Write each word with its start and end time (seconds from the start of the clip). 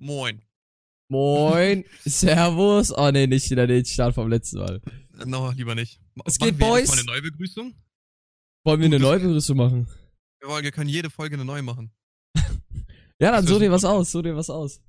Moin. 0.00 0.42
Moin, 1.10 1.84
Servus. 2.04 2.92
Oh 2.96 3.10
nee, 3.10 3.26
nicht 3.26 3.50
wieder 3.50 3.66
den 3.66 3.84
Start 3.84 4.14
vom 4.14 4.28
letzten 4.28 4.58
Mal. 4.58 4.80
No, 5.24 5.50
lieber 5.52 5.74
nicht. 5.74 6.00
Es 6.26 6.38
Machen 6.38 6.50
geht, 6.50 6.60
wir 6.60 6.66
Boys. 6.66 6.88
mal 6.88 6.94
eine 6.98 7.04
Neubegrüßung? 7.06 7.74
Wollen 8.64 8.80
wir 8.80 8.86
eine 8.86 8.98
neue 9.00 9.18
Begrüßung 9.20 9.56
machen? 9.56 9.88
Wir 10.40 10.48
wollen- 10.50 10.64
wir 10.64 10.70
können 10.72 10.90
jede 10.90 11.10
Folge 11.10 11.34
eine 11.36 11.44
neue 11.44 11.62
machen. 11.62 11.90
Ja, 13.20 13.32
dann 13.32 13.44
such 13.44 13.58
dir 13.58 13.72
was 13.72 13.84
aus, 13.84 14.12
such 14.12 14.22
dir 14.22 14.36
was 14.36 14.48
aus. 14.48 14.80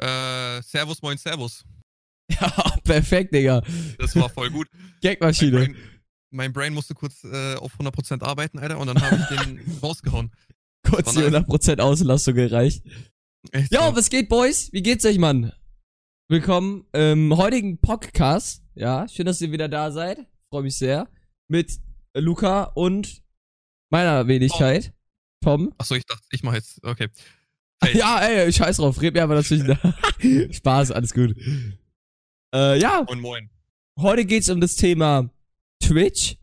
Äh, 0.00 0.62
Servus, 0.62 1.02
moin, 1.02 1.18
Servus. 1.18 1.64
Ja, 2.30 2.76
perfekt, 2.84 3.34
Digga. 3.34 3.62
Das 3.98 4.14
war 4.16 4.28
voll 4.30 4.50
gut. 4.50 4.68
Mein 4.72 5.00
Gagmaschine. 5.02 5.56
Brain, 5.58 5.76
mein 6.30 6.52
Brain 6.52 6.72
musste 6.72 6.94
kurz 6.94 7.24
äh, 7.24 7.56
auf 7.56 7.74
100% 7.80 8.22
arbeiten, 8.22 8.58
Alter, 8.60 8.78
und 8.78 8.86
dann 8.86 9.00
habe 9.02 9.16
ich 9.16 9.38
den 9.38 9.78
rausgehauen. 9.82 10.30
Kurz 10.92 11.12
die 11.14 11.22
war 11.22 11.30
nice. 11.30 11.44
100% 11.48 11.80
Auslastung 11.80 12.34
gereicht. 12.34 12.84
Echt 13.50 13.72
Ja, 13.72 13.88
so. 13.88 13.96
was 13.96 14.10
geht, 14.10 14.28
Boys? 14.28 14.70
Wie 14.72 14.82
geht's 14.82 15.06
euch, 15.06 15.16
Mann? 15.16 15.50
Willkommen 16.28 16.86
im 16.92 17.34
heutigen 17.34 17.78
Podcast. 17.78 18.62
Ja, 18.74 19.08
schön, 19.08 19.24
dass 19.24 19.40
ihr 19.40 19.50
wieder 19.52 19.68
da 19.68 19.90
seid. 19.90 20.18
Freue 20.50 20.64
mich 20.64 20.76
sehr. 20.76 21.08
Mit 21.48 21.78
Luca 22.14 22.64
und 22.64 23.22
meiner 23.90 24.26
Wenigkeit. 24.28 24.92
Tom. 25.42 25.72
Achso, 25.78 25.94
ich 25.94 26.04
dachte, 26.04 26.22
ich 26.30 26.42
mache 26.42 26.56
jetzt. 26.56 26.84
Okay. 26.84 27.08
Hey. 27.82 27.96
Ja, 27.98 28.20
ey, 28.20 28.52
scheiß 28.52 28.76
drauf. 28.76 29.00
Red 29.00 29.14
mir 29.14 29.22
aber 29.22 29.36
natürlich. 29.36 29.66
Spaß, 30.56 30.90
alles 30.90 31.14
gut. 31.14 31.34
Äh, 32.54 32.78
ja, 32.78 33.02
Moin, 33.08 33.20
moin. 33.20 33.50
heute 33.98 34.26
geht's 34.26 34.50
um 34.50 34.60
das 34.60 34.76
Thema 34.76 35.30
Twitch, 35.82 36.36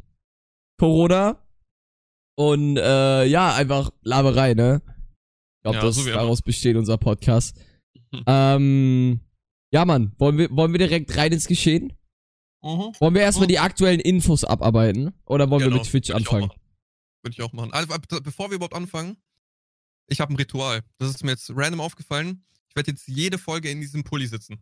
Corona 0.79 1.39
und 2.39 2.77
äh, 2.77 3.25
ja, 3.25 3.53
einfach 3.53 3.91
Laberei, 4.01 4.53
ne? 4.53 4.81
Ich 5.57 5.63
glaube, 5.63 5.77
Ja, 5.77 5.83
das 5.83 5.95
so 5.95 6.03
immer. 6.03 6.13
daraus 6.13 6.41
besteht 6.41 6.77
unser 6.77 6.97
Podcast. 6.97 7.59
ähm, 8.25 9.19
ja, 9.73 9.83
Mann, 9.83 10.13
wollen 10.17 10.37
wir, 10.37 10.49
wollen 10.55 10.71
wir 10.71 10.77
direkt 10.79 11.17
rein 11.17 11.33
ins 11.33 11.47
Geschehen? 11.47 11.91
Mhm. 12.63 12.93
Wollen 12.97 13.13
wir 13.13 13.21
erstmal 13.23 13.47
die 13.47 13.59
aktuellen 13.59 13.99
Infos 13.99 14.45
abarbeiten? 14.45 15.11
Oder 15.25 15.49
wollen 15.49 15.59
wir 15.63 15.67
Genau, 15.67 15.81
mit 15.81 15.89
Twitch 15.89 16.07
würd 16.07 16.21
ich 16.21 16.29
auch 16.29 16.33
anfangen? 16.33 16.49
Würde 17.23 17.33
ich 17.33 17.41
auch 17.41 17.51
machen. 17.51 17.73
Also, 17.73 17.93
bevor 18.23 18.49
wir 18.49 18.55
überhaupt 18.55 18.73
anfangen, 18.73 19.17
ich 20.07 20.21
habe 20.21 20.33
ein 20.33 20.37
Ritual. 20.37 20.81
Das 20.97 21.09
ist 21.09 21.21
mir 21.25 21.31
jetzt 21.31 21.51
random 21.53 21.81
aufgefallen. 21.81 22.45
Ich 22.69 22.75
werde 22.77 22.91
jetzt 22.91 23.05
jede 23.09 23.37
Folge 23.37 23.69
in 23.69 23.81
diesem 23.81 24.05
Pulli 24.05 24.27
sitzen. 24.27 24.61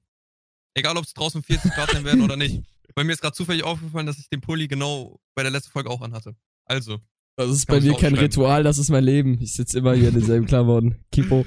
Egal, 0.73 0.97
ob 0.97 1.05
es 1.05 1.13
draußen 1.13 1.43
40 1.43 1.71
Grad 1.73 1.91
sein 1.91 2.05
werden 2.05 2.23
oder 2.23 2.37
nicht. 2.37 2.63
Weil 2.95 3.05
mir 3.05 3.13
ist 3.13 3.21
gerade 3.21 3.35
zufällig 3.35 3.63
aufgefallen, 3.63 4.07
dass 4.07 4.17
ich 4.17 4.29
den 4.29 4.41
Pulli 4.41 4.67
genau 4.67 5.19
bei 5.35 5.43
der 5.43 5.51
letzten 5.51 5.69
Folge 5.71 5.91
auch 5.91 6.01
anhatte. 6.01 6.35
Also, 6.65 6.99
Das 7.37 7.51
ist 7.51 7.67
bei 7.67 7.79
mir 7.79 7.91
kein 7.91 8.13
aufschreiben. 8.13 8.19
Ritual, 8.19 8.63
das 8.63 8.79
ist 8.79 8.89
mein 8.89 9.03
Leben. 9.03 9.39
Ich 9.39 9.53
sitze 9.53 9.77
immer 9.77 9.93
hier 9.93 10.07
in 10.07 10.15
denselben 10.15 10.47
Klamotten. 10.47 11.05
Kipo. 11.11 11.45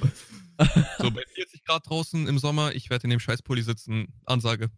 so 0.99 1.11
bei 1.11 1.23
40 1.33 1.65
Grad 1.65 1.89
draußen 1.89 2.27
im 2.27 2.39
Sommer, 2.39 2.73
ich 2.73 2.89
werde 2.89 3.03
in 3.03 3.09
dem 3.09 3.19
scheiß 3.19 3.41
Pulli 3.41 3.61
sitzen. 3.61 4.07
Ansage. 4.25 4.71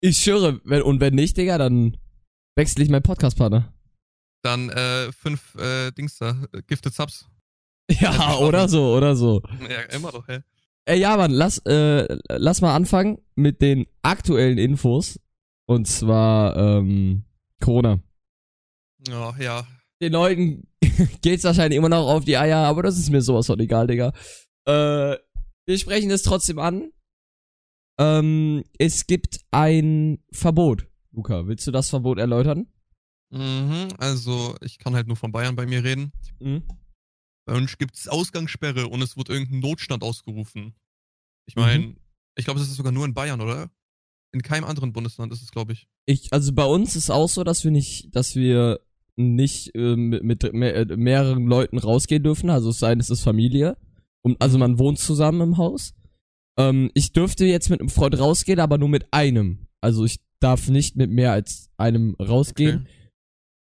Ich 0.00 0.18
schwöre, 0.18 0.60
wenn, 0.64 0.82
und 0.82 1.00
wenn 1.00 1.14
nicht, 1.14 1.36
Digga, 1.36 1.58
dann 1.58 1.96
wechsle 2.54 2.84
ich 2.84 2.90
meinen 2.90 3.02
Podcast-Partner. 3.02 3.74
Dann 4.42 4.70
äh, 4.70 5.10
fünf 5.10 5.56
äh, 5.56 5.90
Dings 5.90 6.18
da, 6.18 6.40
äh, 6.52 6.62
Gifted 6.66 6.94
Subs. 6.94 7.28
Ja, 7.90 8.36
oder 8.36 8.68
so, 8.68 8.94
oder 8.94 9.16
so. 9.16 9.42
Ja, 9.68 9.80
immer 9.96 10.12
doch, 10.12 10.28
hä? 10.28 10.40
Ey, 10.84 11.00
ja, 11.00 11.16
Mann, 11.16 11.32
lass, 11.32 11.58
äh, 11.66 12.06
lass 12.28 12.60
mal 12.60 12.76
anfangen 12.76 13.18
mit 13.34 13.60
den 13.60 13.86
aktuellen 14.02 14.58
Infos. 14.58 15.18
Und 15.66 15.88
zwar, 15.88 16.56
ähm, 16.56 17.24
Corona. 17.60 18.00
Ja, 19.08 19.34
ja. 19.38 19.66
Den 20.00 20.12
Leuten 20.12 20.66
geht's 21.22 21.44
wahrscheinlich 21.44 21.76
immer 21.76 21.88
noch 21.88 22.08
auf 22.08 22.24
die 22.24 22.36
Eier, 22.36 22.58
aber 22.58 22.82
das 22.82 22.98
ist 22.98 23.10
mir 23.10 23.22
sowas 23.22 23.46
von 23.46 23.60
egal, 23.60 23.86
Digga. 23.86 24.12
Äh, 24.66 25.16
wir 25.66 25.78
sprechen 25.78 26.10
es 26.10 26.22
trotzdem 26.22 26.58
an. 26.58 26.90
Ähm, 27.98 28.64
es 28.78 29.06
gibt 29.06 29.40
ein 29.50 30.22
Verbot. 30.32 30.86
Luca, 31.12 31.46
willst 31.46 31.66
du 31.66 31.70
das 31.70 31.90
Verbot 31.90 32.18
erläutern? 32.18 32.66
Mhm, 33.30 33.88
also, 33.98 34.56
ich 34.62 34.78
kann 34.78 34.94
halt 34.94 35.06
nur 35.06 35.16
von 35.16 35.32
Bayern 35.32 35.54
bei 35.54 35.66
mir 35.66 35.84
reden. 35.84 36.12
Mhm. 36.40 36.62
Bei 37.46 37.54
uns 37.54 37.76
gibt's 37.78 38.08
Ausgangssperre 38.08 38.88
und 38.88 39.02
es 39.02 39.16
wurde 39.16 39.32
irgendein 39.32 39.60
Notstand 39.60 40.02
ausgerufen. 40.02 40.74
Ich 41.46 41.56
meine, 41.56 41.96
ich 42.36 42.44
glaube, 42.44 42.60
das 42.60 42.68
ist 42.68 42.76
sogar 42.76 42.92
nur 42.92 43.04
in 43.04 43.14
Bayern, 43.14 43.40
oder? 43.40 43.70
In 44.32 44.42
keinem 44.42 44.64
anderen 44.64 44.92
Bundesland 44.92 45.32
ist 45.32 45.42
es, 45.42 45.50
glaube 45.50 45.72
ich. 45.72 45.88
Ich, 46.06 46.32
also 46.32 46.52
bei 46.52 46.64
uns 46.64 46.96
ist 46.96 47.10
auch 47.10 47.28
so, 47.28 47.42
dass 47.44 47.64
wir 47.64 47.70
nicht, 47.70 48.14
dass 48.14 48.36
wir 48.36 48.80
nicht 49.16 49.74
äh, 49.74 49.96
mit, 49.96 50.22
mit 50.22 50.52
mehr, 50.52 50.76
äh, 50.76 50.96
mehreren 50.96 51.46
Leuten 51.46 51.78
rausgehen 51.78 52.22
dürfen. 52.22 52.50
Also 52.50 52.70
es 52.70 52.78
sei 52.78 52.90
denn, 52.90 53.00
es 53.00 53.10
ist 53.10 53.22
Familie. 53.22 53.76
Und, 54.22 54.40
also 54.40 54.58
man 54.58 54.78
wohnt 54.78 54.98
zusammen 54.98 55.40
im 55.40 55.56
Haus. 55.56 55.94
Ähm, 56.58 56.90
ich 56.94 57.12
dürfte 57.12 57.44
jetzt 57.46 57.70
mit 57.70 57.80
einem 57.80 57.88
Freund 57.88 58.18
rausgehen, 58.18 58.60
aber 58.60 58.78
nur 58.78 58.88
mit 58.88 59.12
einem. 59.12 59.66
Also 59.80 60.04
ich 60.04 60.20
darf 60.40 60.68
nicht 60.68 60.96
mit 60.96 61.10
mehr 61.10 61.32
als 61.32 61.70
einem 61.76 62.16
rausgehen. 62.16 62.86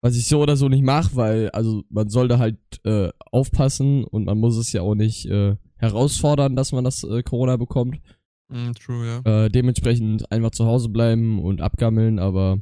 Was 0.01 0.17
ich 0.17 0.27
so 0.27 0.41
oder 0.41 0.57
so 0.57 0.69
nicht 0.69 0.85
mache, 0.85 1.17
weil, 1.17 1.51
also 1.51 1.83
man 1.91 2.09
sollte 2.09 2.39
halt 2.39 2.59
äh, 2.85 3.11
aufpassen 3.33 4.05
und 4.05 4.27
man 4.27 4.39
muss 4.39 4.57
es 4.57 4.73
ja 4.73 4.83
auch 4.83 4.95
nicht 4.95 5.27
äh, 5.27 5.57
herausfordern, 5.77 6.55
dass 6.55 6.71
man 6.71 6.85
das 6.85 7.03
äh, 7.03 7.25
Corona 7.25 7.57
bekommt. 7.57 8.01
Mm, 8.49 8.73
true, 8.79 9.21
ja. 9.25 9.49
Dementsprechend 9.49 10.31
einfach 10.31 10.53
zu 10.53 10.67
Hause 10.67 10.89
bleiben 10.89 11.41
und 11.43 11.61
abgammeln, 11.61 12.21
aber 12.21 12.61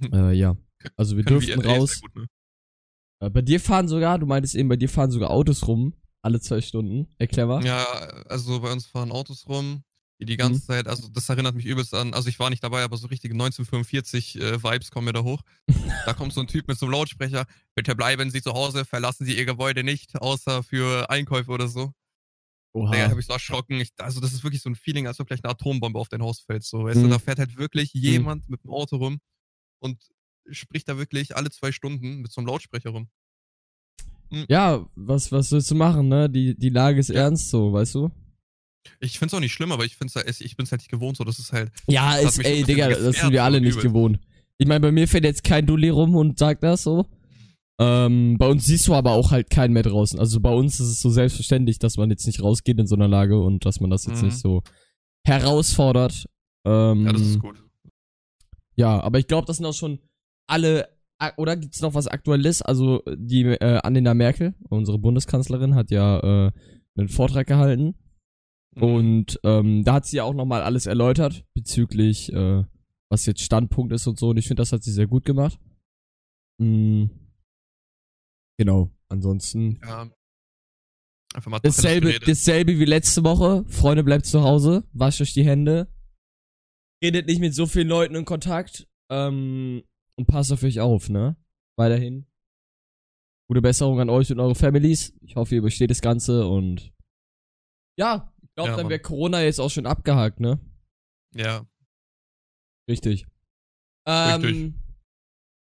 ja. 0.32 0.56
Also 0.96 1.16
wir 1.16 1.24
VLA 1.24 1.72
raus. 1.72 2.00
gut, 2.00 2.14
ne? 2.16 2.26
Äh, 3.20 3.30
bei 3.30 3.42
dir 3.42 3.60
fahren 3.60 3.88
sogar, 3.88 4.18
du 4.18 4.26
meintest 4.26 4.54
eben, 4.54 4.68
bei 4.68 4.76
dir 4.76 4.88
fahren 4.88 5.10
sogar 5.10 5.30
Autos 5.30 5.66
rum, 5.66 5.94
alle 6.22 6.40
zwei 6.40 6.60
Stunden. 6.60 7.08
Erklär 7.18 7.46
mal. 7.46 7.64
Ja, 7.64 7.84
also 8.28 8.60
bei 8.60 8.70
uns 8.72 8.86
fahren 8.86 9.10
Autos 9.10 9.48
rum, 9.48 9.82
die 10.20 10.26
die 10.26 10.36
ganze 10.36 10.60
Mhm. 10.60 10.64
Zeit, 10.64 10.86
also 10.86 11.08
das 11.08 11.28
erinnert 11.28 11.54
mich 11.54 11.64
übelst 11.66 11.94
an, 11.94 12.12
also 12.14 12.28
ich 12.28 12.38
war 12.38 12.50
nicht 12.50 12.62
dabei, 12.62 12.82
aber 12.82 12.96
so 12.96 13.06
richtige 13.08 13.34
1945 13.34 14.40
äh, 14.40 14.62
Vibes 14.62 14.90
kommen 14.90 15.06
mir 15.06 15.12
da 15.12 15.22
hoch. 15.22 15.42
da 16.06 16.14
kommt 16.14 16.32
so 16.34 16.40
ein 16.40 16.46
Typ 16.46 16.68
mit 16.68 16.78
so 16.78 16.86
einem 16.86 16.92
Lautsprecher, 16.92 17.46
bitte 17.74 17.94
bleiben 17.96 18.30
Sie 18.30 18.42
zu 18.42 18.52
Hause, 18.52 18.84
verlassen 18.84 19.24
Sie 19.24 19.36
Ihr 19.36 19.46
Gebäude 19.46 19.82
nicht, 19.82 20.16
außer 20.20 20.62
für 20.62 21.08
Einkäufe 21.10 21.50
oder 21.50 21.68
so. 21.68 21.92
Da 22.74 22.82
Oha. 22.82 23.08
habe 23.08 23.20
ich 23.20 23.26
so 23.26 23.32
erschrocken. 23.32 23.80
Ich, 23.80 23.88
also 23.96 24.20
das 24.20 24.34
ist 24.34 24.44
wirklich 24.44 24.60
so 24.60 24.68
ein 24.68 24.74
Feeling, 24.74 25.06
als 25.06 25.18
ob 25.18 25.28
gleich 25.28 25.42
eine 25.42 25.50
Atombombe 25.50 25.98
auf 25.98 26.10
dein 26.10 26.20
Haus 26.22 26.40
fällt. 26.40 26.62
So, 26.62 26.84
weißt 26.84 26.98
du, 27.02 27.06
Mhm. 27.06 27.10
da 27.10 27.18
fährt 27.18 27.38
halt 27.38 27.56
wirklich 27.56 27.94
jemand 27.94 28.46
mit 28.50 28.62
dem 28.64 28.70
Auto 28.70 28.96
rum 28.96 29.18
und 29.80 29.98
spricht 30.50 30.88
da 30.88 30.98
wirklich 30.98 31.36
alle 31.36 31.50
zwei 31.50 31.72
Stunden 31.72 32.20
mit 32.20 32.32
so 32.32 32.40
einem 32.40 32.48
Lautsprecher 32.48 32.90
rum. 32.90 33.08
Ja, 34.48 34.84
was, 34.96 35.30
was 35.30 35.52
willst 35.52 35.70
du 35.70 35.74
machen, 35.76 36.08
ne? 36.08 36.28
Die, 36.28 36.56
die 36.56 36.70
Lage 36.70 36.98
ist 36.98 37.08
Ja. 37.10 37.22
ernst 37.22 37.50
so, 37.50 37.72
weißt 37.72 37.94
du? 37.94 38.10
Ich 39.00 39.18
find's 39.18 39.34
auch 39.34 39.40
nicht 39.40 39.52
schlimm, 39.52 39.72
aber 39.72 39.84
ich 39.84 39.96
find's 39.96 40.14
halt, 40.16 40.28
ich 40.40 40.56
bin's 40.56 40.70
halt 40.70 40.80
nicht 40.80 40.90
gewohnt, 40.90 41.16
so 41.16 41.24
das 41.24 41.38
ist 41.38 41.52
halt. 41.52 41.70
Ja, 41.88 42.16
ist, 42.16 42.38
ey, 42.44 42.62
Digga, 42.64 42.88
das 42.88 43.16
sind 43.16 43.32
wir 43.32 43.42
alle 43.44 43.60
nicht 43.60 43.72
übel. 43.74 43.82
gewohnt. 43.84 44.20
Ich 44.58 44.66
meine, 44.66 44.80
bei 44.80 44.92
mir 44.92 45.06
fährt 45.08 45.24
jetzt 45.24 45.44
kein 45.44 45.66
Dulli 45.66 45.88
rum 45.90 46.14
und 46.16 46.38
sagt 46.38 46.62
das 46.62 46.82
so. 46.84 47.06
Ähm, 47.78 48.36
bei 48.38 48.48
uns 48.48 48.64
siehst 48.64 48.88
du 48.88 48.94
aber 48.94 49.10
auch 49.12 49.30
halt 49.32 49.50
keinen 49.50 49.74
mehr 49.74 49.82
draußen. 49.82 50.18
Also 50.18 50.40
bei 50.40 50.50
uns 50.52 50.80
ist 50.80 50.86
es 50.88 51.00
so 51.00 51.10
selbstverständlich, 51.10 51.78
dass 51.78 51.96
man 51.98 52.10
jetzt 52.10 52.26
nicht 52.26 52.42
rausgeht 52.42 52.78
in 52.78 52.86
so 52.86 52.94
einer 52.94 53.08
Lage 53.08 53.38
und 53.38 53.66
dass 53.66 53.80
man 53.80 53.90
das 53.90 54.06
jetzt 54.06 54.22
Mhm. 54.22 54.28
nicht 54.28 54.38
so 54.38 54.62
herausfordert. 55.26 56.26
Ähm, 56.64 57.04
Ja, 57.06 57.12
das 57.12 57.20
ist 57.22 57.38
gut. 57.38 57.62
Ja, 58.76 59.00
aber 59.00 59.18
ich 59.18 59.26
glaube, 59.26 59.46
das 59.46 59.56
sind 59.58 59.66
auch 59.66 59.74
schon 59.74 59.98
alle. 60.46 60.88
Oder 61.38 61.56
gibt's 61.56 61.80
noch 61.80 61.94
was 61.94 62.08
Aktuelles? 62.08 62.60
Also 62.62 63.02
die 63.16 63.44
äh, 63.44 63.78
Annalena 63.82 64.12
Merkel, 64.14 64.54
unsere 64.68 64.98
Bundeskanzlerin, 64.98 65.74
hat 65.74 65.90
ja 65.90 66.18
äh, 66.48 66.52
einen 66.96 67.08
Vortrag 67.08 67.46
gehalten 67.46 67.94
Mhm. 68.76 68.82
und 68.82 69.40
ähm, 69.42 69.84
da 69.84 69.94
hat 69.94 70.06
sie 70.06 70.18
ja 70.18 70.24
auch 70.24 70.34
nochmal 70.34 70.62
alles 70.62 70.84
erläutert 70.84 71.44
bezüglich, 71.54 72.30
äh, 72.32 72.62
was 73.10 73.24
jetzt 73.24 73.40
Standpunkt 73.40 73.92
ist 73.94 74.06
und 74.06 74.18
so. 74.18 74.28
Und 74.28 74.36
ich 74.36 74.46
finde, 74.46 74.60
das 74.60 74.72
hat 74.72 74.82
sie 74.82 74.92
sehr 74.92 75.06
gut 75.06 75.24
gemacht. 75.24 75.58
Mm. 76.58 77.06
Genau. 78.58 78.90
Ansonsten 79.08 79.80
Ja. 79.82 80.10
Einfach 81.34 81.50
mal 81.50 81.58
dasselbe, 81.60 82.18
dasselbe 82.20 82.78
wie 82.78 82.84
letzte 82.84 83.22
Woche. 83.24 83.64
Freunde, 83.68 84.02
bleibt 84.04 84.26
zu 84.26 84.42
Hause, 84.42 84.84
wascht 84.92 85.20
euch 85.20 85.34
die 85.34 85.44
Hände, 85.44 85.88
redet 87.02 87.26
nicht 87.26 87.40
mit 87.40 87.54
so 87.54 87.66
vielen 87.66 87.88
Leuten 87.88 88.14
in 88.14 88.24
Kontakt 88.24 88.86
ähm, 89.10 89.82
und 90.18 90.26
passt 90.26 90.52
auf 90.52 90.62
euch 90.62 90.80
auf, 90.80 91.08
ne? 91.08 91.36
Weiterhin. 91.78 92.26
Gute 93.48 93.62
Besserung 93.62 94.00
an 94.00 94.10
euch 94.10 94.30
und 94.32 94.40
eure 94.40 94.54
Families. 94.54 95.14
Ich 95.20 95.36
hoffe, 95.36 95.54
ihr 95.54 95.58
übersteht 95.60 95.90
das 95.90 96.00
Ganze 96.00 96.46
und 96.48 96.92
ja, 97.98 98.32
ich 98.42 98.48
glaube, 98.54 98.70
Ja, 98.70 98.76
dann 98.76 98.88
wäre 98.88 99.00
Corona 99.00 99.42
jetzt 99.42 99.60
auch 99.60 99.70
schon 99.70 99.86
abgehakt, 99.86 100.40
ne? 100.40 100.58
Ja. 101.34 101.66
Richtig. 102.90 103.26
Ähm, 104.06 104.40
Richtig. 104.42 104.74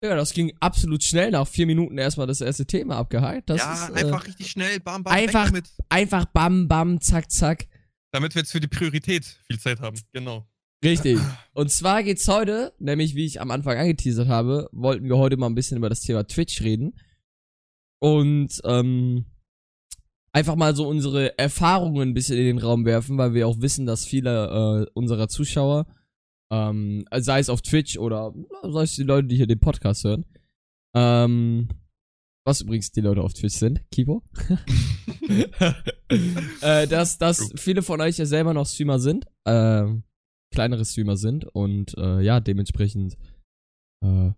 Ja, 0.03 0.15
das 0.17 0.33
ging 0.33 0.57
absolut 0.61 1.03
schnell. 1.05 1.31
Nach 1.31 1.47
vier 1.47 1.67
Minuten 1.67 1.99
erstmal 1.99 2.27
das 2.27 2.41
erste 2.41 2.67
Thema 2.67 2.97
abgehakt. 2.97 3.51
Das 3.51 3.59
ja, 3.59 3.73
ist, 3.75 3.91
äh, 3.91 4.05
einfach 4.05 4.27
richtig 4.27 4.51
schnell, 4.51 4.81
bam, 4.81 5.05
bam, 5.05 5.13
einfach- 5.13 5.53
einfach 5.91 6.25
bam, 6.27 6.69
bam, 6.69 7.01
zack, 7.01 7.31
zack. 7.31 7.69
Damit 8.13 8.35
wir 8.35 8.41
jetzt 8.43 8.53
für 8.53 8.61
die 8.61 8.67
Priorität 8.69 9.25
viel 9.25 9.59
Zeit 9.61 9.81
haben. 9.81 10.01
Genau. 10.13 10.49
Richtig. 10.83 11.19
Und 11.53 11.71
zwar 11.71 12.03
geht's 12.03 12.27
heute, 12.27 12.73
nämlich 12.79 13.15
wie 13.15 13.27
ich 13.27 13.41
am 13.41 13.51
Anfang 13.51 13.77
angeteasert 13.77 14.29
habe, 14.29 14.69
wollten 14.73 15.09
wir 15.09 15.19
heute 15.19 15.37
mal 15.37 15.47
ein 15.47 15.55
bisschen 15.55 15.77
über 15.77 15.91
das 15.91 16.01
Thema 16.01 16.27
Twitch 16.27 16.63
reden. 16.63 16.95
Und 17.99 18.61
ähm, 18.65 19.27
einfach 20.33 20.57
mal 20.57 20.75
so 20.75 20.89
unsere 20.89 21.39
Erfahrungen 21.39 22.11
ein 22.11 22.15
bisschen 22.15 22.39
in 22.39 22.47
den 22.47 22.59
Raum 22.59 22.85
werfen, 22.85 23.19
weil 23.19 23.35
wir 23.35 23.47
auch 23.47 23.61
wissen, 23.61 23.85
dass 23.85 24.07
viele 24.07 24.87
äh, 24.87 24.91
unserer 24.95 25.29
Zuschauer, 25.29 25.87
ähm, 26.51 27.05
sei 27.15 27.41
es 27.41 27.51
auf 27.51 27.61
Twitch 27.61 27.99
oder 27.99 28.35
sei 28.63 28.83
es 28.83 28.97
die 28.97 29.03
Leute, 29.03 29.29
die 29.29 29.37
hier 29.37 29.47
den 29.47 29.61
Podcast 29.61 30.05
hören, 30.05 30.25
ähm, 30.95 31.69
was 32.47 32.63
übrigens 32.63 32.91
die 32.91 33.03
Leute 33.03 33.23
auf 33.23 33.35
Twitch 33.35 33.57
sind, 33.57 33.83
Kibo, 33.91 34.23
äh, 36.63 36.87
dass, 36.87 37.19
dass 37.19 37.53
viele 37.57 37.83
von 37.83 38.01
euch 38.01 38.17
ja 38.17 38.25
selber 38.25 38.55
noch 38.55 38.67
Streamer 38.67 38.99
sind, 38.99 39.27
äh, 39.45 39.85
kleinere 40.51 40.85
Streamer 40.85 41.17
sind 41.17 41.45
und 41.45 41.97
äh, 41.97 42.21
ja, 42.21 42.41
dementsprechend 42.41 43.17
äh, 44.05 44.33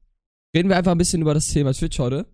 reden 0.55 0.69
wir 0.69 0.76
einfach 0.76 0.93
ein 0.93 0.99
bisschen 0.99 1.23
über 1.23 1.35
das 1.35 1.49
Thema 1.49 1.73
Twitch 1.73 1.99
heute. 1.99 2.26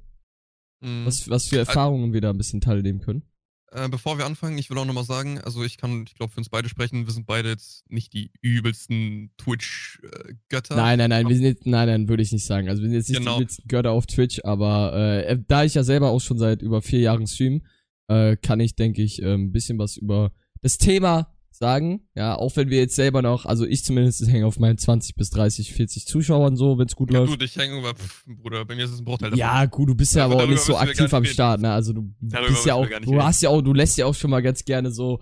Mhm. 0.81 1.07
Was, 1.07 1.29
was 1.29 1.49
für 1.49 1.59
Erfahrungen 1.59 2.13
wir 2.13 2.21
da 2.21 2.31
ein 2.31 2.39
bisschen 2.39 2.61
teilnehmen 2.61 3.01
können. 3.01 3.23
Äh, 3.71 3.89
bevor 3.91 4.17
wir 4.17 4.25
anfangen, 4.25 4.57
ich 4.57 4.71
will 4.71 4.79
auch 4.79 4.87
nochmal 4.87 5.05
sagen, 5.05 5.39
also 5.41 5.63
ich 5.63 5.77
kann, 5.77 6.05
ich 6.09 6.15
glaube, 6.15 6.33
für 6.33 6.39
uns 6.39 6.49
beide 6.49 6.71
sprechen, 6.71 7.07
wir 7.07 7.13
sind 7.13 7.27
beide 7.27 7.51
jetzt 7.51 7.85
nicht 7.91 8.15
die 8.15 8.31
übelsten 8.41 9.31
Twitch-Götter. 9.37 10.75
Nein, 10.75 10.99
nein, 10.99 11.11
nein, 11.11 11.29
wir 11.29 11.37
sind 11.37 11.45
jetzt, 11.45 11.67
nein, 11.67 11.87
nein, 11.87 12.09
würde 12.09 12.23
ich 12.23 12.33
nicht 12.33 12.47
sagen. 12.47 12.69
Also 12.69 12.81
wir 12.81 12.89
sind 12.89 12.97
jetzt 12.97 13.11
nicht 13.11 13.19
Genau. 13.19 13.37
die 13.37 13.43
übelsten 13.43 13.69
Götter 13.69 13.91
auf 13.91 14.07
Twitch, 14.07 14.41
aber 14.43 14.95
äh, 14.95 15.39
da 15.47 15.65
ich 15.65 15.75
ja 15.75 15.83
selber 15.83 16.09
auch 16.09 16.21
schon 16.21 16.39
seit 16.39 16.63
über 16.63 16.81
vier 16.81 17.01
Jahren 17.01 17.27
stream, 17.27 17.63
äh, 18.09 18.37
kann 18.37 18.61
ich, 18.61 18.75
denke 18.75 19.03
ich, 19.03 19.23
äh, 19.23 19.35
ein 19.35 19.53
bisschen 19.53 19.79
was 19.79 19.99
über 19.99 20.33
das 20.63 20.79
Thema 20.79 21.37
sagen. 21.59 22.09
Ja, 22.15 22.35
auch 22.37 22.57
wenn 22.57 22.71
wir 22.71 22.79
jetzt 22.79 22.95
selber 22.97 23.21
noch, 23.23 23.45
also 23.47 23.67
ich 23.67 23.85
zumindest 23.85 24.27
hänge 24.27 24.47
auf 24.47 24.59
meinen 24.59 24.79
20 24.79 25.15
bis 25.15 25.31
30, 25.31 25.73
40 25.75 26.07
Zuschauern 26.07 26.57
so, 26.57 26.79
wenn 26.79 26.87
es 26.87 26.97
gut 26.97 27.13
Ja, 27.13 27.21
läuft. 27.21 27.41
du, 27.41 27.45
ich 27.45 27.57
hänge 27.57 27.79
über, 27.79 27.95
pff, 27.95 28.25
Bruder, 28.27 28.65
bei 28.65 28.75
mir 28.75 28.85
ist 28.85 28.93
es 28.93 29.01
ein 29.01 29.05
Bruchteil 29.05 29.31
davon. 29.31 29.39
Ja, 29.39 29.67
gut, 29.67 29.89
du 29.91 29.95
bist 29.95 30.15
ja 30.15 30.25
Aber 30.25 30.35
aber 30.35 30.45
auch 30.45 30.49
nicht 30.49 30.63
so 30.63 30.77
aktiv 30.77 31.13
am 31.13 31.25
Start, 31.25 31.61
ne? 31.61 31.73
Also 31.73 31.93
du 31.93 32.15
Darüber 32.21 32.49
bist 32.51 32.65
ja 32.67 32.75
auch, 32.75 32.87
du 32.89 33.23
hast 33.23 33.43
ja 33.43 33.51
auch, 33.51 33.61
du 33.61 33.75
lässt 33.75 33.99
ja 33.99 34.07
auch 34.07 34.15
schon 34.15 34.31
mal 34.31 34.41
ganz 34.43 34.65
gerne 34.65 34.91
so 34.91 35.21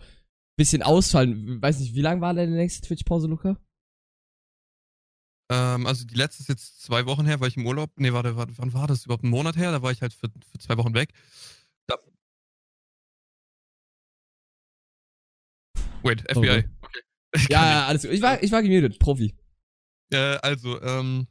bisschen 0.57 0.83
ausfallen. 0.83 1.61
Weiß 1.61 1.81
nicht, 1.81 1.95
wie 1.95 2.01
lang 2.01 2.21
war 2.21 2.33
deine 2.33 2.53
nächste 2.57 2.87
Twitch-Pause, 2.87 3.27
Luca? 3.29 3.59
Ähm, 5.51 5.87
also 5.87 6.05
die 6.07 6.15
letzte 6.15 6.43
ist 6.43 6.49
jetzt 6.49 6.83
zwei 6.83 7.07
Wochen 7.07 7.27
her, 7.27 7.41
weil 7.41 7.49
ich 7.49 7.57
im 7.57 7.67
Urlaub, 7.67 7.91
nee, 7.97 8.13
warte, 8.13 8.37
warte, 8.37 8.53
wann 8.57 8.73
war 8.73 8.87
das? 8.87 9.05
Überhaupt 9.05 9.23
einen 9.25 9.31
Monat 9.31 9.57
her? 9.57 9.71
Da 9.71 9.83
war 9.83 9.93
ich 9.93 10.03
halt 10.03 10.13
für, 10.13 10.29
für 10.29 10.59
zwei 10.59 10.77
Wochen 10.77 10.95
weg. 10.95 11.11
Da. 11.87 11.97
Wait, 16.07 16.23
FBI. 16.29 16.37
Okay. 16.39 16.65
Okay. 16.81 17.01
Ja, 17.51 17.71
ja, 17.71 17.87
alles 17.87 18.03
gut. 18.03 18.13
Ich 18.13 18.23
war, 18.23 18.43
ich 18.43 18.51
war 18.53 18.63
gemutet, 18.63 18.99
Profi. 18.99 19.35
Äh, 20.11 20.17
also, 20.39 20.81
ähm, 20.81 21.27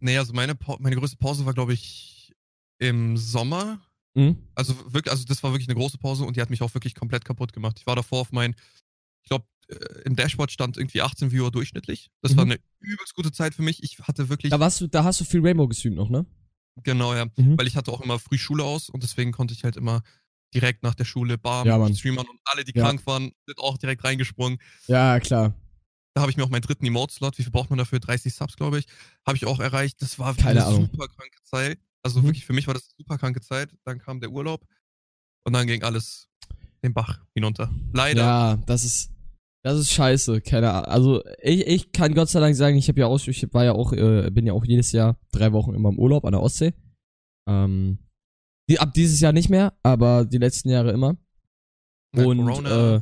nee, 0.00 0.18
also 0.18 0.32
meine, 0.32 0.54
Pa- 0.54 0.78
meine 0.80 0.96
größte 0.96 1.16
Pause 1.16 1.46
war, 1.46 1.54
glaube 1.54 1.74
ich, 1.74 2.34
im 2.78 3.16
Sommer. 3.16 3.80
Mhm. 4.14 4.36
Also 4.54 4.74
wirklich, 4.92 5.12
also 5.12 5.24
das 5.24 5.42
war 5.42 5.52
wirklich 5.52 5.68
eine 5.68 5.76
große 5.78 5.98
Pause 5.98 6.24
und 6.24 6.36
die 6.36 6.40
hat 6.40 6.50
mich 6.50 6.62
auch 6.62 6.74
wirklich 6.74 6.94
komplett 6.94 7.24
kaputt 7.24 7.52
gemacht. 7.52 7.76
Ich 7.78 7.86
war 7.86 7.94
davor 7.94 8.20
auf 8.22 8.32
mein, 8.32 8.56
ich 9.22 9.28
glaube, 9.28 9.44
äh, 9.68 10.02
im 10.04 10.16
Dashboard 10.16 10.50
stand 10.50 10.76
irgendwie 10.76 11.02
18 11.02 11.30
Viewer 11.30 11.50
durchschnittlich. 11.50 12.10
Das 12.22 12.36
war 12.36 12.44
Mhm. 12.46 12.52
eine 12.52 12.60
übelst 12.80 13.14
gute 13.14 13.30
Zeit 13.30 13.54
für 13.54 13.62
mich. 13.62 13.82
Ich 13.84 13.98
hatte 14.00 14.28
wirklich, 14.28 14.50
Da 14.50 14.58
warst 14.58 14.80
du, 14.80 14.88
da 14.88 15.04
hast 15.04 15.20
du 15.20 15.24
viel 15.24 15.40
Rainbow 15.40 15.68
gestreamt 15.68 15.96
noch, 15.96 16.08
ne? 16.10 16.26
genau, 16.82 17.14
ja, 17.14 17.26
Mhm. 17.36 17.56
weil 17.58 17.66
ich 17.66 17.76
hatte 17.76 17.90
auch 17.92 18.00
immer 18.02 18.18
früh 18.18 18.36
Schule 18.38 18.64
aus 18.64 18.88
und 18.90 19.02
deswegen 19.02 19.32
konnte 19.32 19.54
ich 19.54 19.64
halt 19.64 19.76
immer 19.76 20.02
direkt 20.54 20.82
nach 20.82 20.94
der 20.94 21.04
Schule 21.04 21.38
bam, 21.38 21.66
Ja, 21.66 21.94
streamern 21.94 22.26
und 22.26 22.38
alle, 22.44 22.64
die 22.64 22.72
Ja. 22.74 22.84
krank 22.84 23.06
waren, 23.06 23.32
sind 23.46 23.58
auch 23.58 23.76
direkt 23.78 24.04
reingesprungen. 24.04 24.58
Ja, 24.86 25.18
klar. 25.20 25.54
Da 26.14 26.22
habe 26.22 26.30
ich 26.30 26.36
mir 26.38 26.44
auch 26.44 26.48
meinen 26.48 26.62
dritten 26.62 26.86
Emote-Slot, 26.86 27.36
wie 27.38 27.42
viel 27.42 27.52
braucht 27.52 27.68
man 27.68 27.78
dafür? 27.78 28.00
30 28.00 28.34
Subs, 28.34 28.56
glaube 28.56 28.78
ich, 28.78 28.86
habe 29.26 29.36
ich 29.36 29.44
auch 29.44 29.60
erreicht. 29.60 30.00
Das 30.00 30.18
war 30.18 30.34
Keine 30.34 30.60
eine 30.60 30.66
Ahnung. 30.66 30.88
super 30.92 31.08
kranke 31.08 31.38
Zeit. 31.44 31.78
Also 32.02 32.20
Mhm. 32.20 32.24
wirklich, 32.26 32.46
für 32.46 32.52
mich 32.54 32.66
war 32.66 32.74
das 32.74 32.84
eine 32.84 32.94
super 32.98 33.18
kranke 33.18 33.40
Zeit. 33.42 33.70
Dann 33.84 33.98
kam 33.98 34.20
der 34.20 34.30
Urlaub 34.30 34.66
und 35.44 35.52
dann 35.52 35.66
ging 35.66 35.82
alles 35.82 36.28
den 36.82 36.94
Bach 36.94 37.20
hinunter. 37.34 37.70
Leider. 37.92 38.22
Ja, 38.22 38.56
das 38.66 38.84
ist, 38.84 39.10
das 39.62 39.78
ist 39.78 39.90
scheiße. 39.92 40.40
Keine 40.40 40.70
Ahnung. 40.72 40.84
Also 40.86 41.24
ich, 41.42 41.66
ich 41.66 41.92
kann 41.92 42.14
Gott 42.14 42.30
sei 42.30 42.40
Dank 42.40 42.54
sagen, 42.56 42.76
ich 42.76 42.88
habe 42.88 43.00
ja 43.00 43.06
auch, 43.08 43.20
ich 43.26 43.52
war 43.52 43.64
ja 43.64 43.72
auch, 43.72 43.92
äh, 43.92 44.30
bin 44.30 44.46
ja 44.46 44.52
auch 44.54 44.64
jedes 44.64 44.92
Jahr 44.92 45.18
drei 45.32 45.52
Wochen 45.52 45.74
immer 45.74 45.88
im 45.90 45.98
Urlaub 45.98 46.24
an 46.24 46.32
der 46.32 46.40
Ostsee. 46.42 46.72
Ähm, 47.48 47.98
die, 48.68 48.78
ab 48.78 48.92
dieses 48.94 49.20
Jahr 49.20 49.32
nicht 49.32 49.48
mehr, 49.48 49.72
aber 49.82 50.24
die 50.24 50.38
letzten 50.38 50.68
Jahre 50.70 50.92
immer. 50.92 51.16
Ja, 52.14 52.24
Und 52.24 52.44
Corona. 52.44 52.96
äh, 52.96 53.00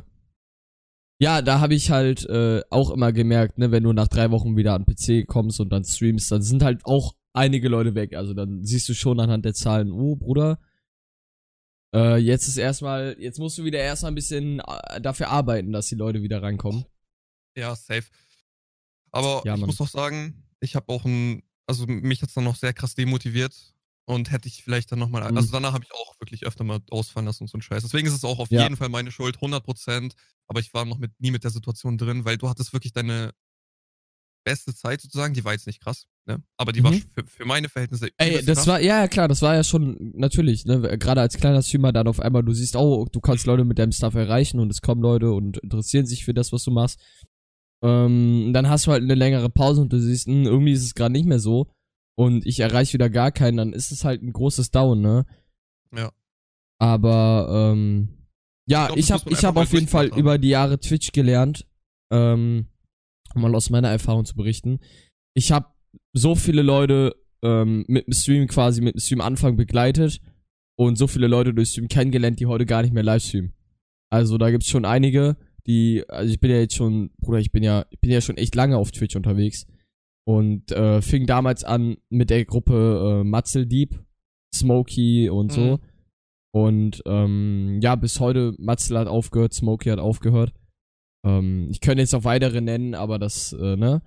ja, 1.19 1.41
da 1.41 1.59
habe 1.59 1.75
ich 1.75 1.91
halt 1.91 2.25
äh, 2.25 2.61
auch 2.69 2.91
immer 2.91 3.13
gemerkt, 3.13 3.57
ne, 3.57 3.71
wenn 3.71 3.83
du 3.83 3.93
nach 3.93 4.07
drei 4.07 4.31
Wochen 4.31 4.57
wieder 4.57 4.73
an 4.73 4.85
PC 4.85 5.25
kommst 5.27 5.59
und 5.59 5.69
dann 5.69 5.85
streamst, 5.85 6.31
dann 6.31 6.41
sind 6.41 6.61
halt 6.63 6.85
auch 6.85 7.15
einige 7.33 7.69
Leute 7.69 7.95
weg. 7.95 8.15
Also 8.15 8.33
dann 8.33 8.63
siehst 8.65 8.89
du 8.89 8.93
schon 8.93 9.19
anhand 9.19 9.45
der 9.45 9.53
Zahlen, 9.53 9.91
oh 9.91 10.15
Bruder, 10.15 10.59
äh, 11.95 12.17
jetzt 12.17 12.47
ist 12.47 12.57
erstmal, 12.57 13.15
jetzt 13.19 13.39
musst 13.39 13.57
du 13.57 13.63
wieder 13.63 13.79
erstmal 13.79 14.11
ein 14.11 14.15
bisschen 14.15 14.59
äh, 14.59 14.99
dafür 14.99 15.29
arbeiten, 15.29 15.71
dass 15.71 15.87
die 15.87 15.95
Leute 15.95 16.21
wieder 16.21 16.43
reinkommen. 16.43 16.85
Ja, 17.55 17.73
safe. 17.75 18.03
Aber 19.11 19.41
Ja, 19.45 19.55
ich 19.55 19.65
muss 19.65 19.79
auch 19.79 19.87
sagen, 19.87 20.43
ich 20.59 20.75
habe 20.75 20.91
auch 20.91 21.05
ein, 21.05 21.43
also 21.65 21.85
mich 21.87 22.21
hat's 22.21 22.33
dann 22.33 22.43
noch 22.43 22.57
sehr 22.57 22.73
krass 22.73 22.95
demotiviert 22.95 23.73
und 24.05 24.31
hätte 24.31 24.47
ich 24.47 24.63
vielleicht 24.63 24.91
dann 24.91 24.99
nochmal, 24.99 25.29
Mhm. 25.29 25.37
also 25.37 25.51
danach 25.51 25.73
habe 25.73 25.83
ich 25.83 25.91
auch 25.93 26.19
wirklich 26.19 26.45
öfter 26.45 26.63
mal 26.63 26.79
ausfallen 26.91 27.25
lassen 27.25 27.43
und 27.43 27.49
so 27.49 27.57
ein 27.57 27.61
Scheiß. 27.61 27.83
Deswegen 27.83 28.07
ist 28.07 28.13
es 28.13 28.23
auch 28.23 28.39
auf 28.39 28.51
Ja. 28.51 28.63
jeden 28.63 28.77
Fall 28.77 28.89
meine 28.89 29.11
Schuld, 29.11 29.41
100 29.41 29.63
Prozent. 29.63 30.13
Aber 30.47 30.59
ich 30.59 30.73
war 30.73 30.85
noch 30.85 30.99
mit, 30.99 31.11
nie 31.19 31.31
mit 31.31 31.43
der 31.43 31.51
Situation 31.51 31.97
drin, 31.97 32.23
weil 32.25 32.37
du 32.37 32.47
hattest 32.47 32.71
wirklich 32.73 32.93
deine 32.93 33.31
beste 34.45 34.75
Zeit 34.75 35.01
sozusagen. 35.01 35.33
Die 35.33 35.43
war 35.43 35.53
jetzt 35.53 35.65
nicht 35.67 35.81
krass, 35.81 36.05
ne? 36.27 36.43
Aber 36.57 36.71
die 36.71 36.83
war 36.83 36.91
Mhm. 36.91 37.01
für, 37.13 37.25
für 37.25 37.45
meine 37.45 37.67
Verhältnisse 37.67 38.09
Ey, 38.17 38.43
das 38.45 38.59
krass. 38.59 38.67
war, 38.67 38.79
ja, 38.81 39.07
klar, 39.07 39.27
das 39.27 39.41
war 39.41 39.55
ja 39.55 39.63
schon, 39.63 39.97
natürlich, 40.15 40.65
ne, 40.65 40.97
gerade 40.99 41.21
als 41.21 41.35
kleiner 41.37 41.63
Streamer 41.63 41.91
dann 41.91 42.07
auf 42.07 42.19
einmal, 42.19 42.43
du 42.43 42.53
siehst, 42.53 42.75
oh, 42.75 43.07
du 43.11 43.19
kannst 43.19 43.45
Leute 43.47 43.65
mit 43.65 43.79
deinem 43.79 43.91
Stuff 43.91 44.13
erreichen 44.13 44.59
und 44.59 44.69
es 44.71 44.81
kommen 44.81 45.01
Leute 45.01 45.31
und 45.31 45.57
interessieren 45.57 46.05
sich 46.05 46.23
für 46.25 46.33
das, 46.33 46.51
was 46.51 46.63
du 46.63 46.71
machst. 46.71 46.99
Ähm, 47.83 48.51
dann 48.53 48.69
hast 48.69 48.87
du 48.87 48.91
halt 48.91 49.03
eine 49.03 49.15
längere 49.15 49.49
Pause 49.49 49.81
und 49.81 49.91
du 49.91 49.99
siehst, 49.99 50.27
hm, 50.27 50.45
irgendwie 50.45 50.71
ist 50.71 50.83
es 50.83 50.93
gerade 50.93 51.11
nicht 51.11 51.25
mehr 51.25 51.39
so 51.39 51.67
und 52.15 52.45
ich 52.45 52.59
erreiche 52.59 52.93
wieder 52.93 53.09
gar 53.09 53.31
keinen, 53.31 53.57
dann 53.57 53.73
ist 53.73 53.91
es 53.91 54.03
halt 54.03 54.23
ein 54.23 54.33
großes 54.33 54.71
Down, 54.71 55.01
ne? 55.01 55.25
Ja. 55.95 56.11
Aber, 56.79 57.73
ähm, 57.73 58.09
ja, 58.67 58.89
Ich 58.95 59.07
glaub, 59.07 59.29
ich 59.29 59.43
habe 59.45 59.59
hab 59.59 59.67
auf 59.67 59.73
jeden 59.73 59.87
Fall 59.87 60.09
haben. 60.09 60.19
über 60.19 60.37
die 60.37 60.49
Jahre 60.49 60.79
Twitch 60.79 61.11
gelernt, 61.11 61.67
ähm, 62.11 62.67
um 63.33 63.41
mal 63.41 63.53
aus 63.55 63.69
meiner 63.69 63.89
Erfahrung 63.89 64.25
zu 64.25 64.35
berichten. 64.35 64.79
Ich 65.33 65.51
habe 65.51 65.67
so 66.13 66.35
viele 66.35 66.61
Leute 66.61 67.15
ähm, 67.43 67.85
mit 67.87 68.07
dem 68.07 68.13
Stream 68.13 68.47
quasi, 68.47 68.81
mit 68.81 68.95
dem 68.95 68.99
Stream-Anfang 68.99 69.55
begleitet 69.57 70.19
und 70.77 70.97
so 70.97 71.07
viele 71.07 71.27
Leute 71.27 71.53
durch 71.53 71.69
Stream 71.69 71.87
kennengelernt, 71.87 72.39
die 72.39 72.47
heute 72.47 72.65
gar 72.65 72.81
nicht 72.81 72.93
mehr 72.93 73.03
Livestreamen. 73.03 73.53
Also 74.09 74.37
da 74.37 74.49
gibt's 74.49 74.69
schon 74.69 74.85
einige, 74.85 75.37
die, 75.67 76.03
also 76.07 76.31
ich 76.31 76.39
bin 76.39 76.51
ja 76.51 76.57
jetzt 76.57 76.75
schon, 76.75 77.11
Bruder, 77.19 77.39
ich 77.39 77.51
bin 77.51 77.63
ja, 77.63 77.85
ich 77.89 77.99
bin 77.99 78.11
ja 78.11 78.21
schon 78.21 78.37
echt 78.37 78.55
lange 78.55 78.77
auf 78.77 78.91
Twitch 78.91 79.15
unterwegs 79.15 79.67
und 80.27 80.71
äh, 80.71 81.01
fing 81.01 81.25
damals 81.25 81.63
an 81.63 81.97
mit 82.09 82.29
der 82.29 82.45
Gruppe 82.45 83.21
äh, 83.21 83.23
Matzel 83.23 83.65
Deep, 83.65 84.03
Smokey 84.53 85.29
und 85.29 85.51
so. 85.51 85.77
Mhm. 85.77 85.79
Und 86.51 87.03
ähm, 87.05 87.79
ja, 87.81 87.95
bis 87.95 88.19
heute, 88.19 88.55
Matzel 88.57 88.97
hat 88.97 89.07
aufgehört, 89.07 89.53
Smokey 89.53 89.89
hat 89.89 89.99
aufgehört. 89.99 90.53
Ähm, 91.25 91.67
ich 91.69 91.81
könnte 91.81 92.01
jetzt 92.01 92.13
noch 92.13 92.23
weitere 92.23 92.61
nennen, 92.61 92.95
aber 92.95 93.19
das, 93.19 93.53
äh, 93.53 93.75
ne, 93.75 94.01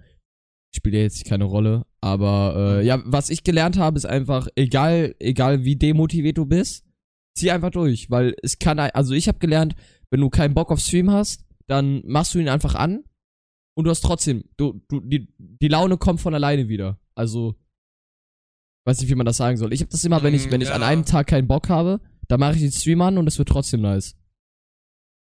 spielt 0.74 0.94
ja 0.94 1.02
jetzt 1.02 1.24
keine 1.24 1.44
Rolle. 1.44 1.84
Aber 2.00 2.78
äh, 2.80 2.86
ja, 2.86 3.02
was 3.04 3.30
ich 3.30 3.44
gelernt 3.44 3.76
habe, 3.76 3.98
ist 3.98 4.06
einfach, 4.06 4.48
egal, 4.56 5.14
egal 5.18 5.64
wie 5.64 5.76
demotiviert 5.76 6.38
du 6.38 6.46
bist, 6.46 6.84
zieh 7.36 7.50
einfach 7.50 7.70
durch. 7.70 8.10
Weil 8.10 8.34
es 8.42 8.58
kann, 8.58 8.78
also 8.78 9.14
ich 9.14 9.28
habe 9.28 9.38
gelernt, 9.38 9.74
wenn 10.10 10.20
du 10.20 10.30
keinen 10.30 10.54
Bock 10.54 10.70
auf 10.70 10.80
Stream 10.80 11.10
hast, 11.10 11.44
dann 11.66 12.02
machst 12.06 12.34
du 12.34 12.38
ihn 12.38 12.48
einfach 12.48 12.74
an 12.74 13.04
und 13.78 13.84
du 13.84 13.90
hast 13.90 14.00
trotzdem, 14.00 14.42
du, 14.56 14.82
du, 14.88 14.98
die, 14.98 15.28
die 15.38 15.68
Laune 15.68 15.98
kommt 15.98 16.20
von 16.20 16.34
alleine 16.34 16.68
wieder. 16.68 16.98
Also, 17.14 17.54
weiß 18.84 19.00
nicht, 19.00 19.08
wie 19.08 19.14
man 19.14 19.24
das 19.24 19.36
sagen 19.36 19.56
soll. 19.56 19.72
Ich 19.72 19.80
habe 19.80 19.90
das 19.92 20.02
immer, 20.02 20.20
wenn 20.24 20.34
ich, 20.34 20.48
Mm, 20.48 20.50
wenn 20.50 20.60
ich 20.60 20.72
an 20.72 20.82
einem 20.82 21.04
Tag 21.04 21.28
keinen 21.28 21.46
Bock 21.46 21.68
habe, 21.68 22.00
dann 22.26 22.40
mache 22.40 22.54
ich 22.56 22.60
den 22.60 22.72
Stream 22.72 23.00
an 23.02 23.18
und 23.18 23.28
es 23.28 23.38
wird 23.38 23.48
trotzdem 23.48 23.82
nice. 23.82 24.16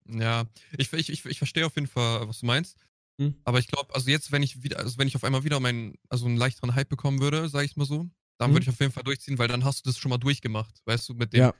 Ja, 0.08 0.46
ich, 0.76 0.92
ich, 0.92 1.10
ich, 1.10 1.24
ich 1.24 1.38
verstehe 1.38 1.64
auf 1.64 1.76
jeden 1.76 1.86
Fall, 1.86 2.26
was 2.26 2.40
du 2.40 2.46
meinst. 2.46 2.76
Hm. 3.20 3.36
Aber 3.44 3.60
ich 3.60 3.68
glaube, 3.68 3.94
also 3.94 4.10
jetzt, 4.10 4.32
wenn 4.32 4.42
ich 4.42 4.64
wieder, 4.64 4.80
also 4.80 4.98
wenn 4.98 5.06
ich 5.06 5.14
auf 5.14 5.22
einmal 5.22 5.44
wieder 5.44 5.60
meinen, 5.60 5.94
also 6.08 6.26
einen 6.26 6.36
leichteren 6.36 6.74
Hype 6.74 6.88
bekommen 6.88 7.20
würde, 7.20 7.48
sage 7.48 7.66
ich 7.66 7.76
mal 7.76 7.84
so, 7.84 8.08
dann 8.38 8.48
Hm. 8.48 8.54
würde 8.56 8.64
ich 8.64 8.70
auf 8.70 8.80
jeden 8.80 8.90
Fall 8.90 9.04
durchziehen, 9.04 9.38
weil 9.38 9.46
dann 9.46 9.64
hast 9.64 9.86
du 9.86 9.90
das 9.90 9.98
schon 9.98 10.10
mal 10.10 10.18
durchgemacht, 10.18 10.82
weißt 10.86 11.08
du, 11.08 11.14
mit 11.14 11.32
dem, 11.34 11.40
Ja. 11.40 11.54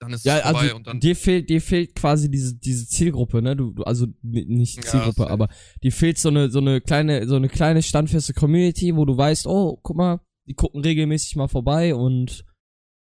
Dann 0.00 0.12
ist 0.12 0.24
Ja, 0.24 0.36
es 0.38 0.42
vorbei 0.44 0.58
also 0.60 0.76
und 0.76 0.86
dann, 0.86 1.00
dir 1.00 1.16
fehlt, 1.16 1.48
dir 1.50 1.60
fehlt 1.60 1.94
quasi 1.94 2.30
diese, 2.30 2.56
diese 2.56 2.86
Zielgruppe, 2.86 3.42
ne? 3.42 3.56
Du, 3.56 3.72
du 3.72 3.82
also 3.84 4.06
nicht 4.22 4.76
Ja, 4.76 4.82
Zielgruppe, 4.82 5.22
safe. 5.22 5.30
aber 5.30 5.48
dir 5.82 5.92
fehlt 5.92 6.18
so 6.18 6.28
eine, 6.28 6.50
so 6.50 6.58
eine 6.60 6.80
kleine, 6.80 7.26
so 7.26 7.36
eine 7.36 7.48
kleine 7.48 7.82
standfeste 7.82 8.32
Community, 8.34 8.94
wo 8.96 9.04
du 9.04 9.16
weißt, 9.16 9.46
oh, 9.46 9.78
guck 9.82 9.96
mal, 9.96 10.20
die 10.46 10.54
gucken 10.54 10.82
regelmäßig 10.82 11.36
mal 11.36 11.48
vorbei 11.48 11.94
und 11.94 12.44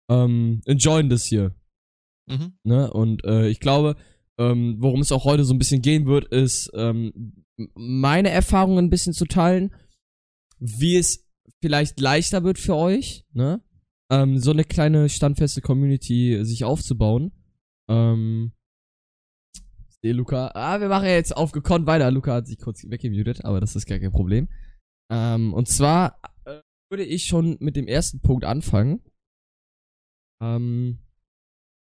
ähm, 0.09 0.61
enjoyen 0.65 1.09
das 1.09 1.25
hier. 1.25 1.55
mhm. 2.27 2.57
Ne? 2.63 2.91
Und 2.91 3.23
äh, 3.25 3.47
ich 3.47 3.59
glaube, 3.59 3.95
ähm, 4.37 4.77
worum 4.79 5.01
es 5.01 5.11
auch 5.11 5.25
heute 5.25 5.43
so 5.45 5.53
ein 5.53 5.59
bisschen 5.59 5.81
gehen 5.81 6.05
wird, 6.05 6.25
ist 6.25 6.69
ähm, 6.75 7.45
meine 7.75 8.29
Erfahrungen 8.29 8.85
ein 8.85 8.89
bisschen 8.89 9.13
zu 9.13 9.25
teilen, 9.25 9.73
wie 10.59 10.97
es 10.97 11.25
vielleicht 11.61 11.99
leichter 11.99 12.43
wird 12.43 12.57
für 12.59 12.75
euch, 12.75 13.25
ne? 13.31 13.61
Ähm, 14.13 14.37
so 14.37 14.51
eine 14.51 14.63
kleine 14.63 15.09
standfeste 15.09 15.61
Community 15.61 16.45
sich 16.45 16.63
aufzubauen. 16.63 17.31
Ähm. 17.89 18.51
Sehe 20.01 20.13
Luca. 20.13 20.51
Ah, 20.53 20.79
wir 20.81 20.87
machen 20.89 21.05
ja 21.05 21.15
jetzt 21.15 21.35
auf 21.35 21.51
gekonnt 21.51 21.87
weiter. 21.87 22.11
Luca 22.11 22.35
hat 22.35 22.47
sich 22.47 22.59
kurz 22.59 22.83
weggemutet, 22.83 23.43
aber 23.43 23.59
das 23.59 23.75
ist 23.75 23.87
gar 23.87 23.99
kein 23.99 24.11
Problem. 24.11 24.49
Ähm, 25.11 25.53
und 25.53 25.67
zwar 25.67 26.19
äh, 26.45 26.59
würde 26.91 27.05
ich 27.05 27.25
schon 27.25 27.57
mit 27.59 27.75
dem 27.75 27.87
ersten 27.87 28.19
Punkt 28.19 28.45
anfangen. 28.45 29.01
Ähm, 30.41 30.99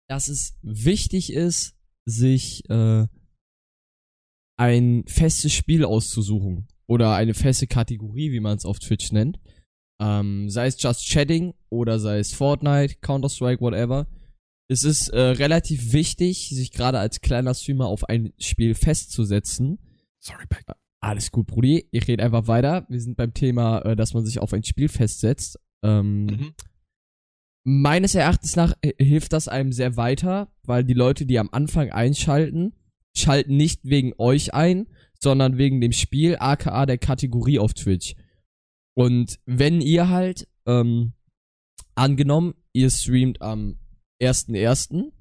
dass 0.08 0.28
es 0.28 0.58
wichtig 0.62 1.32
ist, 1.32 1.76
sich 2.04 2.68
äh, 2.68 3.06
ein 4.56 5.04
festes 5.06 5.52
Spiel 5.52 5.84
auszusuchen. 5.84 6.68
Oder 6.87 7.14
eine 7.14 7.34
feste 7.34 7.66
Kategorie, 7.66 8.30
wie 8.30 8.40
man 8.40 8.56
es 8.56 8.64
auf 8.64 8.78
Twitch 8.78 9.10
nennt. 9.10 9.40
Ähm, 10.00 10.49
sei 10.49 10.66
es 10.66 10.83
Just 10.83 11.07
Chatting 11.09 11.54
oder 11.69 11.99
sei 11.99 12.19
es 12.19 12.33
Fortnite, 12.33 12.97
Counter-Strike, 13.02 13.61
whatever. 13.61 14.07
Es 14.69 14.85
ist 14.85 15.09
äh, 15.09 15.21
relativ 15.21 15.92
wichtig, 15.92 16.49
sich 16.50 16.73
gerade 16.73 16.99
als 16.99 17.21
kleiner 17.21 17.54
Streamer 17.54 17.87
auf 17.87 18.09
ein 18.09 18.33
Spiel 18.38 18.75
festzusetzen. 18.75 19.78
Sorry, 20.21 20.45
Beck. 20.49 20.64
Alles 21.02 21.30
gut, 21.33 21.47
Brudi. 21.47 21.88
Ich 21.90 22.07
rede 22.09 22.23
einfach 22.23 22.47
weiter. 22.47 22.87
Wir 22.88 23.00
sind 23.00 23.16
beim 23.16 23.35
Thema, 23.35 23.80
äh, 23.80 23.97
dass 23.97 24.14
man 24.14 24.25
sich 24.25 24.38
auf 24.38 24.52
ein 24.52 24.64
Spiel 24.64 24.88
festsetzt. 24.88 25.59
Ähm, 25.83 26.26
Mhm. 26.26 26.54
Meines 27.62 28.14
Erachtens 28.14 28.57
nach 28.57 28.75
äh, 28.80 28.92
hilft 29.02 29.33
das 29.33 29.49
einem 29.49 29.73
sehr 29.73 29.97
weiter, 29.97 30.50
weil 30.62 30.85
die 30.85 30.95
Leute, 30.95 31.26
die 31.26 31.38
am 31.38 31.50
Anfang 31.52 31.90
einschalten, 31.90 32.73
schalten 33.14 33.57
nicht 33.57 33.80
wegen 33.85 34.14
euch 34.19 34.54
ein, 34.54 34.87
sondern 35.19 35.59
wegen 35.59 35.80
dem 35.80 35.92
Spiel, 35.92 36.37
aka 36.38 36.87
der 36.87 36.99
Kategorie 36.99 37.59
auf 37.59 37.75
Twitch. 37.75 38.14
Und 38.97 39.38
wenn 39.47 39.80
ihr 39.80 40.09
halt, 40.09 40.49
ähm, 40.66 41.12
angenommen, 41.94 42.54
ihr 42.73 42.90
streamt 42.90 43.42
am 43.42 43.78
1.1. 44.23 45.12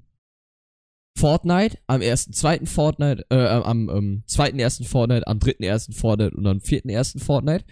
Fortnite, 1.18 1.78
am 1.86 2.00
1.2. 2.00 2.66
Fortnite, 2.66 3.26
äh, 3.30 3.36
am 3.36 3.88
ähm, 3.90 4.24
2.1. 4.28 4.86
Fortnite, 4.86 5.26
am 5.26 5.38
3.1. 5.38 5.94
Fortnite 5.94 6.36
und 6.36 6.46
am 6.46 6.58
4.1. 6.58 7.22
Fortnite, 7.22 7.64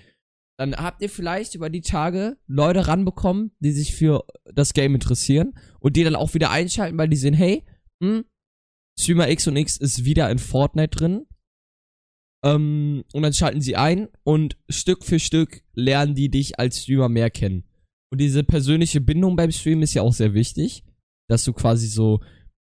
dann 0.59 0.75
habt 0.75 1.03
ihr 1.03 1.09
vielleicht 1.09 1.55
über 1.55 1.71
die 1.71 1.81
Tage 1.81 2.37
Leute 2.47 2.89
ranbekommen, 2.89 3.53
die 3.61 3.71
sich 3.71 3.95
für 3.95 4.25
das 4.53 4.75
Game 4.75 4.95
interessieren 4.95 5.55
und 5.79 5.97
die 5.97 6.05
dann 6.05 6.17
auch 6.17 6.35
wieder 6.35 6.51
einschalten, 6.51 6.99
weil 6.99 7.09
die 7.09 7.17
sehen, 7.17 7.35
hey, 7.35 7.65
hm, 8.03 8.25
Streamer 8.99 9.29
X 9.31 9.47
und 9.47 9.57
X 9.57 9.77
ist 9.77 10.05
wieder 10.05 10.29
in 10.31 10.39
Fortnite 10.39 10.97
drin. 10.97 11.27
Ähm, 12.45 13.05
und 13.13 13.23
dann 13.23 13.33
schalten 13.33 13.61
sie 13.61 13.77
ein 13.77 14.09
und 14.23 14.57
Stück 14.69 15.05
für 15.05 15.19
Stück 15.19 15.63
lernen 15.75 16.15
die 16.15 16.31
dich 16.31 16.59
als 16.59 16.83
Streamer 16.83 17.09
mehr 17.09 17.31
kennen. 17.31 17.65
Und 18.11 18.21
diese 18.21 18.45
persönliche 18.45 19.01
Bindung 19.01 19.37
beim 19.37 19.51
Stream 19.51 19.83
ist 19.83 19.95
ja 19.95 20.03
auch 20.03 20.13
sehr 20.13 20.35
wichtig, 20.35 20.85
dass 21.29 21.45
du 21.45 21.53
quasi 21.53 21.89
so 21.89 22.21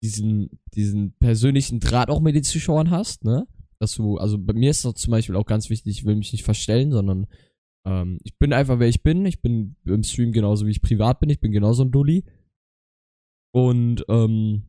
diesen, 0.03 0.51
diesen 0.75 1.15
persönlichen 1.19 1.81
Draht 1.81 2.11
auch 2.11 2.21
mit 2.21 2.35
den 2.35 2.43
Zuschauern 2.43 2.91
hast, 2.91 3.25
ne? 3.25 3.47
Dass 3.79 3.95
du, 3.95 4.19
also 4.19 4.39
bei 4.39 4.53
mir 4.53 4.71
ist 4.71 4.85
das 4.85 4.95
zum 4.95 5.13
Beispiel 5.13 5.37
auch 5.37 5.47
ganz 5.47 5.71
wichtig, 5.71 5.99
ich 5.99 6.05
will 6.05 6.17
mich 6.17 6.33
nicht 6.33 6.45
verstellen, 6.45 6.93
sondern 6.93 7.27
ähm, 7.87 8.19
ich 8.23 8.37
bin 8.39 8.53
einfach, 8.53 8.79
wer 8.79 8.89
ich 8.89 9.03
bin. 9.03 9.27
Ich 9.27 9.43
bin 9.43 9.77
im 9.85 10.03
Stream 10.03 10.33
genauso, 10.33 10.67
wie 10.67 10.71
ich 10.71 10.83
privat 10.83 11.21
bin. 11.21 11.31
Ich 11.31 11.41
bin 11.41 11.53
genauso 11.53 11.85
ein 11.85 11.91
Dulli. 11.91 12.25
Und, 13.53 14.05
ähm, 14.09 14.69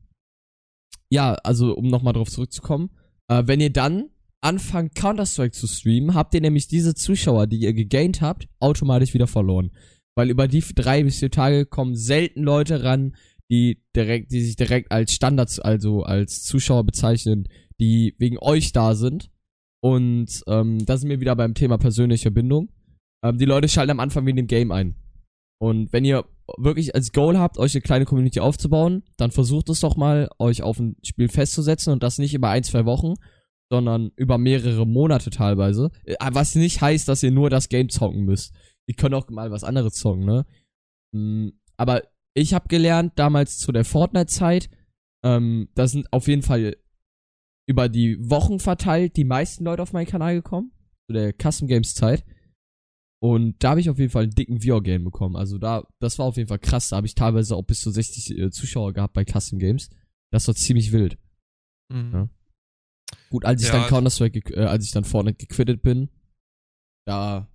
ja, 1.10 1.36
also, 1.36 1.76
um 1.76 1.88
nochmal 1.88 2.14
drauf 2.14 2.30
zurückzukommen. 2.30 2.90
Äh, 3.28 3.44
wenn 3.46 3.62
ihr 3.62 3.72
dann 3.72 4.10
anfangt, 4.44 4.96
Counter-Strike 4.96 5.52
zu 5.52 5.68
streamen, 5.68 6.14
habt 6.14 6.34
ihr 6.34 6.42
nämlich 6.42 6.68
diese 6.68 6.96
Zuschauer, 6.96 7.48
die 7.48 7.58
ihr 7.58 7.74
gegaint 7.74 8.22
habt, 8.22 8.48
automatisch 8.60 9.14
wieder 9.14 9.28
verloren. 9.28 9.72
Weil 10.16 10.30
über 10.30 10.48
die 10.48 10.64
drei 10.76 11.04
bis 11.04 11.20
vier 11.20 11.32
Tage 11.32 11.66
kommen 11.66 11.96
selten 11.96 12.44
Leute 12.44 12.84
ran, 12.84 13.16
die 13.50 13.82
direkt, 13.96 14.32
die 14.32 14.42
sich 14.42 14.56
direkt 14.56 14.92
als 14.92 15.14
Standards, 15.14 15.60
also 15.60 16.04
als 16.04 16.44
Zuschauer 16.44 16.84
bezeichnen, 16.84 17.48
die 17.80 18.16
wegen 18.20 18.38
euch 18.40 18.72
da 18.72 18.96
sind. 18.96 19.30
Und 19.82 20.44
ähm, 20.48 20.86
da 20.86 20.98
sind 20.98 21.10
wir 21.10 21.20
wieder 21.20 21.36
beim 21.36 21.54
Thema 21.54 21.78
persönliche 21.78 22.32
Bindung. 22.32 22.70
Ähm, 23.24 23.38
die 23.38 23.46
Leute 23.46 23.68
schalten 23.68 23.92
am 23.92 24.00
Anfang 24.00 24.26
wegen 24.26 24.38
dem 24.38 24.48
Game 24.48 24.72
ein. 24.72 24.96
Und 25.60 25.94
wenn 25.94 26.06
ihr 26.06 26.26
wirklich 26.58 26.94
als 26.94 27.12
Goal 27.12 27.38
habt, 27.38 27.58
euch 27.58 27.74
eine 27.74 27.82
kleine 27.82 28.06
Community 28.06 28.40
aufzubauen, 28.40 29.04
dann 29.18 29.32
versucht 29.32 29.70
es 29.70 29.80
doch 29.80 29.96
mal, 29.96 30.30
euch 30.40 30.62
auf 30.62 30.80
ein 30.80 30.98
Spiel 31.04 31.30
festzusetzen 31.30 31.94
und 31.94 32.04
das 32.04 32.18
nicht 32.18 32.34
über 32.34 32.50
ein, 32.50 32.64
zwei 32.64 32.86
Wochen, 32.86 33.14
sondern 33.74 34.12
über 34.18 34.38
mehrere 34.38 34.86
Monate 34.86 35.32
teilweise. 35.32 35.90
Äh, 36.06 36.16
Was 36.32 36.54
nicht 36.54 36.80
heißt, 36.80 37.08
dass 37.08 37.24
ihr 37.24 37.32
nur 37.32 37.50
das 37.50 37.70
Game 37.70 37.90
zocken 37.90 38.24
müsst. 38.24 38.54
Ihr 38.86 38.94
könnt 38.94 39.16
auch 39.16 39.28
mal 39.32 39.50
was 39.50 39.64
anderes 39.64 39.96
zocken, 39.96 40.26
ne? 40.26 40.46
Mm, 41.12 41.50
Aber 41.76 42.04
ich 42.36 42.54
habe 42.54 42.68
gelernt, 42.68 43.14
damals 43.16 43.58
zu 43.58 43.72
der 43.72 43.84
Fortnite-Zeit, 43.84 44.70
ähm, 45.26 45.70
da 45.74 45.88
sind 45.88 46.14
auf 46.14 46.28
jeden 46.28 46.44
Fall 46.44 46.78
über 47.68 47.90
die 47.90 48.18
Wochen 48.30 48.60
verteilt 48.60 49.18
die 49.18 49.24
meisten 49.24 49.66
Leute 49.66 49.82
auf 49.82 49.92
meinen 49.92 50.06
Kanal 50.06 50.36
gekommen. 50.36 50.72
Zu 51.08 51.14
der 51.14 51.34
Custom 51.34 51.68
Games-Zeit. 51.68 52.24
Und 53.24 53.56
da 53.64 53.72
habe 53.72 53.80
ich 53.80 53.90
auf 53.90 53.98
jeden 53.98 54.12
Fall 54.12 54.24
einen 54.24 54.36
dicken 54.36 54.62
VR-Game 54.62 55.04
bekommen. 55.04 55.36
Also 55.36 55.58
da, 55.58 55.88
das 56.00 56.20
war 56.20 56.28
auf 56.28 56.38
jeden 56.38 56.50
Fall 56.50 56.60
krass. 56.60 56.90
Da 56.90 56.98
habe 56.98 57.08
ich 57.08 57.16
teilweise 57.16 57.56
auch 57.56 57.64
bis 57.64 57.82
zu 57.82 57.90
60 57.90 58.38
äh, 58.38 58.52
Zuschauer 58.52 58.94
gehabt 58.94 59.14
bei 59.16 59.26
Custom 59.26 59.58
Games. 59.58 59.90
Das 60.32 60.48
war 60.48 60.54
ziemlich 60.54 60.92
wild. 60.92 61.18
Mhm. 61.92 62.12
Ja. 62.14 62.30
Gut, 63.30 63.46
als 63.46 63.62
ich 63.62 63.68
Ja, 63.68 63.74
dann 63.74 63.90
Counter-Strike, 63.90 64.54
äh, 64.54 64.66
als 64.66 64.86
ich 64.86 64.92
dann 64.92 65.04
Fortnite 65.04 65.38
gequittet 65.38 65.82
bin, 65.82 66.10
da 67.06 67.48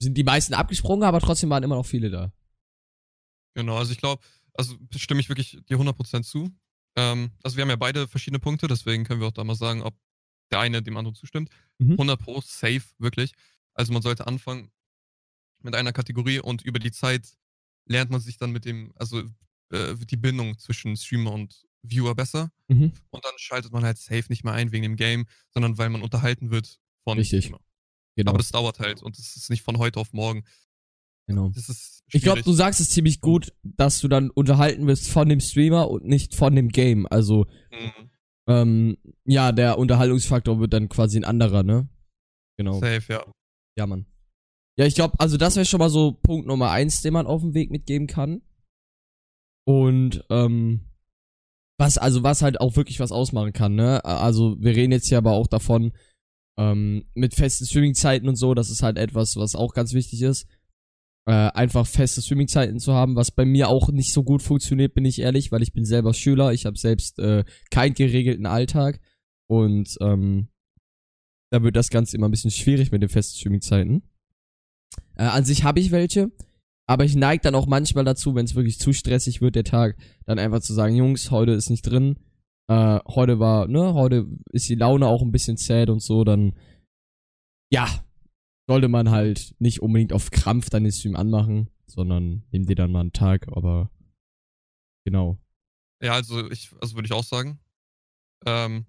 sind 0.00 0.16
die 0.16 0.24
meisten 0.24 0.54
abgesprungen, 0.54 1.04
aber 1.04 1.20
trotzdem 1.20 1.50
waren 1.50 1.62
immer 1.62 1.76
noch 1.76 1.86
viele 1.86 2.10
da. 2.10 2.32
Genau, 3.54 3.76
also 3.76 3.92
ich 3.92 3.98
glaube, 3.98 4.22
also 4.54 4.76
stimme 4.94 5.20
ich 5.20 5.28
wirklich 5.28 5.58
dir 5.68 5.78
100% 5.78 6.22
zu. 6.22 6.50
Ähm, 6.96 7.30
also 7.42 7.56
wir 7.56 7.62
haben 7.62 7.70
ja 7.70 7.76
beide 7.76 8.08
verschiedene 8.08 8.38
Punkte, 8.38 8.68
deswegen 8.68 9.04
können 9.04 9.20
wir 9.20 9.28
auch 9.28 9.32
da 9.32 9.44
mal 9.44 9.54
sagen, 9.54 9.82
ob 9.82 9.96
der 10.50 10.60
eine 10.60 10.82
dem 10.82 10.96
anderen 10.96 11.14
zustimmt. 11.14 11.50
Mhm. 11.78 11.92
100 11.92 12.20
Pro, 12.20 12.40
safe, 12.40 12.82
wirklich. 12.98 13.32
Also 13.74 13.92
man 13.92 14.02
sollte 14.02 14.26
anfangen 14.26 14.70
mit 15.62 15.74
einer 15.74 15.92
Kategorie 15.92 16.40
und 16.40 16.62
über 16.62 16.78
die 16.78 16.92
Zeit 16.92 17.36
lernt 17.86 18.10
man 18.10 18.20
sich 18.20 18.36
dann 18.36 18.50
mit 18.50 18.64
dem, 18.64 18.92
also 18.96 19.22
äh, 19.70 19.94
die 19.94 20.16
Bindung 20.16 20.58
zwischen 20.58 20.96
Streamer 20.96 21.32
und 21.32 21.67
Viewer 21.90 22.14
besser. 22.14 22.50
Mhm. 22.68 22.92
Und 23.10 23.24
dann 23.24 23.34
schaltet 23.36 23.72
man 23.72 23.84
halt 23.84 23.98
safe 23.98 24.24
nicht 24.28 24.44
mehr 24.44 24.52
ein 24.54 24.72
wegen 24.72 24.82
dem 24.82 24.96
Game, 24.96 25.26
sondern 25.50 25.78
weil 25.78 25.88
man 25.90 26.02
unterhalten 26.02 26.50
wird 26.50 26.78
von 27.04 27.18
Richtig. 27.18 27.44
Streamer. 27.46 27.60
Genau. 28.16 28.30
Aber 28.30 28.38
das 28.38 28.50
dauert 28.50 28.78
halt 28.80 29.02
und 29.02 29.18
das 29.18 29.36
ist 29.36 29.48
nicht 29.50 29.62
von 29.62 29.78
heute 29.78 30.00
auf 30.00 30.12
morgen. 30.12 30.44
genau. 31.26 31.52
Ich 32.10 32.22
glaube, 32.22 32.42
du 32.42 32.52
sagst 32.52 32.80
es 32.80 32.90
ziemlich 32.90 33.20
gut, 33.20 33.52
dass 33.62 34.00
du 34.00 34.08
dann 34.08 34.30
unterhalten 34.30 34.86
wirst 34.86 35.10
von 35.10 35.28
dem 35.28 35.40
Streamer 35.40 35.88
und 35.90 36.04
nicht 36.04 36.34
von 36.34 36.54
dem 36.56 36.68
Game. 36.70 37.06
Also, 37.06 37.46
Mhm. 37.70 38.10
ähm, 38.48 38.96
ja, 39.24 39.52
der 39.52 39.78
Unterhaltungsfaktor 39.78 40.58
wird 40.58 40.72
dann 40.72 40.88
quasi 40.88 41.18
ein 41.18 41.24
anderer, 41.24 41.62
ne? 41.62 41.88
Genau. 42.56 42.80
Safe, 42.80 43.02
ja. 43.12 43.24
Ja, 43.76 43.86
Mann. 43.86 44.06
Ja, 44.78 44.86
ich 44.86 44.94
glaube, 44.94 45.18
also 45.20 45.36
das 45.36 45.54
wäre 45.56 45.66
schon 45.66 45.78
mal 45.80 45.90
so 45.90 46.12
Punkt 46.12 46.46
Nummer 46.46 46.70
eins, 46.70 47.02
den 47.02 47.12
man 47.12 47.26
auf 47.26 47.42
dem 47.42 47.52
Weg 47.54 47.70
mitgeben 47.70 48.06
kann. 48.06 48.42
Und, 49.64 50.24
ähm, 50.30 50.87
was, 51.78 51.96
also 51.96 52.22
was 52.22 52.42
halt 52.42 52.60
auch 52.60 52.76
wirklich 52.76 53.00
was 53.00 53.12
ausmachen 53.12 53.52
kann, 53.52 53.74
ne? 53.74 54.04
Also 54.04 54.56
wir 54.60 54.74
reden 54.74 54.92
jetzt 54.92 55.08
hier 55.08 55.18
aber 55.18 55.32
auch 55.32 55.46
davon, 55.46 55.92
ähm, 56.58 57.04
mit 57.14 57.34
festen 57.34 57.66
Streamingzeiten 57.66 58.28
und 58.28 58.36
so, 58.36 58.52
das 58.52 58.68
ist 58.68 58.82
halt 58.82 58.98
etwas, 58.98 59.36
was 59.36 59.54
auch 59.54 59.72
ganz 59.74 59.94
wichtig 59.94 60.22
ist. 60.22 60.46
Äh, 61.26 61.32
einfach 61.32 61.86
feste 61.86 62.20
Streamingzeiten 62.20 62.80
zu 62.80 62.94
haben, 62.94 63.14
was 63.14 63.30
bei 63.30 63.44
mir 63.44 63.68
auch 63.68 63.90
nicht 63.90 64.12
so 64.12 64.24
gut 64.24 64.42
funktioniert, 64.42 64.94
bin 64.94 65.04
ich 65.04 65.20
ehrlich, 65.20 65.52
weil 65.52 65.62
ich 65.62 65.72
bin 65.72 65.84
selber 65.84 66.14
Schüler, 66.14 66.52
ich 66.52 66.66
habe 66.66 66.76
selbst 66.76 67.18
äh, 67.20 67.44
keinen 67.70 67.94
geregelten 67.94 68.46
Alltag 68.46 68.98
und 69.46 69.96
ähm, 70.00 70.48
da 71.50 71.62
wird 71.62 71.76
das 71.76 71.90
Ganze 71.90 72.16
immer 72.16 72.28
ein 72.28 72.32
bisschen 72.32 72.50
schwierig 72.50 72.90
mit 72.90 73.02
den 73.02 73.08
festen 73.08 73.38
Streamingzeiten. 73.38 74.02
Äh, 75.16 75.24
an 75.24 75.44
sich 75.44 75.64
habe 75.64 75.80
ich 75.80 75.90
welche, 75.90 76.32
aber 76.88 77.04
ich 77.04 77.14
neige 77.14 77.42
dann 77.42 77.54
auch 77.54 77.66
manchmal 77.66 78.04
dazu, 78.04 78.34
wenn 78.34 78.46
es 78.46 78.54
wirklich 78.54 78.78
zu 78.80 78.92
stressig 78.92 79.40
wird, 79.40 79.54
der 79.54 79.64
Tag, 79.64 79.96
dann 80.24 80.38
einfach 80.38 80.60
zu 80.60 80.72
sagen, 80.72 80.96
Jungs, 80.96 81.30
heute 81.30 81.52
ist 81.52 81.68
nicht 81.70 81.82
drin. 81.82 82.18
Äh, 82.66 82.98
heute 83.06 83.38
war, 83.38 83.68
ne, 83.68 83.94
heute 83.94 84.26
ist 84.52 84.68
die 84.68 84.74
Laune 84.74 85.06
auch 85.06 85.22
ein 85.22 85.30
bisschen 85.32 85.56
sad 85.56 85.90
und 85.90 86.00
so, 86.02 86.24
dann, 86.24 86.58
ja, 87.70 87.86
sollte 88.66 88.88
man 88.88 89.10
halt 89.10 89.54
nicht 89.58 89.80
unbedingt 89.80 90.12
auf 90.12 90.30
Krampf 90.30 90.70
dann 90.70 90.84
den 90.84 90.92
Stream 90.92 91.16
anmachen, 91.16 91.70
sondern 91.86 92.44
nimm 92.50 92.66
dir 92.66 92.74
dann 92.74 92.90
mal 92.92 93.00
einen 93.00 93.12
Tag, 93.12 93.48
aber 93.48 93.90
genau. 95.04 95.38
Ja, 96.02 96.12
also 96.12 96.50
ich, 96.50 96.70
also 96.80 96.94
würde 96.94 97.06
ich 97.06 97.12
auch 97.12 97.24
sagen. 97.24 97.58
Ähm, 98.46 98.86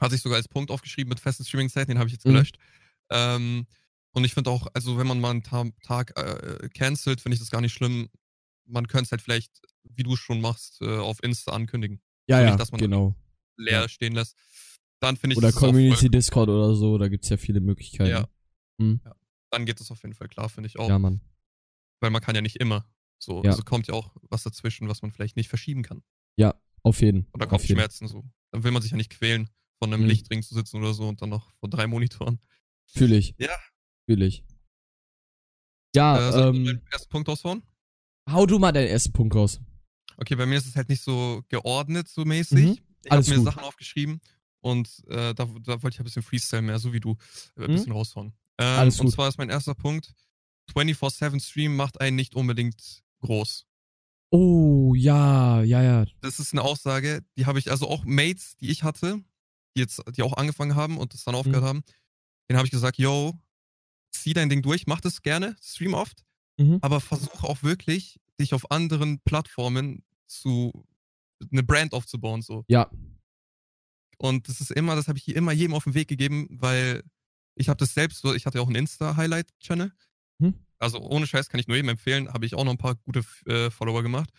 hatte 0.00 0.14
ich 0.14 0.22
sogar 0.22 0.36
als 0.36 0.48
Punkt 0.48 0.70
aufgeschrieben 0.70 1.08
mit 1.10 1.20
festen 1.20 1.44
Streaming-Zeiten, 1.44 1.90
den 1.90 1.98
habe 1.98 2.08
ich 2.08 2.14
jetzt 2.14 2.24
Mhm. 2.26 2.32
gelöscht. 2.32 2.58
Ähm, 3.10 3.66
und 4.12 4.24
ich 4.24 4.34
finde 4.34 4.50
auch, 4.50 4.66
also 4.74 4.98
wenn 4.98 5.06
man 5.06 5.20
mal 5.20 5.30
einen 5.30 5.42
Ta 5.42 5.64
Tag 5.82 6.12
äh, 6.18 6.68
cancelt, 6.70 7.20
finde 7.20 7.34
ich 7.34 7.40
das 7.40 7.50
gar 7.50 7.60
nicht 7.60 7.72
schlimm. 7.72 8.08
Man 8.66 8.86
könnte 8.88 9.04
es 9.06 9.10
halt 9.12 9.22
vielleicht, 9.22 9.60
wie 9.84 10.02
du 10.02 10.14
es 10.14 10.18
schon 10.20 10.40
machst, 10.40 10.80
äh, 10.82 10.98
auf 10.98 11.22
Insta 11.22 11.52
ankündigen. 11.52 12.00
Ja, 12.28 12.36
So 12.38 12.42
ja, 12.42 12.50
nicht, 12.50 12.60
dass 12.60 12.70
man 12.72 12.80
genau. 12.80 13.16
Leer 13.56 13.82
Ja. 13.82 13.88
stehen 13.88 14.12
lässt. 14.14 14.36
Dann 15.00 15.16
finde 15.16 15.34
ich 15.34 15.38
Oder 15.38 15.52
Community 15.52 16.10
Discord 16.10 16.48
oder 16.48 16.74
so, 16.74 16.98
da 16.98 17.08
gibt's 17.08 17.28
ja 17.28 17.36
viele 17.36 17.60
Möglichkeiten. 17.60 18.10
Ja. 18.10 18.28
Mhm. 18.78 19.00
Dann 19.50 19.66
geht 19.66 19.80
es 19.80 19.90
auf 19.90 20.02
jeden 20.02 20.14
Fall 20.14 20.28
klar, 20.28 20.48
finde 20.48 20.68
ich 20.68 20.78
auch. 20.78 20.88
Ja, 20.88 20.98
Mann. 20.98 21.20
Weil 22.00 22.10
man 22.10 22.22
kann 22.22 22.34
ja 22.34 22.42
nicht 22.42 22.56
immer. 22.56 22.86
So, 23.18 23.42
Ja. 23.42 23.50
also 23.50 23.62
kommt 23.62 23.86
ja 23.88 23.94
auch 23.94 24.14
was 24.30 24.42
dazwischen, 24.44 24.88
was 24.88 25.02
man 25.02 25.10
vielleicht 25.10 25.36
nicht 25.36 25.48
verschieben 25.48 25.82
kann. 25.82 26.02
Auf 26.82 27.02
jeden. 27.02 27.26
Oder 27.34 27.44
auf 27.52 27.60
jeden. 27.62 27.76
Kopfschmerzen 27.76 28.08
so. 28.08 28.24
Dann 28.52 28.64
will 28.64 28.70
man 28.70 28.80
sich 28.80 28.90
ja 28.92 28.96
nicht 28.96 29.10
quälen, 29.10 29.50
von 29.78 29.92
einem 29.92 30.04
Mhm. 30.04 30.08
Lichtring 30.08 30.42
zu 30.42 30.54
sitzen 30.54 30.78
oder 30.78 30.94
so 30.94 31.06
und 31.08 31.20
dann 31.20 31.28
noch 31.28 31.50
vor 31.60 31.68
drei 31.68 31.86
Monitoren. 31.86 32.40
Fühl 32.86 33.12
ich. 33.12 33.34
Ja. 33.38 33.50
Ich. 34.06 34.42
Ja, 35.94 36.18
äh, 36.18 36.48
ähm, 36.48 36.64
meinen 36.64 36.86
ersten 36.90 37.08
Punkt 37.10 37.28
raushauen? 37.28 37.62
hau 38.28 38.46
du 38.46 38.58
mal 38.58 38.72
deinen 38.72 38.88
ersten 38.88 39.12
Punkt 39.12 39.34
raus. 39.34 39.60
Okay, 40.16 40.36
bei 40.36 40.46
mir 40.46 40.58
ist 40.58 40.66
es 40.66 40.76
halt 40.76 40.88
nicht 40.88 41.02
so 41.02 41.42
geordnet 41.48 42.08
so 42.08 42.24
mäßig. 42.24 42.64
Mhm. 42.64 42.78
Ich 43.04 43.10
habe 43.10 43.28
mir 43.28 43.36
gut. 43.36 43.44
Sachen 43.44 43.62
aufgeschrieben 43.62 44.20
und 44.60 44.88
äh, 45.08 45.34
da, 45.34 45.46
da 45.62 45.82
wollte 45.82 45.94
ich 45.94 45.98
ein 46.00 46.04
bisschen 46.04 46.22
Freestyle 46.22 46.62
mehr, 46.62 46.78
so 46.78 46.92
wie 46.92 47.00
du, 47.00 47.16
äh, 47.56 47.64
ein 47.64 47.70
Mhm. 47.70 47.74
bisschen 47.74 47.92
raushauen. 47.92 48.32
Ähm, 48.58 48.78
Alles 48.78 49.00
und 49.00 49.06
gut. 49.06 49.14
zwar 49.14 49.28
ist 49.28 49.38
mein 49.38 49.48
erster 49.48 49.74
Punkt, 49.74 50.12
24-7 50.72 51.40
Stream 51.40 51.74
macht 51.76 52.00
einen 52.00 52.16
nicht 52.16 52.34
unbedingt 52.36 53.02
groß. 53.22 53.66
Oh, 54.32 54.94
ja, 54.94 55.62
ja, 55.62 55.82
ja. 55.82 56.04
Das 56.20 56.38
ist 56.38 56.52
eine 56.52 56.62
Aussage, 56.62 57.24
die 57.36 57.46
habe 57.46 57.58
ich, 57.58 57.70
also 57.70 57.88
auch 57.88 58.04
Mates, 58.04 58.56
die 58.56 58.70
ich 58.70 58.84
hatte, 58.84 59.20
die 59.74 59.80
jetzt, 59.80 60.02
die 60.14 60.22
auch 60.22 60.34
angefangen 60.34 60.76
haben 60.76 60.98
und 60.98 61.14
das 61.14 61.24
dann 61.24 61.34
aufgehört 61.34 61.64
haben, 61.64 61.82
denen 62.48 62.58
habe 62.58 62.66
ich 62.66 62.70
gesagt, 62.70 62.98
yo, 62.98 63.32
zieh 64.10 64.32
dein 64.32 64.48
Ding 64.48 64.62
durch, 64.62 64.86
mach 64.86 65.00
das 65.00 65.22
gerne, 65.22 65.56
stream 65.62 65.94
oft, 65.94 66.24
Mhm. 66.58 66.78
aber 66.82 67.00
versuch 67.00 67.42
auch 67.44 67.62
wirklich, 67.62 68.18
dich 68.38 68.52
auf 68.54 68.70
anderen 68.70 69.20
Plattformen 69.20 70.02
zu, 70.26 70.86
eine 71.50 71.62
Brand 71.62 71.92
aufzubauen, 71.94 72.42
so. 72.42 72.64
Ja. 72.68 72.90
Und 74.18 74.48
das 74.48 74.60
ist 74.60 74.70
immer, 74.70 74.94
das 74.96 75.08
habe 75.08 75.18
ich 75.18 75.24
hier 75.24 75.36
immer 75.36 75.52
jedem 75.52 75.74
auf 75.74 75.84
den 75.84 75.94
Weg 75.94 76.08
gegeben, 76.08 76.46
weil 76.50 77.02
ich 77.54 77.68
habe 77.68 77.78
das 77.78 77.94
selbst 77.94 78.20
so, 78.20 78.34
ich 78.34 78.44
hatte 78.46 78.58
ja 78.58 78.62
auch 78.62 78.66
einen 78.66 78.76
Insta-Highlight-Channel. 78.76 79.92
Hm. 80.40 80.54
Also 80.78 80.98
ohne 81.00 81.26
Scheiß 81.26 81.48
kann 81.48 81.60
ich 81.60 81.68
nur 81.68 81.76
jedem 81.76 81.90
empfehlen, 81.90 82.32
habe 82.32 82.46
ich 82.46 82.54
auch 82.54 82.64
noch 82.64 82.72
ein 82.72 82.78
paar 82.78 82.94
gute 82.96 83.24
äh, 83.46 83.70
Follower 83.70 84.02
gemacht. 84.02 84.30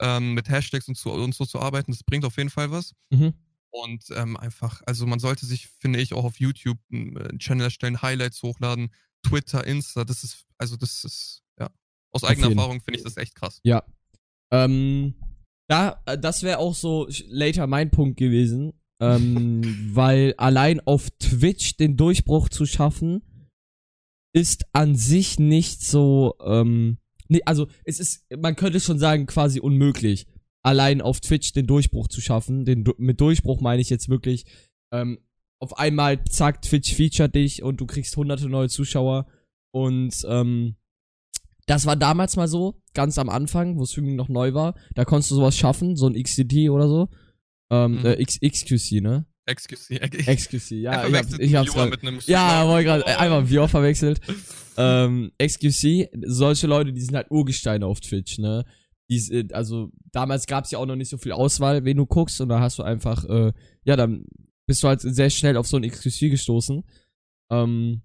Ähm, 0.00 0.34
mit 0.34 0.48
Hashtags 0.48 0.88
und, 0.88 0.96
zu, 0.96 1.10
und 1.12 1.34
so 1.34 1.44
zu 1.44 1.60
arbeiten, 1.60 1.92
das 1.92 2.02
bringt 2.02 2.24
auf 2.24 2.36
jeden 2.36 2.50
Fall 2.50 2.70
was. 2.70 2.92
Mhm. 3.10 3.34
Und 3.72 4.04
ähm, 4.14 4.36
einfach, 4.36 4.82
also 4.86 5.06
man 5.06 5.18
sollte 5.18 5.46
sich, 5.46 5.68
finde 5.80 6.00
ich, 6.00 6.12
auch 6.12 6.24
auf 6.24 6.38
YouTube 6.38 6.78
einen 6.92 7.16
äh, 7.16 7.38
Channel 7.38 7.64
erstellen, 7.64 8.02
Highlights 8.02 8.42
hochladen, 8.42 8.92
Twitter, 9.26 9.66
Insta, 9.66 10.04
das 10.04 10.24
ist, 10.24 10.44
also 10.58 10.76
das 10.76 11.04
ist, 11.04 11.42
ja, 11.58 11.70
aus 12.12 12.22
eigener. 12.22 12.50
Erfahrung 12.50 12.82
finde 12.82 12.98
ich 12.98 13.04
das 13.04 13.16
echt 13.16 13.34
krass. 13.34 13.60
Ja. 13.62 13.82
Ähm, 14.52 15.14
da, 15.68 16.02
äh, 16.04 16.18
das 16.18 16.42
wäre 16.42 16.58
auch 16.58 16.74
so 16.74 17.08
later 17.28 17.66
mein 17.66 17.90
Punkt 17.90 18.18
gewesen. 18.18 18.74
Ähm, 19.00 19.62
weil 19.94 20.34
allein 20.36 20.80
auf 20.80 21.08
Twitch 21.18 21.76
den 21.76 21.96
Durchbruch 21.96 22.50
zu 22.50 22.66
schaffen, 22.66 23.22
ist 24.34 24.64
an 24.72 24.96
sich 24.96 25.38
nicht 25.38 25.82
so, 25.82 26.36
ähm, 26.44 26.98
nee, 27.28 27.42
also 27.44 27.68
es 27.84 28.00
ist, 28.00 28.24
man 28.36 28.56
könnte 28.56 28.80
schon 28.80 28.98
sagen, 28.98 29.26
quasi 29.26 29.60
unmöglich, 29.60 30.26
allein 30.62 31.00
auf 31.00 31.20
Twitch 31.20 31.52
den 31.52 31.66
Durchbruch 31.66 32.08
zu 32.08 32.20
schaffen. 32.20 32.64
Den, 32.64 32.84
mit 32.98 33.20
Durchbruch 33.20 33.60
meine 33.60 33.82
ich 33.82 33.90
jetzt 33.90 34.08
wirklich, 34.08 34.44
ähm, 34.92 35.18
auf 35.60 35.78
einmal, 35.78 36.24
zack, 36.24 36.62
Twitch 36.62 36.94
featuret 36.94 37.34
dich 37.34 37.62
und 37.62 37.80
du 37.80 37.86
kriegst 37.86 38.16
hunderte 38.16 38.48
neue 38.48 38.68
Zuschauer 38.68 39.26
und, 39.72 40.14
ähm, 40.28 40.76
das 41.66 41.86
war 41.86 41.94
damals 41.94 42.34
mal 42.36 42.48
so, 42.48 42.82
ganz 42.92 43.18
am 43.18 43.28
Anfang, 43.28 43.78
wo 43.78 43.86
Streaming 43.86 44.16
noch 44.16 44.28
neu 44.28 44.52
war. 44.52 44.74
Da 44.94 45.04
konntest 45.04 45.30
du 45.30 45.36
sowas 45.36 45.56
schaffen, 45.56 45.94
so 45.96 46.08
ein 46.08 46.20
XCT 46.20 46.68
oder 46.70 46.88
so. 46.88 47.08
Ähm, 47.70 48.00
Mhm. 48.00 48.06
äh, 48.06 48.20
X 48.20 48.38
XQC, 48.40 49.00
ne? 49.00 49.26
Excuse 49.46 49.94
XQC, 49.98 50.70
ja, 50.82 51.06
ich, 51.06 51.14
hab, 51.14 51.40
ich 51.40 51.54
hab's 51.56 51.72
grad, 51.72 51.90
mit 51.90 52.02
einem 52.02 52.20
Ja, 52.26 52.66
wollte 52.68 52.84
gerade 52.84 53.04
Oh. 53.06 53.18
einmal 53.18 53.48
Viewer 53.48 53.68
verwechselt. 53.68 54.20
ähm, 54.76 55.32
XQC, 55.40 56.08
solche 56.26 56.66
Leute, 56.66 56.92
die 56.92 57.00
sind 57.00 57.14
halt 57.16 57.30
Urgesteine 57.30 57.86
auf 57.86 58.00
Twitch, 58.00 58.38
ne? 58.38 58.64
Die, 59.12 59.18
sind- 59.18 59.52
also 59.52 59.90
damals 60.10 60.46
gab's 60.46 60.70
ja 60.70 60.78
auch 60.78 60.86
noch 60.86 60.96
nicht 60.96 61.10
so 61.10 61.18
viel 61.18 61.32
Auswahl, 61.32 61.84
wen 61.84 61.98
du 61.98 62.06
guckst, 62.06 62.40
und 62.40 62.48
da 62.48 62.60
hast 62.60 62.78
du 62.78 62.82
einfach, 62.82 63.24
äh, 63.26 63.52
ja, 63.84 63.96
dann 63.96 64.24
bist 64.66 64.82
du 64.82 64.88
halt 64.88 65.00
sehr 65.02 65.28
schnell 65.28 65.56
auf 65.58 65.66
so 65.66 65.76
ein 65.76 65.82
XQC 65.88 66.30
gestoßen. 66.30 66.82
Ähm, 67.50 68.02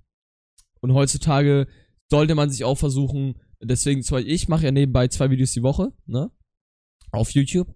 und 0.81 0.93
heutzutage 0.93 1.67
sollte 2.11 2.35
man 2.35 2.49
sich 2.49 2.63
auch 2.65 2.77
versuchen, 2.77 3.39
deswegen 3.63 4.03
zwar 4.03 4.19
ich 4.19 4.49
mache 4.49 4.65
ja 4.65 4.71
nebenbei 4.71 5.07
zwei 5.07 5.29
Videos 5.29 5.53
die 5.53 5.63
Woche, 5.63 5.93
ne? 6.05 6.29
Auf 7.11 7.31
YouTube. 7.31 7.73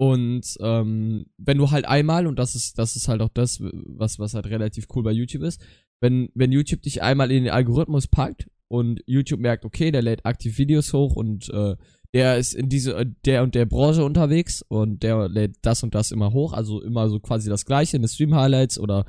Und 0.00 0.56
ähm, 0.60 1.26
wenn 1.38 1.58
du 1.58 1.70
halt 1.70 1.86
einmal, 1.86 2.26
und 2.26 2.38
das 2.38 2.54
ist, 2.54 2.78
das 2.78 2.96
ist 2.96 3.08
halt 3.08 3.22
auch 3.22 3.30
das, 3.32 3.60
was, 3.62 4.18
was 4.18 4.34
halt 4.34 4.46
relativ 4.46 4.86
cool 4.94 5.02
bei 5.02 5.12
YouTube 5.12 5.42
ist, 5.42 5.60
wenn, 6.02 6.28
wenn 6.34 6.52
YouTube 6.52 6.82
dich 6.82 7.02
einmal 7.02 7.30
in 7.32 7.44
den 7.44 7.52
Algorithmus 7.52 8.06
packt 8.06 8.48
und 8.70 9.00
YouTube 9.06 9.40
merkt, 9.40 9.64
okay, 9.64 9.90
der 9.90 10.02
lädt 10.02 10.26
aktiv 10.26 10.58
Videos 10.58 10.92
hoch 10.92 11.16
und 11.16 11.48
äh, 11.48 11.76
der 12.14 12.38
ist 12.38 12.54
in 12.54 12.68
diese, 12.68 12.94
äh, 12.94 13.06
der 13.24 13.42
und 13.42 13.54
der 13.54 13.66
Branche 13.66 14.04
unterwegs 14.04 14.62
und 14.68 15.02
der 15.02 15.28
lädt 15.28 15.56
das 15.62 15.82
und 15.82 15.94
das 15.94 16.10
immer 16.10 16.32
hoch, 16.32 16.52
also 16.52 16.82
immer 16.82 17.08
so 17.08 17.20
quasi 17.20 17.48
das 17.48 17.64
gleiche, 17.64 17.96
eine 17.96 18.08
Stream-Highlights 18.08 18.78
oder 18.78 19.04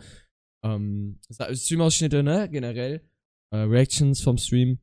ähm, 0.63 1.19
Stream-Ausschnitte, 1.31 2.23
ne, 2.23 2.49
generell, 2.51 3.01
äh, 3.51 3.57
Reactions 3.57 4.21
vom 4.21 4.38
Stream, 4.38 4.79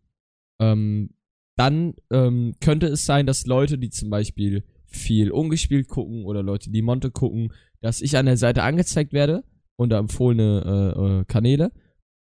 ähm, 0.60 1.10
dann 1.56 1.94
ähm, 2.10 2.54
könnte 2.60 2.86
es 2.86 3.04
sein, 3.04 3.26
dass 3.26 3.46
Leute, 3.46 3.78
die 3.78 3.90
zum 3.90 4.10
Beispiel 4.10 4.64
viel 4.86 5.30
ungespielt 5.30 5.88
gucken 5.88 6.24
oder 6.24 6.42
Leute, 6.42 6.70
die 6.70 6.82
Monte 6.82 7.10
gucken, 7.10 7.52
dass 7.80 8.00
ich 8.00 8.16
an 8.16 8.26
der 8.26 8.36
Seite 8.36 8.62
angezeigt 8.62 9.12
werde 9.12 9.44
unter 9.76 9.98
empfohlene 9.98 10.94
äh, 10.96 11.20
äh, 11.20 11.24
Kanäle. 11.26 11.72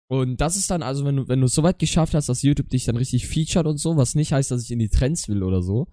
Und 0.09 0.41
das 0.41 0.57
ist 0.57 0.71
dann 0.71 0.83
also, 0.83 1.05
wenn 1.05 1.17
du, 1.17 1.29
wenn 1.29 1.41
du 1.41 1.47
es 1.47 1.55
so 1.55 1.63
weit 1.63 1.79
geschafft 1.79 2.15
hast, 2.15 2.29
dass 2.29 2.43
YouTube 2.43 2.69
dich 2.69 2.85
dann 2.85 2.97
richtig 2.97 3.27
featured 3.27 3.67
und 3.67 3.79
so, 3.79 3.97
was 3.97 4.15
nicht 4.15 4.33
heißt, 4.33 4.51
dass 4.51 4.63
ich 4.63 4.71
in 4.71 4.79
die 4.79 4.89
Trends 4.89 5.29
will 5.29 5.43
oder 5.43 5.63
so. 5.63 5.89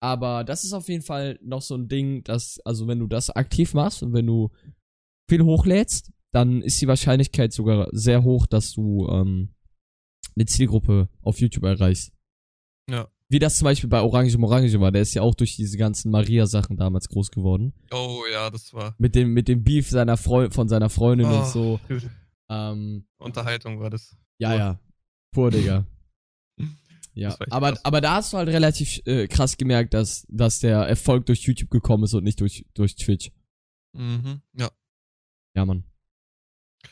Aber 0.00 0.44
das 0.44 0.64
ist 0.64 0.72
auf 0.72 0.88
jeden 0.88 1.02
Fall 1.02 1.38
noch 1.42 1.60
so 1.60 1.74
ein 1.74 1.88
Ding, 1.88 2.22
dass, 2.24 2.58
also 2.64 2.86
wenn 2.86 3.00
du 3.00 3.06
das 3.06 3.28
aktiv 3.30 3.74
machst 3.74 4.02
und 4.02 4.12
wenn 4.12 4.26
du 4.26 4.50
viel 5.28 5.42
hochlädst, 5.42 6.10
dann 6.32 6.62
ist 6.62 6.80
die 6.80 6.86
Wahrscheinlichkeit 6.86 7.52
sogar 7.52 7.88
sehr 7.92 8.22
hoch, 8.22 8.46
dass 8.46 8.72
du 8.72 9.08
ähm, 9.10 9.54
eine 10.36 10.46
Zielgruppe 10.46 11.08
auf 11.22 11.40
YouTube 11.40 11.64
erreichst. 11.64 12.12
Ja. 12.88 13.08
Wie 13.28 13.38
das 13.38 13.58
zum 13.58 13.66
Beispiel 13.66 13.90
bei 13.90 14.00
Orange 14.00 14.36
Morange 14.38 14.80
war, 14.80 14.90
der 14.90 15.02
ist 15.02 15.14
ja 15.14 15.22
auch 15.22 15.34
durch 15.34 15.54
diese 15.54 15.76
ganzen 15.76 16.10
Maria-Sachen 16.10 16.76
damals 16.76 17.08
groß 17.08 17.30
geworden. 17.30 17.74
Oh 17.92 18.22
ja, 18.32 18.50
das 18.50 18.72
war. 18.72 18.94
Mit 18.98 19.14
dem, 19.14 19.32
mit 19.32 19.46
dem 19.48 19.62
Beef 19.62 19.88
seiner 19.88 20.16
Freu 20.16 20.50
von 20.50 20.68
seiner 20.68 20.90
Freundin 20.90 21.28
Oh, 21.28 21.38
und 21.38 21.46
so. 21.46 21.80
Ähm, 22.50 23.06
Unterhaltung 23.18 23.80
war 23.80 23.88
das. 23.90 24.16
ja, 24.38 24.54
ja. 24.54 24.80
Pur, 25.32 25.50
Digga. 25.50 25.86
Ja, 27.12 27.36
aber, 27.50 27.72
krass. 27.72 27.84
aber 27.84 28.00
da 28.00 28.14
hast 28.14 28.32
du 28.32 28.36
halt 28.38 28.48
relativ 28.50 29.00
äh, 29.04 29.26
krass 29.26 29.56
gemerkt, 29.56 29.94
dass, 29.94 30.24
dass 30.28 30.60
der 30.60 30.78
Erfolg 30.82 31.26
durch 31.26 31.40
YouTube 31.42 31.68
gekommen 31.70 32.04
ist 32.04 32.14
und 32.14 32.22
nicht 32.22 32.40
durch, 32.40 32.64
durch 32.72 32.94
Twitch. 32.94 33.32
Mhm. 33.92 34.42
Ja. 34.56 34.70
Ja, 35.56 35.66
Mann. 35.66 35.84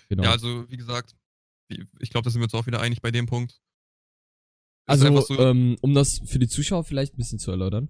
Genau. 0.08 0.24
ja, 0.24 0.32
also 0.32 0.68
wie 0.68 0.76
gesagt, 0.76 1.14
ich 2.00 2.10
glaube, 2.10 2.24
da 2.24 2.30
sind 2.30 2.40
wir 2.40 2.46
uns 2.46 2.54
auch 2.54 2.66
wieder 2.66 2.80
einig 2.80 3.00
bei 3.00 3.12
dem 3.12 3.26
Punkt. 3.26 3.60
Also, 4.86 5.20
so, 5.20 5.38
ähm, 5.38 5.76
um 5.82 5.94
das 5.94 6.20
für 6.24 6.40
die 6.40 6.48
Zuschauer 6.48 6.82
vielleicht 6.82 7.14
ein 7.14 7.18
bisschen 7.18 7.38
zu 7.38 7.52
erläutern. 7.52 7.88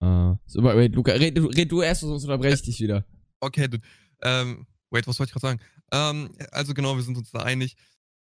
Äh, 0.00 0.34
so, 0.46 0.62
wait, 0.62 0.94
Luca, 0.94 1.12
red, 1.12 1.36
du- 1.36 1.46
red 1.46 1.70
du 1.70 1.82
erst, 1.82 2.00
sonst 2.00 2.24
unterbreche 2.24 2.54
ich 2.54 2.62
dich 2.62 2.80
wieder. 2.80 3.04
okay, 3.40 3.68
dude. 3.68 3.86
Ähm, 4.22 4.66
wait, 4.90 5.06
was 5.06 5.18
wollte 5.18 5.30
ich 5.30 5.40
gerade 5.40 5.58
sagen? 5.58 5.60
Ähm, 5.92 6.36
also 6.52 6.74
genau, 6.74 6.96
wir 6.96 7.02
sind 7.02 7.16
uns 7.16 7.30
da 7.30 7.40
einig. 7.42 7.76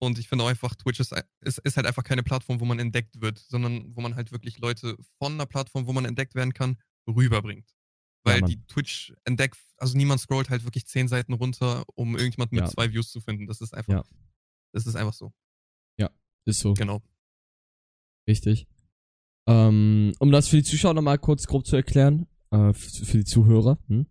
Und 0.01 0.17
ich 0.17 0.29
finde 0.29 0.45
auch 0.45 0.49
einfach, 0.49 0.75
Twitch 0.75 0.99
ist, 1.01 1.13
ist, 1.41 1.57
ist 1.59 1.75
halt 1.75 1.85
einfach 1.85 2.03
keine 2.05 2.23
Plattform, 2.23 2.59
wo 2.61 2.65
man 2.65 2.79
entdeckt 2.79 3.19
wird, 3.21 3.37
sondern 3.37 3.93
wo 3.95 4.01
man 4.01 4.15
halt 4.15 4.31
wirklich 4.31 4.57
Leute 4.59 4.95
von 5.17 5.33
einer 5.33 5.45
Plattform, 5.45 5.87
wo 5.87 5.93
man 5.93 6.05
entdeckt 6.05 6.35
werden 6.35 6.53
kann, 6.53 6.77
rüberbringt. 7.07 7.69
Weil 8.23 8.39
Mann. 8.41 8.49
die 8.49 8.65
Twitch 8.67 9.13
entdeckt, 9.25 9.57
also 9.77 9.97
niemand 9.97 10.21
scrollt 10.21 10.49
halt 10.49 10.63
wirklich 10.63 10.85
zehn 10.87 11.07
Seiten 11.09 11.33
runter, 11.33 11.83
um 11.95 12.15
irgendjemanden 12.15 12.55
mit 12.55 12.65
Ja. 12.65 12.71
zwei 12.71 12.91
Views 12.93 13.11
zu 13.11 13.19
finden. 13.19 13.45
Das 13.47 13.59
ist 13.59 13.73
einfach, 13.73 13.93
Ja. 13.93 14.03
das 14.73 14.85
ist 14.87 14.95
einfach 14.95 15.13
so. 15.13 15.33
Ist 16.45 16.61
so, 16.61 16.73
Genau. 16.73 17.03
richtig. 18.27 18.65
Ähm, 19.47 20.13
um 20.19 20.31
das 20.31 20.47
für 20.47 20.55
die 20.55 20.63
Zuschauer 20.63 20.93
nochmal 20.93 21.19
kurz 21.19 21.45
grob 21.45 21.65
zu 21.67 21.75
erklären, 21.75 22.27
äh, 22.51 22.73
für 22.73 23.17
die 23.17 23.25
Zuhörer, 23.25 23.77
hm? 23.87 24.07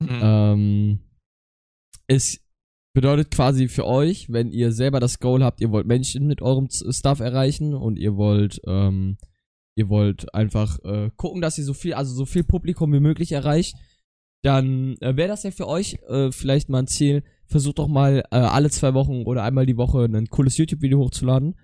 Mhm. 0.00 0.08
Ähm, 0.22 0.98
es 2.06 2.40
bedeutet 2.94 3.30
quasi 3.30 3.68
für 3.68 3.84
euch, 3.84 4.32
wenn 4.32 4.50
ihr 4.50 4.72
selber 4.72 5.00
das 5.00 5.18
Goal 5.18 5.44
habt, 5.44 5.60
ihr 5.60 5.70
wollt 5.70 5.86
Menschen 5.86 6.26
mit 6.26 6.40
eurem 6.40 6.68
Stuff 6.70 7.20
erreichen 7.20 7.74
und 7.74 7.98
ihr 7.98 8.16
wollt, 8.16 8.60
ähm, 8.66 9.18
ihr 9.76 9.88
wollt 9.88 10.32
einfach 10.34 10.78
äh, 10.84 11.10
gucken, 11.16 11.42
dass 11.42 11.58
ihr 11.58 11.64
so 11.64 11.74
viel, 11.74 11.94
also 11.94 12.14
so 12.14 12.24
viel 12.24 12.44
Publikum 12.44 12.92
wie 12.92 13.00
möglich 13.00 13.32
erreicht, 13.32 13.76
dann 14.42 14.96
äh, 15.00 15.16
wäre 15.16 15.28
das 15.28 15.42
ja 15.42 15.50
für 15.50 15.66
euch 15.66 15.98
äh, 16.08 16.30
vielleicht 16.30 16.68
mal 16.68 16.78
ein 16.78 16.86
Ziel. 16.86 17.24
Versucht 17.46 17.78
doch 17.78 17.88
mal 17.88 18.24
äh, 18.30 18.36
alle 18.36 18.70
zwei 18.70 18.94
Wochen 18.94 19.24
oder 19.24 19.42
einmal 19.42 19.66
die 19.66 19.76
Woche 19.76 20.04
ein 20.04 20.28
cooles 20.28 20.56
YouTube-Video 20.56 20.98
hochzuladen. 20.98 21.56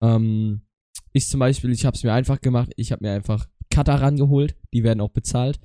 Ähm, 0.00 0.62
ich 1.12 1.26
zum 1.26 1.40
Beispiel, 1.40 1.70
ich 1.72 1.84
habe 1.84 1.96
es 1.96 2.02
mir 2.02 2.12
einfach 2.12 2.40
gemacht. 2.40 2.72
Ich 2.76 2.92
habe 2.92 3.04
mir 3.04 3.12
einfach 3.12 3.48
Cutter 3.70 4.00
rangeholt. 4.00 4.56
Die 4.72 4.84
werden 4.84 5.00
auch 5.00 5.10
bezahlt. 5.10 5.58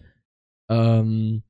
Ähm, 0.69 1.43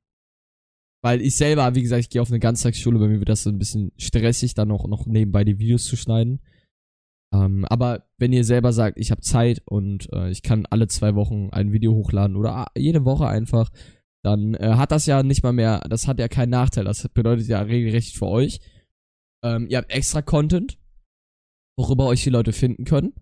weil 1.03 1.21
ich 1.21 1.35
selber, 1.35 1.75
wie 1.75 1.81
gesagt, 1.81 1.99
ich 1.99 2.09
gehe 2.09 2.21
auf 2.21 2.29
eine 2.29 2.39
Ganztagsschule, 2.39 2.97
bei 2.97 3.07
mir 3.07 3.19
wird 3.19 3.29
das 3.29 3.43
so 3.43 3.49
ein 3.49 3.59
bisschen 3.59 3.91
stressig, 3.97 4.53
dann 4.53 4.69
noch, 4.69 4.87
noch 4.87 5.05
nebenbei 5.05 5.43
die 5.43 5.59
Videos 5.59 5.83
zu 5.83 5.97
schneiden. 5.97 6.39
Ähm, 7.33 7.65
aber 7.65 8.05
wenn 8.17 8.31
ihr 8.31 8.45
selber 8.45 8.71
sagt, 8.71 8.97
ich 8.97 9.11
habe 9.11 9.21
Zeit 9.21 9.61
und 9.65 10.11
äh, 10.13 10.29
ich 10.29 10.43
kann 10.43 10.65
alle 10.69 10.87
zwei 10.87 11.13
Wochen 11.15 11.49
ein 11.51 11.73
Video 11.73 11.93
hochladen 11.93 12.37
oder 12.37 12.55
ah, 12.55 12.67
jede 12.77 13.03
Woche 13.03 13.27
einfach, 13.27 13.69
dann 14.23 14.53
äh, 14.53 14.75
hat 14.75 14.93
das 14.93 15.05
ja 15.05 15.23
nicht 15.23 15.43
mal 15.43 15.51
mehr, 15.51 15.81
das 15.89 16.07
hat 16.07 16.19
ja 16.19 16.29
keinen 16.29 16.51
Nachteil. 16.51 16.85
Das 16.85 17.07
bedeutet 17.09 17.47
ja 17.47 17.61
regelrecht 17.61 18.15
für 18.15 18.27
euch. 18.27 18.61
Ähm, 19.43 19.67
ihr 19.67 19.79
habt 19.79 19.91
extra 19.91 20.21
Content, 20.21 20.77
worüber 21.77 22.05
euch 22.05 22.23
die 22.23 22.29
Leute 22.29 22.53
finden 22.53 22.85
können. 22.85 23.13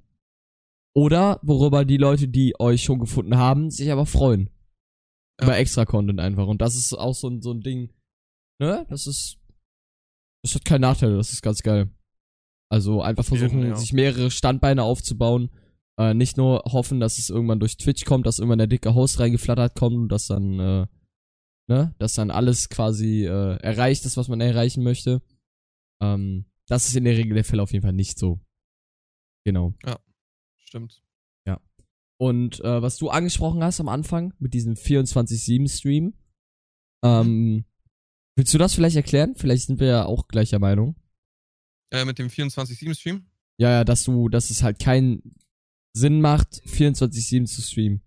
Oder 0.94 1.40
worüber 1.42 1.84
die 1.84 1.98
Leute, 1.98 2.28
die 2.28 2.60
euch 2.60 2.84
schon 2.84 3.00
gefunden 3.00 3.38
haben, 3.38 3.72
sich 3.72 3.92
aber 3.92 4.06
freuen. 4.06 4.52
Ja. 5.50 5.56
Extra 5.56 5.86
Content 5.86 6.20
einfach. 6.20 6.48
Und 6.48 6.62
das 6.62 6.76
ist 6.76 6.94
auch 6.94 7.16
so 7.16 7.30
ein, 7.30 7.42
so 7.42 7.52
ein 7.52 7.62
Ding, 7.62 7.92
ne? 8.60 8.86
Das 8.90 9.08
ist. 9.08 9.38
Das 10.44 10.56
hat 10.56 10.66
keinen 10.66 10.82
Nachteil, 10.82 11.16
das 11.16 11.32
ist 11.32 11.42
ganz 11.42 11.62
geil. 11.62 11.92
Also 12.72 13.02
einfach 13.02 13.26
versuchen, 13.26 13.64
ja. 13.64 13.76
sich 13.76 13.94
mehrere 13.94 14.32
Standbeine 14.32 14.84
aufzubauen. 14.84 15.52
Äh, 16.00 16.14
nicht 16.14 16.38
nur 16.38 16.64
hoffen, 16.66 17.00
dass 17.00 17.20
es 17.20 17.30
irgendwann 17.30 17.60
durch 17.60 17.78
Twitch 17.78 18.06
kommt, 18.06 18.26
dass 18.26 18.40
irgendwann 18.40 18.58
der 18.58 18.68
dicke 18.68 18.96
Host 18.96 19.20
reingeflattert 19.20 19.76
kommt 19.76 19.98
und 19.98 20.10
dass 20.10 20.28
dann, 20.28 20.60
äh, 20.60 20.88
ne, 21.68 21.94
dass 22.00 22.14
dann 22.14 22.32
alles 22.32 22.70
quasi 22.70 23.26
äh, 23.26 23.58
erreicht 23.58 24.06
ist, 24.06 24.18
was 24.18 24.30
man 24.30 24.42
erreichen 24.42 24.84
möchte. 24.84 25.22
Ähm, 26.02 26.46
das 26.68 26.88
ist 26.88 26.96
in 26.96 27.04
der 27.04 27.18
Regel 27.18 27.36
der 27.36 27.44
Fall 27.44 27.60
auf 27.60 27.74
jeden 27.74 27.84
Fall 27.84 27.94
nicht 27.94 28.18
so. 28.18 28.40
Genau. 29.44 29.74
Stimmt. 30.58 31.04
Und 32.22 32.60
äh, 32.60 32.84
was 32.84 32.98
du 32.98 33.10
angesprochen 33.10 33.64
hast 33.64 33.80
am 33.80 33.90
Anfang 33.90 34.36
mit 34.38 34.54
diesem 34.54 34.76
24-7-Stream, 34.76 36.14
ähm, 37.04 37.66
willst 38.36 38.54
du 38.54 38.60
das 38.60 38.76
vielleicht 38.76 38.96
erklären? 38.96 39.34
Vielleicht 39.36 39.66
sind 39.66 39.80
wir 39.80 39.88
ja 39.88 40.06
auch 40.06 40.28
gleicher 40.28 40.60
Meinung. 40.60 40.96
Äh, 41.90 42.06
mit 42.06 42.20
dem 42.20 42.28
24-7-Stream. 42.28 43.26
Ja, 43.58 43.72
ja, 43.72 43.84
dass 43.84 44.04
du, 44.04 44.30
dass 44.30 44.52
es 44.52 44.62
halt 44.62 44.78
keinen 44.78 45.36
Sinn 45.94 46.22
macht, 46.22 46.62
24-7 46.68 47.46
zu 47.46 47.64
streamen. 47.64 48.04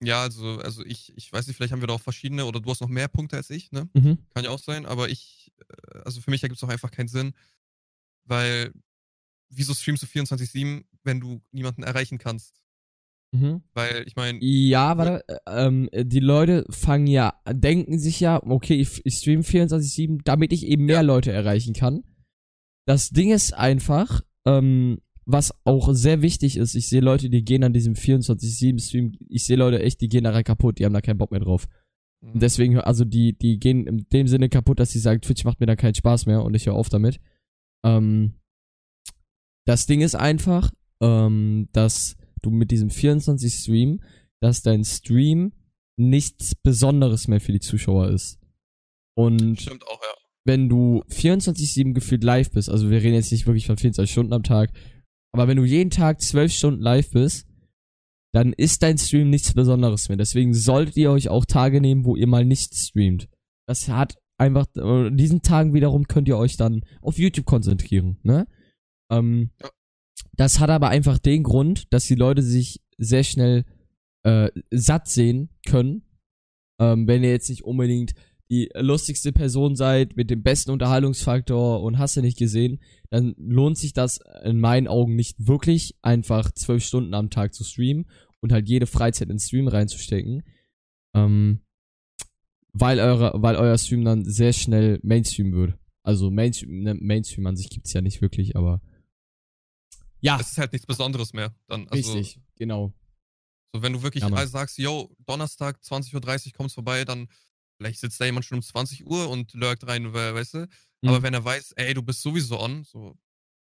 Ja, 0.00 0.22
also, 0.22 0.60
also 0.60 0.84
ich, 0.84 1.12
ich 1.16 1.32
weiß 1.32 1.48
nicht, 1.48 1.56
vielleicht 1.56 1.72
haben 1.72 1.82
wir 1.82 1.88
da 1.88 1.94
auch 1.94 2.00
verschiedene 2.00 2.44
oder 2.44 2.60
du 2.60 2.70
hast 2.70 2.80
noch 2.80 2.88
mehr 2.88 3.08
Punkte 3.08 3.36
als 3.36 3.50
ich, 3.50 3.72
ne? 3.72 3.88
Mhm. 3.94 4.18
Kann 4.32 4.44
ja 4.44 4.50
auch 4.50 4.60
sein, 4.60 4.86
aber 4.86 5.08
ich, 5.08 5.50
äh, 5.58 5.98
also 6.04 6.20
für 6.20 6.30
mich 6.30 6.44
ergibt 6.44 6.58
es 6.58 6.62
auch 6.62 6.72
einfach 6.72 6.92
keinen 6.92 7.08
Sinn, 7.08 7.34
weil 8.26 8.72
wieso 9.48 9.74
streamst 9.74 10.04
du 10.04 10.06
24-7, 10.06 10.84
wenn 11.02 11.18
du 11.18 11.42
niemanden 11.50 11.82
erreichen 11.82 12.18
kannst? 12.18 12.62
Mhm. 13.32 13.62
Weil 13.74 14.04
ich 14.06 14.16
meine, 14.16 14.38
Ja, 14.42 14.96
warte, 14.96 15.22
äh, 15.28 15.36
ähm, 15.66 15.88
die 15.92 16.20
Leute 16.20 16.64
fangen 16.70 17.06
ja, 17.06 17.34
denken 17.50 17.98
sich 17.98 18.20
ja, 18.20 18.42
okay, 18.42 18.74
ich, 18.74 19.04
ich 19.04 19.16
stream 19.16 19.40
24-7, 19.40 20.20
damit 20.24 20.52
ich 20.52 20.66
eben 20.66 20.86
mehr 20.86 20.96
Ja. 20.96 21.00
Leute 21.02 21.32
erreichen 21.32 21.74
kann. 21.74 22.04
Das 22.86 23.10
Ding 23.10 23.30
ist 23.30 23.52
einfach, 23.52 24.22
ähm, 24.46 25.00
was 25.26 25.52
auch 25.64 25.92
sehr 25.92 26.22
wichtig 26.22 26.56
ist, 26.56 26.74
ich 26.74 26.88
sehe 26.88 27.02
Leute, 27.02 27.28
die 27.28 27.44
gehen 27.44 27.62
an 27.62 27.74
diesem 27.74 27.94
24-7-Stream, 27.94 29.12
ich 29.28 29.44
sehe 29.44 29.56
Leute 29.58 29.82
echt, 29.82 30.00
die 30.00 30.08
gehen 30.08 30.24
daran 30.24 30.42
kaputt, 30.44 30.78
die 30.78 30.86
haben 30.86 30.94
da 30.94 31.02
keinen 31.02 31.18
Bock 31.18 31.30
mehr 31.30 31.40
drauf. 31.40 31.68
Und 32.20 32.42
deswegen, 32.42 32.80
also 32.80 33.04
die, 33.04 33.38
die 33.38 33.60
gehen 33.60 33.86
in 33.86 34.06
dem 34.12 34.26
Sinne 34.26 34.48
kaputt, 34.48 34.80
dass 34.80 34.90
sie 34.90 34.98
sagen, 34.98 35.20
Twitch 35.20 35.44
macht 35.44 35.60
mir 35.60 35.66
da 35.66 35.76
keinen 35.76 35.94
Spaß 35.94 36.26
mehr 36.26 36.42
und 36.42 36.54
ich 36.54 36.66
höre 36.66 36.74
auf 36.74 36.88
damit. 36.88 37.20
Ähm, 37.84 38.40
das 39.66 39.86
Ding 39.86 40.00
ist 40.00 40.16
einfach, 40.16 40.72
ähm, 41.00 41.68
dass 41.72 42.16
du 42.42 42.50
mit 42.50 42.70
diesem 42.70 42.88
24-Stream, 42.90 44.02
dass 44.40 44.62
dein 44.62 44.84
Stream 44.84 45.52
nichts 45.98 46.54
Besonderes 46.54 47.28
mehr 47.28 47.40
für 47.40 47.52
die 47.52 47.60
Zuschauer 47.60 48.10
ist. 48.10 48.38
Und 49.16 49.60
stimmt 49.60 49.84
auch, 49.86 50.00
ja. 50.00 50.14
wenn 50.44 50.68
du 50.68 51.02
24-7 51.10 51.92
gefühlt 51.92 52.22
live 52.22 52.50
bist, 52.50 52.70
also 52.70 52.90
wir 52.90 53.02
reden 53.02 53.14
jetzt 53.14 53.32
nicht 53.32 53.46
wirklich 53.46 53.66
von 53.66 53.76
24 53.76 54.10
Stunden 54.10 54.32
am 54.32 54.44
Tag, 54.44 54.70
aber 55.32 55.48
wenn 55.48 55.56
du 55.56 55.64
jeden 55.64 55.90
Tag 55.90 56.20
12 56.20 56.52
Stunden 56.52 56.82
live 56.82 57.10
bist, 57.10 57.46
dann 58.32 58.52
ist 58.52 58.82
dein 58.82 58.98
Stream 58.98 59.30
nichts 59.30 59.54
Besonderes 59.54 60.08
mehr. 60.08 60.18
Deswegen 60.18 60.54
solltet 60.54 60.96
ihr 60.96 61.10
euch 61.10 61.28
auch 61.28 61.44
Tage 61.44 61.80
nehmen, 61.80 62.04
wo 62.04 62.14
ihr 62.14 62.26
mal 62.26 62.44
nicht 62.44 62.74
streamt. 62.74 63.28
Das 63.66 63.88
hat 63.88 64.16
einfach, 64.38 64.66
äh, 64.76 65.10
diesen 65.10 65.42
Tagen 65.42 65.74
wiederum 65.74 66.06
könnt 66.06 66.28
ihr 66.28 66.38
euch 66.38 66.56
dann 66.56 66.84
auf 67.02 67.18
YouTube 67.18 67.46
konzentrieren, 67.46 68.18
ne? 68.22 68.46
Ähm, 69.10 69.50
Ja. 69.60 69.70
Das 70.38 70.60
hat 70.60 70.70
aber 70.70 70.88
einfach 70.88 71.18
den 71.18 71.42
Grund, 71.42 71.92
dass 71.92 72.06
die 72.06 72.14
Leute 72.14 72.42
sich 72.42 72.80
sehr 72.96 73.24
schnell 73.24 73.64
äh, 74.22 74.50
satt 74.70 75.08
sehen 75.08 75.50
können, 75.66 76.02
ähm, 76.80 77.08
wenn 77.08 77.24
ihr 77.24 77.30
jetzt 77.30 77.50
nicht 77.50 77.64
unbedingt 77.64 78.14
die 78.50 78.70
lustigste 78.74 79.32
Person 79.32 79.74
seid 79.74 80.16
mit 80.16 80.30
dem 80.30 80.42
besten 80.42 80.70
Unterhaltungsfaktor 80.70 81.82
und 81.82 81.98
hast 81.98 82.16
du 82.16 82.22
nicht 82.22 82.38
gesehen, 82.38 82.78
dann 83.10 83.34
lohnt 83.36 83.76
sich 83.76 83.92
das 83.92 84.20
in 84.44 84.60
meinen 84.60 84.86
Augen 84.86 85.16
nicht 85.16 85.46
wirklich, 85.46 85.96
einfach 86.02 86.52
zwölf 86.52 86.84
Stunden 86.84 87.14
am 87.14 87.30
Tag 87.30 87.52
zu 87.52 87.64
streamen 87.64 88.06
und 88.40 88.52
halt 88.52 88.68
jede 88.68 88.86
Freizeit 88.86 89.28
in 89.28 89.40
Stream 89.40 89.66
reinzustecken. 89.68 90.44
Ähm, 91.14 91.60
weil, 92.72 93.00
eure, 93.00 93.32
weil 93.42 93.56
euer 93.56 93.76
Stream 93.76 94.04
dann 94.04 94.24
sehr 94.24 94.52
schnell 94.52 95.00
Mainstream 95.02 95.52
wird. 95.52 95.74
Also 96.04 96.30
Mainstream, 96.30 96.82
ne, 96.84 96.94
Mainstream 96.94 97.46
an 97.46 97.56
sich 97.56 97.68
gibt's 97.68 97.92
ja 97.92 98.00
nicht 98.00 98.22
wirklich, 98.22 98.56
aber 98.56 98.80
ja, 100.20 100.38
Es 100.40 100.50
ist 100.52 100.58
halt 100.58 100.72
nichts 100.72 100.86
Besonderes 100.86 101.32
mehr. 101.32 101.54
Dann, 101.66 101.88
also, 101.88 102.12
richtig, 102.12 102.40
genau. 102.56 102.92
So, 103.74 103.82
wenn 103.82 103.92
du 103.92 104.02
wirklich 104.02 104.22
Ja, 104.24 104.30
also 104.32 104.50
sagst, 104.52 104.78
yo, 104.78 105.14
Donnerstag, 105.26 105.78
20.30 105.82 106.46
Uhr 106.46 106.52
kommst 106.54 106.74
vorbei, 106.74 107.04
dann 107.04 107.28
vielleicht 107.76 108.00
sitzt 108.00 108.20
da 108.20 108.24
jemand 108.24 108.44
schon 108.46 108.58
um 108.58 108.62
20 108.62 109.06
Uhr 109.06 109.28
und 109.28 109.52
lurkt 109.54 109.86
rein, 109.86 110.12
we- 110.12 110.34
weißt 110.34 110.54
du? 110.54 110.68
Aber 111.04 111.18
Mhm. 111.18 111.22
wenn 111.22 111.34
er 111.34 111.44
weiß, 111.44 111.72
ey, 111.72 111.94
du 111.94 112.02
bist 112.02 112.22
sowieso 112.22 112.58
on, 112.58 112.82
so, 112.84 113.16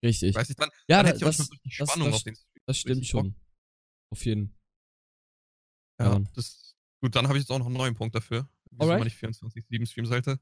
Richtig. 0.03 0.35
weiß 0.35 0.49
ich 0.51 0.57
dann, 0.57 0.71
Ja, 0.89 0.99
dann 0.99 1.07
da- 1.07 1.09
hätte 1.09 1.17
ich 1.19 1.25
auch 1.25 1.29
das- 1.29 1.37
schon 1.37 1.47
richtig 1.49 1.77
das- 1.79 1.89
Spannung 1.89 2.07
das- 2.09 2.17
auf 2.17 2.23
den 2.23 2.35
Stream. 2.37 2.63
Das 2.67 2.79
stimmt 2.79 3.01
Bock. 3.01 3.07
schon. 3.09 3.35
Auf 4.11 4.25
jeden. 4.25 4.55
Ja, 6.01 6.07
Ja, 6.07 6.13
Mann. 6.13 6.29
das, 6.35 6.77
gut, 7.03 7.15
dann 7.17 7.27
habe 7.29 7.37
ich 7.39 7.43
jetzt 7.43 7.51
auch 7.51 7.59
noch 7.59 7.67
einen 7.67 7.77
neuen 7.77 7.95
Punkt 7.95 8.15
dafür, 8.15 8.49
wieso 8.71 8.83
Alright. 8.85 8.99
man 9.01 9.07
nicht 9.07 9.17
24-7 9.17 9.85
streamen 9.87 10.09
sollte. 10.09 10.41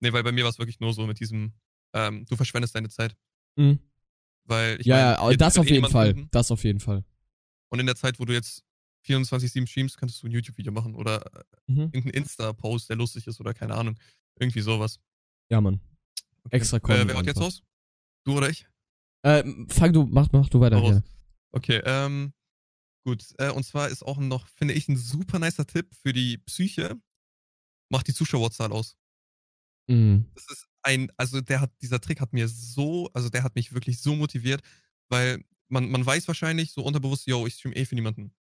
Nee, 0.00 0.12
weil 0.12 0.22
bei 0.24 0.32
mir 0.32 0.44
war 0.44 0.50
es 0.50 0.58
wirklich 0.58 0.80
nur 0.80 0.92
so 0.92 1.06
mit 1.06 1.20
diesem, 1.20 1.54
ähm, 1.94 2.24
du 2.26 2.36
verschwendest 2.36 2.74
deine 2.74 2.88
Zeit. 2.88 3.16
Mhm. 3.56 3.78
Weil 4.44 4.80
ich 4.80 4.86
ja, 4.86 5.16
mein, 5.20 5.30
ja, 5.32 5.36
das 5.36 5.58
auf 5.58 5.68
jeden 5.70 5.88
Fall. 5.88 6.14
finden. 6.14 6.28
Das 6.32 6.50
auf 6.50 6.64
jeden 6.64 6.80
Fall. 6.80 7.04
Und 7.68 7.78
in 7.80 7.86
der 7.86 7.96
Zeit, 7.96 8.18
wo 8.18 8.24
du 8.24 8.32
jetzt 8.32 8.62
24-7 9.06 9.66
streamst, 9.66 9.96
könntest 9.96 10.22
du 10.22 10.26
ein 10.26 10.32
YouTube-Video 10.32 10.72
machen 10.72 10.94
oder 10.94 11.24
äh, 11.34 11.44
Mhm. 11.68 11.80
irgendeinen 11.92 12.10
Insta-Post, 12.14 12.88
der 12.90 12.96
lustig 12.96 13.26
ist 13.26 13.38
oder 13.40 13.54
keine 13.54 13.74
Ahnung. 13.74 13.96
Irgendwie 14.38 14.60
sowas. 14.60 14.98
Ja, 15.50 15.60
Mann. 15.60 15.80
Okay. 16.44 16.56
Extra 16.56 16.78
äh, 16.78 17.06
Wer 17.06 17.14
haut 17.16 17.26
jetzt 17.26 17.36
einfach. 17.36 17.46
aus? 17.48 17.62
Du 18.24 18.36
oder 18.36 18.48
ich? 18.50 18.66
Äh, 19.22 19.44
fang 19.68 19.92
du, 19.92 20.04
mach, 20.06 20.28
mach 20.32 20.48
du 20.48 20.60
weiter. 20.60 20.76
Raus. 20.78 20.94
Ja. 20.96 21.02
Okay, 21.52 21.80
ähm, 21.84 22.32
gut. 23.04 23.24
Äh, 23.38 23.50
und 23.50 23.64
zwar 23.64 23.88
ist 23.88 24.02
auch 24.02 24.18
noch, 24.18 24.48
finde 24.48 24.74
ich, 24.74 24.88
ein 24.88 24.96
super 24.96 25.38
nicer 25.38 25.66
Tipp 25.66 25.94
für 25.94 26.12
die 26.12 26.38
Psyche. 26.38 26.96
Macht 27.90 28.08
die 28.08 28.14
Zuschauerzahl 28.14 28.72
aus. 28.72 28.96
Mhm. 29.88 30.26
Das 30.34 30.46
ist 30.50 30.66
ein, 30.82 31.10
also 31.16 31.40
der 31.40 31.60
hat, 31.60 31.72
dieser 31.82 32.00
Trick 32.00 32.20
hat 32.20 32.32
mir 32.32 32.48
so, 32.48 33.10
also 33.14 33.28
der 33.30 33.42
hat 33.42 33.54
mich 33.56 33.72
wirklich 33.74 34.00
so 34.00 34.14
motiviert, 34.16 34.62
weil 35.08 35.44
man, 35.68 35.90
man 35.90 36.04
weiß 36.04 36.26
wahrscheinlich 36.28 36.72
so 36.72 36.82
unterbewusst, 36.84 37.26
yo, 37.26 37.46
ich 37.46 37.54
stream 37.54 37.72
eh 37.74 37.84
für 37.84 37.94
niemanden. 37.94 38.34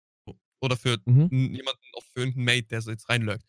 Oder 0.61 0.77
für 0.77 0.97
Mhm. 1.05 1.29
jemanden, 1.29 1.81
auch 1.97 2.03
für 2.03 2.19
irgendeinen 2.21 2.45
Mate, 2.45 2.67
der 2.67 2.81
so 2.81 2.91
jetzt 2.91 3.09
reinlurkt. 3.09 3.45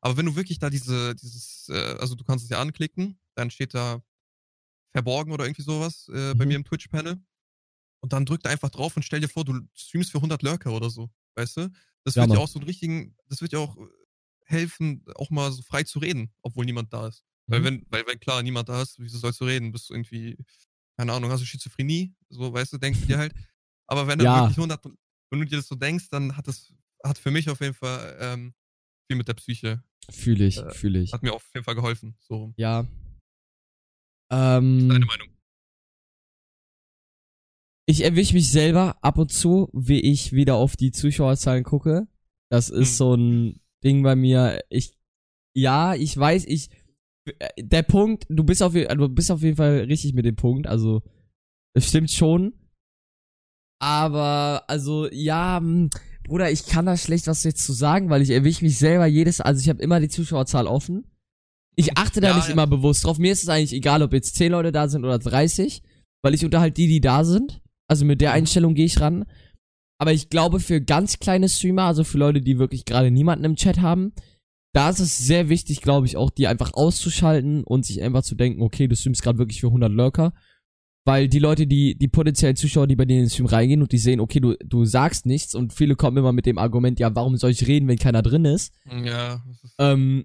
Aber 0.00 0.16
wenn 0.16 0.26
du 0.26 0.36
wirklich 0.36 0.58
da 0.58 0.70
diese, 0.70 1.14
dieses, 1.16 1.68
äh, 1.70 1.96
also 2.00 2.14
du 2.14 2.24
kannst 2.24 2.44
es 2.44 2.50
ja 2.50 2.60
anklicken, 2.60 3.18
dann 3.34 3.50
steht 3.50 3.74
da 3.74 4.02
verborgen 4.92 5.32
oder 5.32 5.44
irgendwie 5.44 5.62
sowas 5.62 6.08
äh, 6.12 6.34
bei 6.34 6.46
Mhm. 6.46 6.46
mir 6.46 6.56
im 6.56 6.64
Twitch-Panel. 6.64 7.18
Und 8.00 8.12
dann 8.12 8.26
drück 8.26 8.42
da 8.42 8.50
einfach 8.50 8.70
drauf 8.70 8.96
und 8.96 9.04
stell 9.04 9.20
dir 9.20 9.28
vor, 9.28 9.44
du 9.44 9.60
streamst 9.74 10.12
für 10.12 10.20
100 10.20 10.42
Lurker 10.42 10.72
oder 10.72 10.90
so, 10.90 11.10
weißt 11.36 11.56
du? 11.58 11.72
Das 12.04 12.18
Ja, 12.18 12.22
wird 12.22 12.32
ja 12.32 12.38
Mann. 12.38 12.40
auch 12.40 12.48
so 12.48 12.58
einen 12.60 12.66
richtigen, 12.68 13.16
das 13.28 13.42
wird 13.42 13.52
ja 13.52 13.60
auch 13.60 13.76
äh, 13.76 13.86
helfen, 14.46 15.04
auch 15.16 15.30
mal 15.30 15.52
so 15.52 15.62
frei 15.62 15.84
zu 15.84 16.00
reden, 16.00 16.34
obwohl 16.42 16.66
niemand 16.66 16.92
da 16.92 17.08
ist. 17.08 17.24
Weil 17.46 17.60
Mhm. 17.60 17.64
wenn, 17.64 17.86
weil 17.90 18.06
wenn 18.06 18.20
klar 18.20 18.42
niemand 18.42 18.68
da 18.68 18.82
ist, 18.82 18.98
wieso 18.98 19.18
sollst 19.18 19.40
du 19.40 19.44
reden? 19.44 19.72
Bist 19.72 19.90
du 19.90 19.94
irgendwie, 19.94 20.36
keine 20.96 21.12
Ahnung, 21.12 21.30
hast 21.30 21.40
du 21.40 21.46
Schizophrenie? 21.46 22.14
So, 22.30 22.52
weißt 22.52 22.72
du, 22.72 22.78
denkst 22.78 23.00
du 23.00 23.06
dir 23.06 23.18
halt. 23.18 23.34
Aber 23.86 24.06
wenn 24.06 24.18
du 24.18 24.24
Ja. 24.24 24.42
wirklich 24.42 24.56
100, 24.58 24.84
wenn 25.30 25.40
du 25.40 25.44
dir 25.46 25.56
das 25.56 25.68
so 25.68 25.74
denkst, 25.74 26.08
dann 26.08 26.36
hat 26.36 26.48
das, 26.48 26.72
hat 27.04 27.18
für 27.18 27.30
mich 27.30 27.50
auf 27.50 27.60
jeden 27.60 27.74
Fall 27.74 28.16
ähm, 28.20 28.54
viel 29.06 29.16
mit 29.16 29.28
der 29.28 29.34
Psyche, 29.34 29.82
Fühle 30.10 30.46
ich, 30.46 30.58
Äh, 30.58 30.70
fühle 30.70 31.00
ich. 31.00 31.12
hat 31.12 31.22
mir 31.22 31.32
auf 31.32 31.48
jeden 31.54 31.64
Fall 31.64 31.74
geholfen. 31.74 32.14
So. 32.20 32.52
Ja. 32.56 32.86
deine 34.30 34.58
Ähm, 34.58 34.88
Meinung. 35.06 35.28
ich 37.86 38.02
erwische 38.04 38.34
mich 38.34 38.50
selber 38.50 38.96
ab 39.02 39.18
und 39.18 39.32
zu, 39.32 39.68
wie 39.72 40.00
ich 40.00 40.32
wieder 40.32 40.56
auf 40.56 40.76
die 40.76 40.92
Zuschauerzahlen 40.92 41.64
gucke. 41.64 42.06
Das 42.48 42.68
ist 42.70 42.90
Hm. 42.90 42.96
so 42.96 43.14
ein 43.14 43.60
Ding 43.82 44.02
bei 44.02 44.16
mir. 44.16 44.62
Ich, 44.70 44.96
ja, 45.54 45.94
ich 45.94 46.16
weiß, 46.16 46.44
ich, 46.46 46.70
der 47.58 47.82
Punkt, 47.82 48.26
du 48.28 48.44
bist 48.44 48.62
auf, 48.62 48.72
du 48.74 49.08
bist 49.08 49.30
auf 49.30 49.42
jeden 49.42 49.56
Fall 49.56 49.80
richtig 49.80 50.14
mit 50.14 50.24
dem 50.24 50.36
Punkt. 50.36 50.66
Also, 50.66 51.02
es 51.74 51.88
stimmt 51.88 52.10
schon. 52.10 52.52
Aber, 53.80 54.64
also, 54.68 55.08
ja, 55.10 55.58
hm, 55.58 55.90
Bruder, 56.26 56.50
ich 56.50 56.66
kann 56.66 56.86
da 56.86 56.96
schlecht 56.96 57.26
was 57.26 57.44
jetzt 57.44 57.64
zu 57.64 57.72
sagen, 57.72 58.08
weil 58.08 58.22
ich 58.22 58.30
erwische 58.30 58.64
mich 58.64 58.78
selber 58.78 59.06
jedes, 59.06 59.40
also 59.40 59.60
ich 59.60 59.68
habe 59.68 59.82
immer 59.82 60.00
die 60.00 60.08
Zuschauerzahl 60.08 60.66
offen. 60.66 61.06
Ich 61.76 61.98
achte 61.98 62.20
da 62.20 62.28
Ja, 62.28 62.36
nicht 62.36 62.46
ja. 62.46 62.52
immer 62.52 62.66
bewusst 62.66 63.04
drauf. 63.04 63.18
Mir 63.18 63.32
ist 63.32 63.42
es 63.42 63.48
eigentlich 63.48 63.72
egal, 63.74 64.02
ob 64.02 64.12
jetzt 64.12 64.36
10 64.36 64.52
Leute 64.52 64.72
da 64.72 64.88
sind 64.88 65.04
oder 65.04 65.18
30, 65.18 65.82
weil 66.22 66.32
ich 66.34 66.44
unterhalte 66.44 66.74
die, 66.74 66.86
die 66.86 67.00
da 67.00 67.24
sind. 67.24 67.60
Also 67.88 68.04
mit 68.06 68.20
der 68.20 68.30
Mhm. 68.30 68.36
Einstellung 68.36 68.74
gehe 68.74 68.86
ich 68.86 69.00
ran. 69.00 69.26
Aber 70.00 70.12
ich 70.12 70.30
glaube, 70.30 70.60
für 70.60 70.80
ganz 70.80 71.18
kleine 71.18 71.48
Streamer, 71.48 71.82
also 71.82 72.04
für 72.04 72.18
Leute, 72.18 72.40
die 72.40 72.58
wirklich 72.58 72.84
gerade 72.84 73.10
niemanden 73.10 73.44
im 73.44 73.56
Chat 73.56 73.80
haben, 73.80 74.12
da 74.74 74.90
ist 74.90 74.98
es 74.98 75.16
sehr 75.16 75.48
wichtig, 75.48 75.80
glaube 75.82 76.06
ich, 76.06 76.16
auch 76.16 76.30
die 76.30 76.48
einfach 76.48 76.74
auszuschalten 76.74 77.62
und 77.62 77.86
sich 77.86 78.02
einfach 78.02 78.24
zu 78.24 78.34
denken, 78.34 78.60
okay, 78.60 78.88
du 78.88 78.96
streamst 78.96 79.22
gerade 79.22 79.38
wirklich 79.38 79.60
für 79.60 79.68
100 79.68 79.90
Lurker. 79.90 80.34
Weil 81.06 81.28
die 81.28 81.38
Leute, 81.38 81.66
die, 81.66 81.96
die 81.96 82.08
potenziellen 82.08 82.56
Zuschauer, 82.56 82.88
die 82.88 82.96
bei 82.96 83.04
denen 83.04 83.20
in 83.20 83.24
den 83.26 83.30
Stream 83.30 83.46
reingehen 83.46 83.82
und 83.82 83.92
die 83.92 83.98
sehen, 83.98 84.20
okay, 84.20 84.40
du, 84.40 84.56
du 84.64 84.84
sagst 84.84 85.26
nichts 85.26 85.54
und 85.54 85.72
viele 85.72 85.94
kommen 85.94 86.16
immer 86.16 86.32
mit 86.32 86.46
dem 86.46 86.58
Argument, 86.58 86.98
ja, 86.98 87.14
warum 87.14 87.36
soll 87.36 87.50
ich 87.50 87.66
reden, 87.68 87.86
wenn 87.86 87.98
keiner 87.98 88.22
drin 88.22 88.44
ist? 88.46 88.72
Ja, 89.04 89.44
Ähm, 89.78 90.24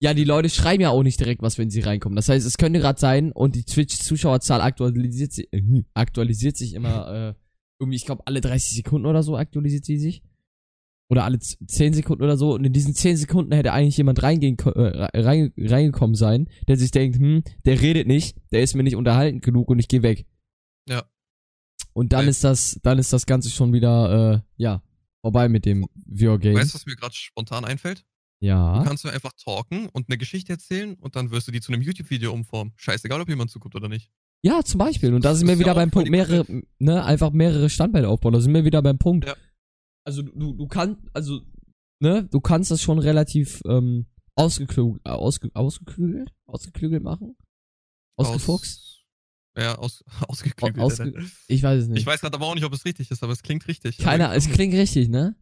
ja, 0.00 0.14
die 0.14 0.24
Leute 0.24 0.48
schreiben 0.48 0.80
ja 0.80 0.90
auch 0.90 1.02
nicht 1.02 1.20
direkt 1.20 1.42
was, 1.42 1.58
wenn 1.58 1.68
sie 1.70 1.80
reinkommen. 1.80 2.16
Das 2.16 2.28
heißt, 2.28 2.46
es 2.46 2.56
könnte 2.56 2.80
gerade 2.80 2.98
sein 2.98 3.32
und 3.32 3.54
die 3.54 3.64
Twitch-Zuschauerzahl 3.64 4.62
aktualisiert 4.62 5.32
sich, 5.32 5.52
äh, 5.52 5.82
aktualisiert 5.92 6.56
sich 6.56 6.72
immer, 6.72 7.08
äh, 7.30 7.34
irgendwie, 7.78 7.96
ich 7.96 8.06
glaube, 8.06 8.22
alle 8.24 8.40
30 8.40 8.76
Sekunden 8.76 9.06
oder 9.06 9.22
so 9.22 9.36
aktualisiert 9.36 9.84
sie 9.84 9.98
sich. 9.98 10.22
Oder 11.14 11.24
alle 11.24 11.38
z- 11.38 11.56
10 11.70 11.94
Sekunden 11.94 12.24
oder 12.24 12.36
so. 12.36 12.54
Und 12.54 12.64
in 12.64 12.72
diesen 12.72 12.92
10 12.92 13.16
Sekunden 13.16 13.52
hätte 13.52 13.72
eigentlich 13.72 13.96
jemand 13.96 14.20
reingehen, 14.24 14.58
äh, 14.58 15.20
rein, 15.20 15.52
reingekommen 15.56 16.16
sein, 16.16 16.48
der 16.66 16.76
sich 16.76 16.90
denkt, 16.90 17.18
hm, 17.18 17.44
der 17.64 17.80
redet 17.80 18.08
nicht, 18.08 18.36
der 18.50 18.62
ist 18.64 18.74
mir 18.74 18.82
nicht 18.82 18.96
unterhalten 18.96 19.40
genug 19.40 19.68
und 19.70 19.78
ich 19.78 19.86
gehe 19.86 20.02
weg. 20.02 20.26
Ja. 20.88 21.04
Und 21.92 22.12
dann 22.12 22.24
Ja. 22.24 22.30
ist 22.30 22.42
das, 22.42 22.80
dann 22.82 22.98
ist 22.98 23.12
das 23.12 23.26
Ganze 23.26 23.48
schon 23.50 23.72
wieder, 23.72 24.32
äh, 24.34 24.40
ja, 24.56 24.82
vorbei 25.22 25.48
mit 25.48 25.64
dem 25.66 25.86
VR-Game. 26.12 26.56
weißt 26.56 26.74
du, 26.74 26.74
was 26.74 26.86
mir 26.86 26.96
gerade 26.96 27.14
spontan 27.14 27.64
einfällt? 27.64 28.04
Du 28.40 28.48
Ja. 28.48 28.82
kannst 28.84 29.04
du 29.04 29.08
einfach 29.08 29.30
talken 29.42 29.88
und 29.92 30.08
eine 30.08 30.18
Geschichte 30.18 30.52
erzählen 30.52 30.94
und 30.94 31.14
dann 31.16 31.30
wirst 31.30 31.46
du 31.48 31.52
die 31.52 31.60
zu 31.60 31.72
einem 31.72 31.82
YouTube-Video 31.82 32.32
umformen. 32.32 32.72
Scheißegal, 32.76 33.20
ob 33.20 33.28
jemand 33.28 33.50
zuguckt 33.50 33.76
oder 33.76 33.88
nicht. 33.88 34.10
Ja, 34.42 34.62
zum 34.62 34.78
Beispiel. 34.78 35.14
Und 35.14 35.24
da 35.24 35.34
sind 35.34 35.46
wir 35.48 35.58
wieder 35.58 35.68
ja 35.68 35.74
beim 35.74 35.90
Punkt, 35.90 36.10
mehrere, 36.10 36.44
ne, 36.78 37.02
einfach 37.04 37.30
mehrere 37.30 37.70
Standbeine 37.70 38.08
aufbauen. 38.08 38.34
Da 38.34 38.40
sind 38.40 38.52
wir 38.52 38.64
wieder 38.64 38.82
beim 38.82 38.98
Punkt. 38.98 39.26
Ja. 39.26 39.34
Also 40.04 40.22
du, 40.22 40.52
du 40.52 40.66
kannst, 40.66 41.00
also, 41.12 41.40
ne, 42.00 42.24
du 42.30 42.40
kannst 42.40 42.70
das 42.70 42.82
schon 42.82 42.98
relativ 42.98 43.62
ähm, 43.66 44.06
ausgeklügelt, 44.34 45.00
äh, 45.04 45.10
ausge, 45.10 45.50
ausgeklügelt, 45.54 46.30
ausgeklügelt 46.46 47.02
machen. 47.02 47.36
Ausgefuchst? 48.16 48.78
Aus, 49.56 49.62
ja, 49.62 49.74
aus, 49.78 50.04
ausgeklügelt. 50.28 50.78
Aus- 50.84 51.00
Alter. 51.00 51.20
Ich 51.48 51.62
weiß 51.62 51.82
es 51.82 51.88
nicht. 51.88 52.00
ich 52.00 52.06
weiß 52.06 52.20
gerade 52.20 52.34
aber 52.36 52.46
auch 52.46 52.54
nicht, 52.54 52.64
ob 52.64 52.72
es 52.72 52.84
richtig 52.84 53.10
ist, 53.10 53.22
aber 53.22 53.32
es 53.32 53.42
klingt 53.42 53.66
richtig. 53.68 53.98
Keiner, 53.98 54.32
es 54.34 54.48
klingt 54.48 54.74
richtig, 54.74 55.08
ne? 55.08 55.36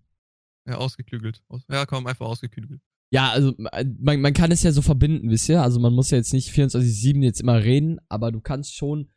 Ja, 0.68 0.76
ausgeklügelt. 0.76 1.42
Aus, 1.48 1.62
ja, 1.70 1.84
komm, 1.86 2.06
einfach 2.06 2.26
ausgeklügelt. 2.26 2.80
Ja, 3.12 3.30
also 3.30 3.52
man, 3.58 4.20
man 4.22 4.32
kann 4.32 4.52
es 4.52 4.62
ja 4.62 4.72
so 4.72 4.80
verbinden, 4.80 5.28
wisst 5.28 5.48
ihr? 5.48 5.60
Also 5.60 5.80
man 5.80 5.92
muss 5.92 6.10
ja 6.10 6.16
jetzt 6.18 6.32
nicht 6.32 6.50
24-7 6.50 7.22
jetzt 7.22 7.40
immer 7.42 7.62
reden, 7.62 7.98
aber 8.08 8.32
du 8.32 8.40
kannst 8.40 8.74
schon 8.74 9.10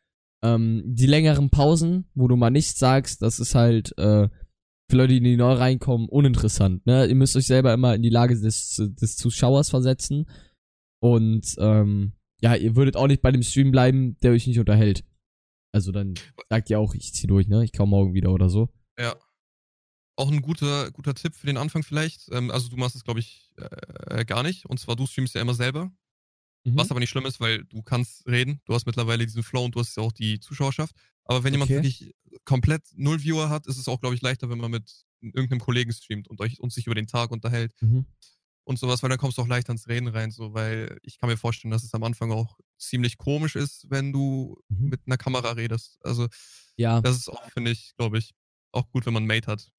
ähm, 0.44 0.84
die 0.86 1.06
längeren 1.06 1.50
Pausen, 1.50 2.10
wo 2.14 2.28
du 2.28 2.36
mal 2.36 2.50
nichts 2.50 2.78
sagst, 2.78 3.22
das 3.22 3.40
ist 3.40 3.56
halt 3.56 3.98
äh, 3.98 4.28
für 4.90 4.98
Leute, 4.98 5.20
die 5.20 5.38
neu 5.38 5.54
reinkommen, 5.54 6.08
uninteressant. 6.10 6.86
Ne? 6.86 7.08
Ihr 7.08 7.16
müsst 7.16 7.36
euch 7.36 7.48
selber 7.48 7.74
immer 7.74 7.96
in 7.96 8.02
die 8.02 8.10
Lage 8.10 8.40
des, 8.40 8.76
des 8.78 9.18
Zuschauers 9.18 9.70
versetzen. 9.70 10.30
Und 11.02 11.56
ähm, 11.60 12.14
ja, 12.42 12.56
ihr 12.56 12.76
würdet 12.76 12.96
auch 12.96 13.08
nicht 13.08 13.22
bei 13.22 13.32
dem 13.32 13.44
Stream 13.44 13.72
bleiben, 13.72 14.18
der 14.22 14.32
euch 14.32 14.48
nicht 14.48 14.60
unterhält. 14.60 15.04
Also 15.72 15.92
dann 15.92 16.14
sagt 16.50 16.70
ihr 16.70 16.80
auch, 16.80 16.94
ich 16.94 17.14
zieh 17.14 17.28
durch, 17.28 17.48
ne? 17.48 17.64
Ich 17.64 17.74
komme 17.74 17.90
morgen 17.90 18.14
wieder 18.14 18.32
oder 18.32 18.50
so. 18.50 18.70
Ja. 19.00 19.16
Auch 20.18 20.32
ein 20.32 20.42
guter, 20.42 20.92
guter 20.92 21.14
Tipp 21.14 21.36
für 21.36 21.48
den 21.48 21.58
Anfang 21.58 21.84
vielleicht. 21.84 22.32
Ähm, 22.32 22.50
also 22.52 22.70
du 22.70 22.78
machst 22.78 22.96
es, 22.96 23.04
glaube 23.04 23.20
ich, 23.20 23.54
äh, 23.58 24.24
gar 24.24 24.44
nicht. 24.44 24.66
Und 24.66 24.80
zwar 24.80 24.96
du 24.96 25.06
streamst 25.06 25.36
ja 25.36 25.42
immer 25.42 25.54
selber. 25.54 25.92
Mhm. 26.66 26.78
Was 26.78 26.92
aber 26.92 27.00
nicht 27.00 27.10
schlimm 27.12 27.26
ist, 27.26 27.40
weil 27.40 27.64
du 27.66 27.82
kannst 27.84 28.26
reden. 28.28 28.60
Du 28.66 28.74
hast 28.74 28.86
mittlerweile 28.86 29.26
diesen 29.26 29.44
Flow 29.44 29.66
und 29.66 29.76
du 29.76 29.80
hast 29.80 29.96
ja 29.96 30.04
auch 30.04 30.12
die 30.12 30.40
Zuschauerschaft. 30.40 30.96
Aber 31.24 31.44
wenn 31.44 31.54
jemand 31.54 31.70
Okay. 31.72 31.78
wirklich 31.84 32.14
komplett 32.44 32.84
null 32.96 33.24
Viewer 33.24 33.50
hat, 33.50 33.68
ist 33.68 33.78
es 33.78 33.88
auch, 33.88 34.00
glaube 34.02 34.16
ich, 34.16 34.22
leichter, 34.22 34.50
wenn 34.50 34.58
man 34.58 34.72
mit 34.72 34.92
irgendeinem 35.22 35.60
Kollegen 35.60 35.92
streamt 35.94 36.28
und 36.28 36.42
euch 36.42 36.60
und 36.60 36.74
sich 36.74 36.86
über 36.88 36.96
den 36.96 37.08
Tag 37.08 37.32
unterhält 37.32 37.72
Mhm. 37.82 38.06
und 38.64 38.78
sowas, 38.80 39.02
weil 39.04 39.10
dann 39.10 39.18
kommst 39.20 39.38
du 39.38 39.42
auch 39.44 39.48
leicht 39.48 39.70
ans 39.70 39.88
Reden 39.88 40.08
rein, 40.08 40.32
so, 40.32 40.54
weil 40.54 40.98
ich 41.04 41.18
kann 41.18 41.30
mir 41.30 41.38
vorstellen, 41.38 41.72
dass 41.72 41.84
es 41.84 41.94
am 41.94 42.04
Anfang 42.04 42.32
auch 42.32 42.58
ziemlich 42.78 43.18
komisch 43.18 43.56
ist, 43.56 43.86
wenn 43.90 44.12
du 44.12 44.58
Mhm. 44.70 44.90
mit 44.90 45.02
einer 45.06 45.18
Kamera 45.18 45.52
redest. 45.52 45.98
Also 46.02 46.28
Ja. 46.78 47.00
das 47.02 47.16
ist 47.18 47.30
auch, 47.30 47.44
finde 47.52 47.72
ich, 47.72 47.94
glaube 47.98 48.18
ich, 48.18 48.34
auch 48.72 48.90
gut, 48.90 49.06
wenn 49.06 49.14
man 49.14 49.26
Mate 49.26 49.48
hat. 49.48 49.72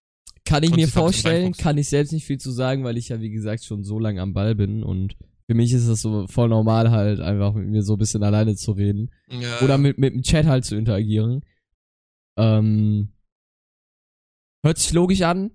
Kann 0.45 0.63
ich 0.63 0.71
Und 0.71 0.77
mir 0.77 0.89
vorstellen, 0.89 1.53
kann 1.53 1.77
ich 1.79 1.89
selbst 1.89 2.13
nicht 2.13 2.25
viel 2.25 2.39
zu 2.39 2.51
sagen, 2.53 2.85
weil 2.85 2.97
ich 2.97 3.09
ja, 3.09 3.21
wie 3.21 3.31
gesagt, 3.31 3.65
schon 3.65 3.83
so 3.85 3.99
lange 3.99 4.23
am 4.23 4.33
Ball 4.33 4.55
bin 4.55 4.83
und 4.85 5.17
für 5.49 5.55
mich 5.55 5.73
ist 5.73 5.87
es 5.87 6.03
so 6.03 6.27
voll 6.27 6.49
normal 6.49 6.91
halt, 6.91 7.21
einfach 7.21 7.55
mit 7.55 7.69
mir 7.69 7.83
so 7.83 7.95
ein 7.95 7.99
bisschen 7.99 8.23
alleine 8.23 8.57
zu 8.57 8.73
reden. 8.73 9.11
Ja, 9.29 9.61
Oder 9.61 9.79
mit, 9.79 9.99
mit 9.99 10.15
dem 10.15 10.23
Chat 10.23 10.47
halt 10.47 10.65
zu 10.65 10.77
interagieren. 10.77 11.45
Ähm, 12.37 13.13
hört 14.65 14.79
sich 14.79 14.93
logisch 14.93 15.23
an, 15.23 15.53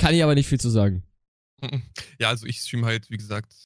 kann 0.00 0.14
ich 0.14 0.22
aber 0.22 0.34
nicht 0.34 0.48
viel 0.48 0.60
zu 0.60 0.70
sagen. 0.70 1.02
Ja, 2.18 2.28
also 2.28 2.46
ich 2.46 2.58
stream 2.60 2.84
halt, 2.84 3.10
wie 3.10 3.16
gesagt, 3.16 3.64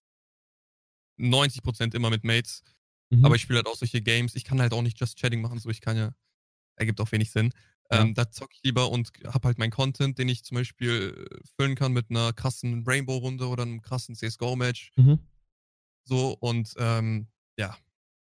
90% 1.18 1.94
immer 1.94 2.11
mit 2.11 2.24
Mates. 2.24 2.62
Mhm. 3.11 3.24
Aber 3.24 3.35
ich 3.35 3.42
spiele 3.42 3.59
halt 3.59 3.66
auch 3.66 3.74
solche 3.74 4.01
Games. 4.01 4.35
Ich 4.37 4.44
kann 4.44 4.61
halt 4.61 4.72
auch 4.72 4.83
nicht 4.83 5.01
Just 5.01 5.18
Chatting 5.18 5.40
machen, 5.40 5.59
so 5.59 5.68
ich 5.68 5.81
kann 5.81 5.96
ja, 5.96 6.14
ergibt 6.77 7.01
auch 7.01 7.11
wenig 7.12 7.31
Sinn. 7.31 7.53
Ja. 7.90 8.03
Ähm, 8.03 8.14
da 8.14 8.31
zocke 8.31 8.55
ich 8.55 8.62
lieber 8.62 8.90
und 8.90 9.11
hab 9.24 9.44
halt 9.44 9.59
meinen 9.59 9.70
Content, 9.70 10.18
den 10.18 10.29
ich 10.29 10.44
zum 10.44 10.57
Beispiel 10.57 11.27
äh, 11.31 11.38
füllen 11.57 11.74
kann 11.74 11.92
mit 11.92 12.11
einer 12.11 12.33
krassen 12.33 12.85
Rainbow-Runde 12.87 13.46
oder 13.48 13.62
einem 13.62 13.81
krassen 13.81 14.14
CSGO-Match. 14.14 14.92
Mhm. 14.96 15.18
So 16.05 16.37
und 16.40 16.74
ähm, 16.79 17.29
ja, 17.59 17.77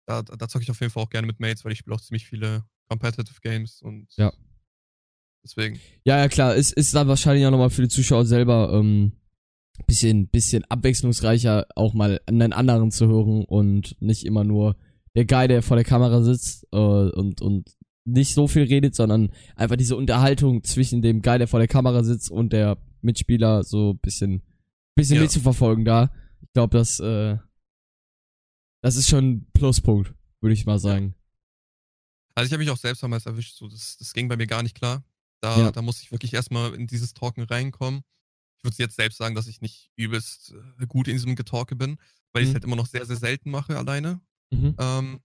da, 0.06 0.22
da, 0.22 0.48
zocke 0.48 0.62
ich 0.62 0.70
auf 0.70 0.80
jeden 0.80 0.92
Fall 0.92 1.02
auch 1.02 1.10
gerne 1.10 1.26
mit 1.26 1.40
Mates, 1.40 1.64
weil 1.64 1.72
ich 1.72 1.78
spiele 1.78 1.94
auch 1.94 2.00
ziemlich 2.00 2.26
viele 2.26 2.64
Competitive 2.88 3.40
Games 3.42 3.80
und 3.82 4.08
Ja. 4.16 4.32
deswegen. 5.44 5.80
Ja, 6.04 6.18
ja, 6.18 6.28
klar, 6.28 6.54
ist, 6.54 6.72
ist 6.72 6.94
dann 6.94 7.08
wahrscheinlich 7.08 7.46
auch 7.46 7.50
nochmal 7.50 7.70
für 7.70 7.82
die 7.82 7.88
Zuschauer 7.88 8.24
selber 8.24 8.72
ähm, 8.72 9.12
bisschen, 9.86 10.28
bisschen 10.28 10.64
abwechslungsreicher, 10.64 11.66
auch 11.76 11.94
mal 11.94 12.20
einen 12.26 12.52
anderen 12.52 12.90
zu 12.90 13.06
hören 13.06 13.44
und 13.44 14.00
nicht 14.00 14.24
immer 14.24 14.44
nur 14.44 14.76
der 15.14 15.26
Guy, 15.26 15.48
der 15.48 15.62
vor 15.62 15.76
der 15.76 15.84
Kamera 15.84 16.22
sitzt 16.22 16.66
äh, 16.72 16.76
und, 16.76 17.40
und 17.40 17.76
nicht 18.04 18.34
so 18.34 18.48
viel 18.48 18.62
redet, 18.64 18.94
sondern 18.94 19.30
einfach 19.56 19.76
diese 19.76 19.96
Unterhaltung 19.96 20.64
zwischen 20.64 21.02
dem 21.02 21.22
Guy, 21.22 21.38
der 21.38 21.48
vor 21.48 21.60
der 21.60 21.68
Kamera 21.68 22.02
sitzt 22.02 22.30
und 22.30 22.52
der 22.52 22.78
Mitspieler 23.02 23.62
so 23.62 23.94
bisschen, 23.94 24.42
bisschen 24.94 25.16
Ja. 25.16 25.22
mitzuverfolgen 25.22 25.84
da. 25.84 26.12
Ich 26.42 26.52
glaube, 26.52 26.76
das, 26.76 26.98
äh, 27.00 27.36
das 28.82 28.96
ist 28.96 29.08
schon 29.08 29.30
ein 29.30 29.46
Pluspunkt, 29.52 30.14
würde 30.40 30.54
ich 30.54 30.66
mal 30.66 30.78
sagen. 30.78 31.14
Also 32.34 32.46
ich 32.46 32.52
habe 32.52 32.62
mich 32.62 32.70
auch 32.70 32.76
selbst 32.76 33.02
damals 33.02 33.26
erwischt, 33.26 33.56
so 33.56 33.68
das, 33.68 33.96
das 33.98 34.12
ging 34.14 34.28
bei 34.28 34.36
mir 34.36 34.46
gar 34.46 34.62
nicht 34.62 34.74
klar. 34.76 35.04
Da, 35.40 35.58
Ja. 35.58 35.70
da 35.70 35.82
musste 35.82 36.02
ich 36.02 36.12
wirklich 36.12 36.32
erstmal 36.34 36.74
in 36.74 36.86
dieses 36.86 37.12
Talken 37.14 37.42
reinkommen. 37.44 38.02
Ich 38.58 38.64
würde 38.64 38.76
jetzt 38.78 38.96
selbst 38.96 39.18
sagen, 39.18 39.34
dass 39.34 39.46
ich 39.46 39.60
nicht 39.60 39.90
übelst 39.96 40.54
äh, 40.80 40.86
gut 40.86 41.08
in 41.08 41.14
diesem 41.14 41.34
Getalke 41.36 41.76
bin, 41.76 41.96
weil 42.32 42.42
ich 42.42 42.48
Mhm. 42.48 42.50
es 42.50 42.54
halt 42.54 42.64
immer 42.64 42.76
noch 42.76 42.86
sehr, 42.86 43.04
sehr 43.06 43.16
selten 43.16 43.50
mache 43.50 43.76
alleine. 43.76 44.20
Mhm. 44.50 44.74
Ähm, 44.78 45.20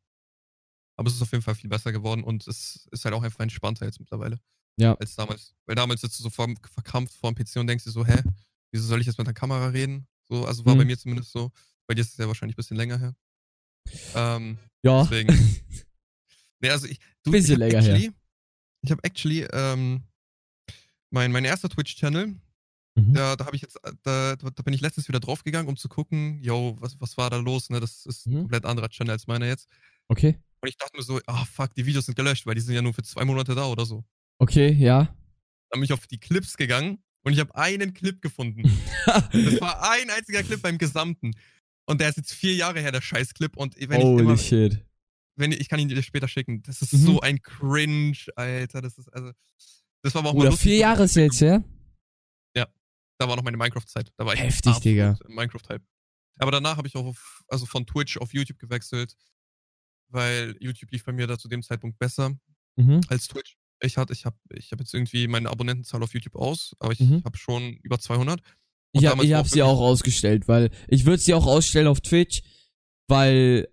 aber 0.97 1.07
es 1.09 1.15
ist 1.15 1.21
auf 1.21 1.31
jeden 1.31 1.43
Fall 1.43 1.55
viel 1.55 1.69
besser 1.69 1.91
geworden 1.91 2.23
und 2.23 2.47
es 2.47 2.87
ist 2.91 3.05
halt 3.05 3.13
auch 3.15 3.23
einfach 3.23 3.39
entspannter 3.41 3.85
jetzt 3.85 3.99
mittlerweile. 3.99 4.39
Ja. 4.77 4.93
Als 4.95 5.15
damals. 5.15 5.53
Weil 5.65 5.75
damals 5.75 6.01
sitzt 6.01 6.19
du 6.19 6.23
so 6.23 6.29
vor, 6.29 6.47
verkrampft 6.73 7.13
vor 7.15 7.31
dem 7.33 7.35
PC 7.43 7.57
und 7.57 7.67
denkst 7.67 7.83
dir 7.85 7.91
so, 7.91 8.05
hä, 8.05 8.21
wieso 8.71 8.85
soll 8.87 8.99
ich 9.01 9.07
jetzt 9.07 9.17
mit 9.17 9.27
der 9.27 9.33
Kamera 9.33 9.67
reden? 9.67 10.07
So, 10.27 10.45
also 10.45 10.65
war 10.65 10.73
Mhm. 10.75 10.79
bei 10.79 10.85
mir 10.85 10.97
zumindest 10.97 11.31
so. 11.31 11.51
Bei 11.87 11.93
dir 11.95 12.01
ist 12.01 12.11
es 12.11 12.17
ja 12.17 12.27
wahrscheinlich 12.27 12.55
ein 12.55 12.57
bisschen 12.57 12.77
länger 12.77 12.97
her. 12.99 13.15
Ähm, 14.15 14.57
Ja. 14.83 15.03
deswegen. 15.03 15.27
nee, 16.59 16.69
also 16.69 16.87
ich, 16.87 16.99
du, 17.23 17.31
Bisschen 17.31 17.53
ich 17.53 17.57
länger 17.59 17.81
her. 17.81 17.93
actually, 17.95 18.11
Ich 18.81 18.91
habe 18.91 19.03
actually 19.03 19.41
ähm, 19.53 20.03
mein, 21.11 21.31
mein 21.31 21.45
erster 21.45 21.69
Twitch-Channel, 21.69 22.35
Mhm. 22.97 23.13
da, 23.13 23.35
da 23.35 23.45
habe 23.45 23.57
ich 23.57 23.61
jetzt, 23.61 23.77
da, 24.03 24.35
da 24.37 24.63
bin 24.63 24.73
ich 24.73 24.79
letztens 24.79 25.09
wieder 25.09 25.19
draufgegangen, 25.19 25.67
um 25.67 25.75
zu 25.75 25.89
gucken, 25.89 26.39
yo, 26.41 26.77
was, 26.79 26.95
was 27.01 27.17
war 27.17 27.29
da 27.29 27.35
los, 27.37 27.69
ne? 27.69 27.81
Das 27.81 28.05
ist 28.05 28.25
ein 28.25 28.33
Mhm. 28.33 28.39
komplett 28.43 28.65
anderer 28.65 28.87
Channel 28.89 29.11
als 29.11 29.27
meiner 29.27 29.47
jetzt. 29.47 29.67
Okay. 30.07 30.39
Und 30.65 30.69
ich 30.69 30.77
dachte 30.77 30.97
mir 30.97 31.03
so, 31.03 31.19
ah 31.27 31.45
fuck, 31.45 31.75
die 31.75 31.85
Videos 31.85 32.07
sind 32.07 32.15
gelöscht, 32.15 32.47
weil 32.47 32.55
die 32.55 32.61
sind 32.61 32.73
ja 32.73 32.81
nur 32.81 32.93
für 32.93 33.03
zwei 33.03 33.23
Monate 33.23 33.53
da 33.53 33.65
oder 33.67 33.85
so. 33.85 34.03
Okay, 34.39 34.71
ja. 34.71 35.03
Dann 35.69 35.79
bin 35.79 35.83
ich 35.83 35.93
auf 35.93 36.07
die 36.07 36.17
Clips 36.19 36.57
gegangen 36.57 37.03
und 37.23 37.33
ich 37.33 37.39
habe 37.39 37.53
einen 37.55 37.93
Clip 37.93 38.19
gefunden. 38.21 38.63
Das 39.31 39.61
war 39.61 39.91
ein 39.91 40.09
einziger 40.09 40.41
Clip 40.41 40.59
beim 40.61 40.79
Gesamten. 40.79 41.31
Und 41.85 42.01
der 42.01 42.09
ist 42.09 42.17
jetzt 42.17 42.33
vier 42.33 42.55
Jahre 42.55 42.79
her, 42.79 42.91
der 42.91 43.01
Scheiß-Clip. 43.01 43.55
Und 43.55 43.75
wenn 43.77 43.99
ich 43.99 44.03
Holy 44.05 44.23
immer, 44.23 44.37
shit. 44.37 44.83
wenn 45.35 45.51
ich, 45.51 45.59
ich 45.59 45.69
kann 45.69 45.79
ihn 45.79 45.87
dir 45.89 46.01
später 46.01 46.27
schicken. 46.27 46.63
Das 46.63 46.81
ist 46.81 46.93
Mhm. 46.93 46.97
so 46.97 47.19
ein 47.21 47.39
Cringe, 47.43 48.17
Alter. 48.35 48.81
Das 48.81 48.97
ist, 48.97 49.07
also, 49.13 49.31
das 50.01 50.15
war 50.15 50.21
aber 50.21 50.29
auch 50.29 50.33
mal 50.33 50.39
Oder 50.41 50.49
lustig. 50.49 50.71
vier 50.71 50.77
Jahre 50.79 51.03
ist 51.03 51.15
jetzt, 51.15 51.39
ja? 51.41 51.63
Da 53.17 53.29
war 53.29 53.37
noch 53.37 53.43
meine 53.43 53.55
Minecraft-Zeit. 53.55 54.11
Da 54.17 54.25
war 54.25 54.33
ich 54.33 54.41
Heftig, 54.41 54.77
Digga. 54.79 55.17
im 55.25 55.35
Minecraft-Type. 55.35 55.81
Aber 56.39 56.51
danach 56.51 56.75
habe 56.75 56.89
ich 56.89 56.95
auch 56.97 57.05
auf, 57.05 57.43
also 57.47 57.65
von 57.65 57.85
Twitch 57.85 58.17
auf 58.17 58.33
YouTube 58.33 58.59
gewechselt, 58.59 59.15
weil 60.09 60.55
YouTube 60.59 60.91
lief 60.91 61.03
bei 61.05 61.11
mir 61.11 61.27
da 61.27 61.37
zu 61.37 61.47
dem 61.47 61.61
Zeitpunkt 61.63 61.97
besser 61.99 62.31
Mhm. 62.77 63.01
als 63.07 63.27
Twitch. 63.27 63.55
Ich 63.81 63.97
hatte, 63.97 64.13
ich 64.13 64.25
habe, 64.25 64.35
ich 64.53 64.71
habe 64.71 64.83
jetzt 64.83 64.93
irgendwie 64.93 65.27
meine 65.27 65.49
Abonnentenzahl 65.49 66.01
auf 66.03 66.13
YouTube 66.13 66.35
aus, 66.35 66.73
aber 66.79 66.93
ich 66.93 66.99
Mhm. 67.01 67.23
habe 67.25 67.37
schon 67.37 67.73
über 67.83 67.99
200. 67.99 68.39
Und 68.39 69.01
Ich, 69.01 69.05
hab, 69.05 69.11
damals 69.13 69.25
ich 69.27 69.31
war 69.33 69.39
hab 69.39 69.47
sie 69.47 69.63
auch 69.63 69.79
ausgestellt, 69.81 70.47
weil 70.47 70.69
ich 70.87 71.05
würde 71.05 71.21
sie 71.21 71.33
auch 71.33 71.45
ausstellen 71.45 71.87
auf 71.87 71.99
Twitch, 72.01 72.41
weil 73.07 73.67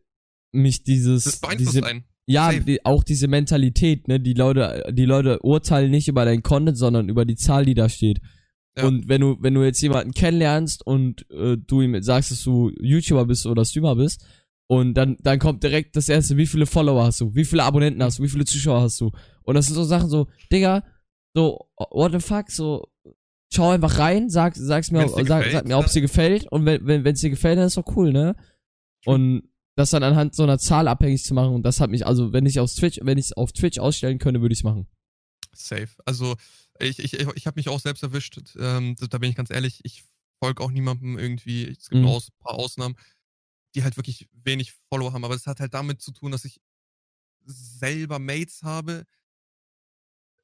mich 0.52 0.82
dieses 0.84 1.24
Das 1.24 1.40
beeinflusst 1.40 1.74
diese, 1.76 1.86
einen. 1.86 2.04
ja 2.26 2.52
die, 2.52 2.84
auch 2.84 3.04
diese 3.04 3.28
Mentalität, 3.28 4.08
ne, 4.08 4.20
die 4.20 4.34
Leute 4.34 4.84
die 4.92 5.04
Leute 5.04 5.38
urteilen 5.42 5.90
nicht 5.90 6.08
über 6.08 6.24
deinen 6.24 6.42
Content, 6.42 6.76
sondern 6.76 7.08
über 7.08 7.24
die 7.24 7.36
Zahl, 7.36 7.64
die 7.64 7.74
da 7.74 7.88
steht. 7.88 8.20
Ja. 8.76 8.84
Und 8.86 9.08
wenn 9.08 9.20
du, 9.20 9.36
wenn 9.40 9.54
du 9.54 9.62
jetzt 9.62 9.80
jemanden 9.82 10.12
kennenlernst 10.12 10.84
und 10.86 11.28
äh, 11.30 11.56
du 11.58 11.82
ihm 11.82 12.02
sagst, 12.02 12.30
dass 12.30 12.42
du 12.42 12.70
YouTuber 12.80 13.26
bist 13.26 13.46
oder 13.46 13.64
Streamer 13.64 13.96
bist, 13.96 14.24
und 14.72 14.94
dann, 14.94 15.18
dann 15.20 15.38
kommt 15.38 15.62
direkt 15.62 15.96
das 15.96 16.08
erste, 16.08 16.38
wie 16.38 16.46
viele 16.46 16.64
Follower 16.64 17.04
hast 17.04 17.20
du, 17.20 17.34
wie 17.34 17.44
viele 17.44 17.62
Abonnenten 17.62 18.02
hast 18.02 18.18
du, 18.18 18.22
wie 18.22 18.28
viele 18.30 18.46
Zuschauer 18.46 18.80
hast 18.80 18.98
du. 19.02 19.10
Und 19.42 19.54
das 19.54 19.66
sind 19.66 19.74
so 19.74 19.84
Sachen 19.84 20.08
so, 20.08 20.28
Digga, 20.50 20.82
so, 21.34 21.68
what 21.90 22.12
the 22.12 22.20
fuck, 22.20 22.50
so, 22.50 22.88
schau 23.52 23.68
einfach 23.68 23.98
rein, 23.98 24.30
sag, 24.30 24.56
sag's 24.56 24.90
mir, 24.90 25.06
sag, 25.08 25.26
gefällt, 25.26 25.52
sag 25.52 25.66
mir, 25.68 25.76
ob 25.76 25.84
es 25.84 25.92
dir 25.92 26.00
gefällt. 26.00 26.50
Und 26.50 26.64
wenn, 26.64 26.86
wenn, 26.86 27.04
wenn's 27.04 27.20
dir 27.20 27.28
gefällt, 27.28 27.58
dann 27.58 27.66
ist 27.66 27.76
doch 27.76 27.96
cool, 27.96 28.12
ne? 28.14 28.34
Und 29.04 29.42
das 29.76 29.90
dann 29.90 30.02
anhand 30.04 30.34
so 30.34 30.42
einer 30.42 30.58
Zahl 30.58 30.88
abhängig 30.88 31.22
zu 31.22 31.34
machen, 31.34 31.54
und 31.54 31.64
das 31.64 31.78
hat 31.78 31.90
mich, 31.90 32.06
also 32.06 32.32
wenn 32.32 32.46
ich 32.46 32.58
auf 32.58 32.72
Twitch, 32.72 32.98
wenn 33.02 33.18
ich 33.18 33.36
auf 33.36 33.52
Twitch 33.52 33.78
ausstellen 33.78 34.18
könnte, 34.18 34.40
würde 34.40 34.54
ich's 34.54 34.64
machen. 34.64 34.86
Safe. 35.54 35.88
Also 36.06 36.34
ich, 36.80 36.98
ich, 36.98 37.12
ich, 37.12 37.26
ich 37.34 37.46
habe 37.46 37.58
mich 37.58 37.68
auch 37.68 37.80
selbst 37.80 38.02
erwischt. 38.02 38.40
Ähm, 38.58 38.96
da 39.10 39.18
bin 39.18 39.28
ich 39.28 39.36
ganz 39.36 39.50
ehrlich, 39.50 39.80
ich 39.84 40.04
folge 40.42 40.62
auch 40.62 40.70
niemandem 40.70 41.18
irgendwie. 41.18 41.64
Es 41.68 41.90
gibt 41.90 41.96
Mhm. 42.00 42.06
nur 42.06 42.16
aus, 42.16 42.30
paar 42.40 42.54
Ausnahmen, 42.54 42.96
die 43.74 43.82
halt 43.82 43.96
wirklich 43.96 44.28
wenig 44.32 44.72
Follower 44.88 45.12
haben. 45.12 45.24
Aber 45.24 45.34
es 45.34 45.46
hat 45.46 45.60
halt 45.60 45.74
damit 45.74 46.00
zu 46.02 46.12
tun, 46.12 46.32
dass 46.32 46.44
ich 46.44 46.60
selber 47.44 48.18
Mates 48.18 48.62
habe, 48.62 49.04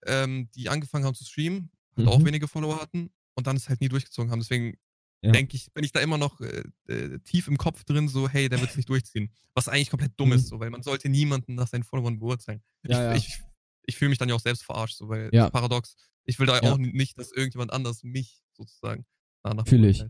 ähm, 0.06 0.48
die 0.54 0.68
angefangen 0.68 1.04
haben 1.04 1.14
zu 1.14 1.24
streamen, 1.24 1.70
halt 1.96 2.08
auch 2.08 2.18
Mhm. 2.18 2.26
wenige 2.26 2.48
Follower 2.48 2.80
hatten 2.80 3.10
und 3.34 3.46
dann 3.46 3.56
es 3.56 3.68
halt 3.68 3.80
nie 3.80 3.88
durchgezogen 3.88 4.30
haben. 4.30 4.40
Deswegen 4.40 4.78
Ja. 5.22 5.32
denke 5.32 5.56
ich, 5.56 5.72
bin 5.72 5.82
ich 5.84 5.90
da 5.92 6.00
immer 6.00 6.18
noch 6.18 6.40
äh, 6.40 6.62
äh, 6.86 7.18
tief 7.20 7.48
im 7.48 7.58
Kopf 7.58 7.84
drin, 7.84 8.08
so, 8.08 8.28
hey, 8.28 8.48
der 8.48 8.60
wird 8.60 8.70
es 8.70 8.76
nicht 8.76 8.88
durchziehen. 8.88 9.32
Was 9.54 9.68
eigentlich 9.68 9.90
komplett 9.90 10.12
dumm 10.18 10.28
Mhm. 10.28 10.34
ist, 10.36 10.46
so, 10.48 10.60
weil 10.60 10.70
man 10.70 10.82
sollte 10.82 11.08
niemanden 11.08 11.54
nach 11.56 11.66
seinen 11.68 11.82
Followern 11.84 12.18
beurteilen. 12.20 12.62
Ja, 12.84 13.02
ja. 13.02 13.14
ich 13.14 13.26
ich, 13.28 13.40
ich 13.82 13.96
fühle 13.96 14.10
mich 14.10 14.18
dann 14.18 14.28
ja 14.28 14.34
auch 14.36 14.40
selbst 14.40 14.62
verarscht, 14.62 14.96
so, 14.96 15.08
weil 15.08 15.24
Ja. 15.32 15.42
das 15.42 15.46
ist 15.48 15.52
paradox. 15.52 15.96
Ich 16.24 16.38
will 16.38 16.46
da 16.46 16.60
auch 16.60 16.78
nicht, 16.78 17.18
dass 17.18 17.32
irgendjemand 17.32 17.72
anders 17.72 18.02
mich 18.04 18.42
sozusagen 18.52 19.06
danach 19.42 19.66
Fühl 19.66 19.84
ich. 19.86 20.04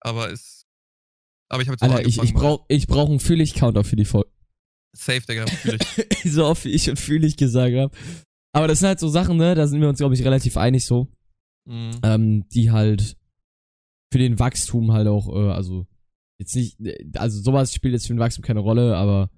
Aber 0.00 0.30
es. 0.32 0.66
Aber 1.50 1.60
ich 1.62 1.68
habe 1.68 1.74
jetzt 1.74 1.82
Alter, 1.82 2.00
ich, 2.00 2.14
ich 2.14 2.20
angefangen, 2.20 2.42
mal- 2.42 2.48
brauch, 2.56 2.64
ich 2.68 2.86
brauch 2.86 3.10
einen 3.10 3.20
Fühlig-Counter 3.20 3.84
für 3.84 3.96
die 3.96 4.04
Folge. 4.06 4.30
Safe, 4.96 5.20
Digga, 5.20 5.46
fühl 5.46 5.76
ich. 6.24 6.32
so 6.32 6.46
oft 6.46 6.64
wie 6.64 6.70
ich 6.70 6.88
und 6.88 6.98
Fühlig 6.98 7.36
gesagt 7.36 7.74
habe. 7.76 7.94
Aber 8.52 8.66
das 8.66 8.78
sind 8.80 8.88
halt 8.88 8.98
so 9.00 9.08
Sachen, 9.08 9.36
ne, 9.36 9.54
da 9.54 9.66
sind 9.68 9.80
wir 9.80 9.88
uns, 9.88 9.98
glaube 9.98 10.14
ich, 10.14 10.24
relativ 10.24 10.56
einig 10.56 10.84
so, 10.86 11.08
Mhm. 11.68 11.90
ähm, 12.02 12.48
die 12.48 12.70
halt 12.70 13.16
für 14.12 14.18
den 14.18 14.38
Wachstum 14.38 14.92
halt 14.92 15.06
auch, 15.06 15.28
äh, 15.28 15.50
also 15.52 15.86
jetzt 16.40 16.56
nicht, 16.56 16.78
also 17.16 17.40
sowas 17.42 17.72
spielt 17.74 17.92
jetzt 17.92 18.06
für 18.06 18.14
den 18.14 18.18
Wachstum 18.18 18.42
keine 18.42 18.60
Rolle, 18.60 18.96
aber 18.96 19.30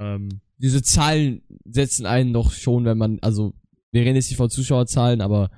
ähm, 0.00 0.40
diese 0.58 0.82
Zahlen 0.82 1.42
setzen 1.64 2.04
einen 2.04 2.32
doch 2.32 2.52
schon, 2.52 2.84
wenn 2.84 2.98
man, 2.98 3.18
also 3.20 3.54
wir 3.92 4.02
reden 4.02 4.16
jetzt 4.16 4.28
nicht 4.28 4.36
von 4.36 4.50
Zuschauerzahlen, 4.50 5.20
aber 5.22 5.50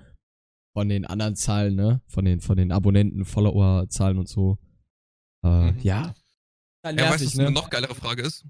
von 0.77 0.89
den 0.89 1.05
anderen 1.07 1.35
Zahlen, 1.35 1.75
ne, 1.75 2.03
von 2.07 2.25
den, 2.25 2.41
von 2.41 2.57
den 2.57 2.71
Abonnenten, 2.73 3.25
Followerzahlen 3.25 4.19
und 4.19 4.29
so. 4.29 4.59
Äh, 5.45 5.73
Mhm. 5.73 5.81
ja. 5.83 6.15
Dann 6.83 6.97
Ja, 6.97 7.11
weißt 7.11 7.21
du, 7.21 7.25
nervig, 7.25 7.27
was 7.27 7.39
eine 7.39 7.49
ne? 7.49 7.55
noch 7.55 7.71
geilere 7.71 7.95
Frage 7.95 8.23
ist? 8.23 8.45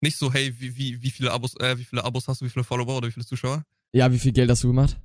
Nicht 0.00 0.16
so, 0.16 0.32
hey, 0.32 0.54
wie, 0.60 0.76
wie, 0.76 1.02
wie 1.02 1.10
viele 1.10 1.32
Abos, 1.32 1.54
äh, 1.60 1.76
wie 1.78 1.84
viele 1.84 2.04
Abos 2.04 2.28
hast 2.28 2.40
du, 2.40 2.44
wie 2.44 2.50
viele 2.50 2.64
Follower 2.64 2.96
oder 2.96 3.08
wie 3.08 3.12
viele 3.12 3.26
Zuschauer? 3.26 3.64
Ja, 3.92 4.12
wie 4.12 4.18
viel 4.18 4.32
Geld 4.32 4.50
hast 4.50 4.62
du 4.62 4.68
gemacht? 4.68 4.96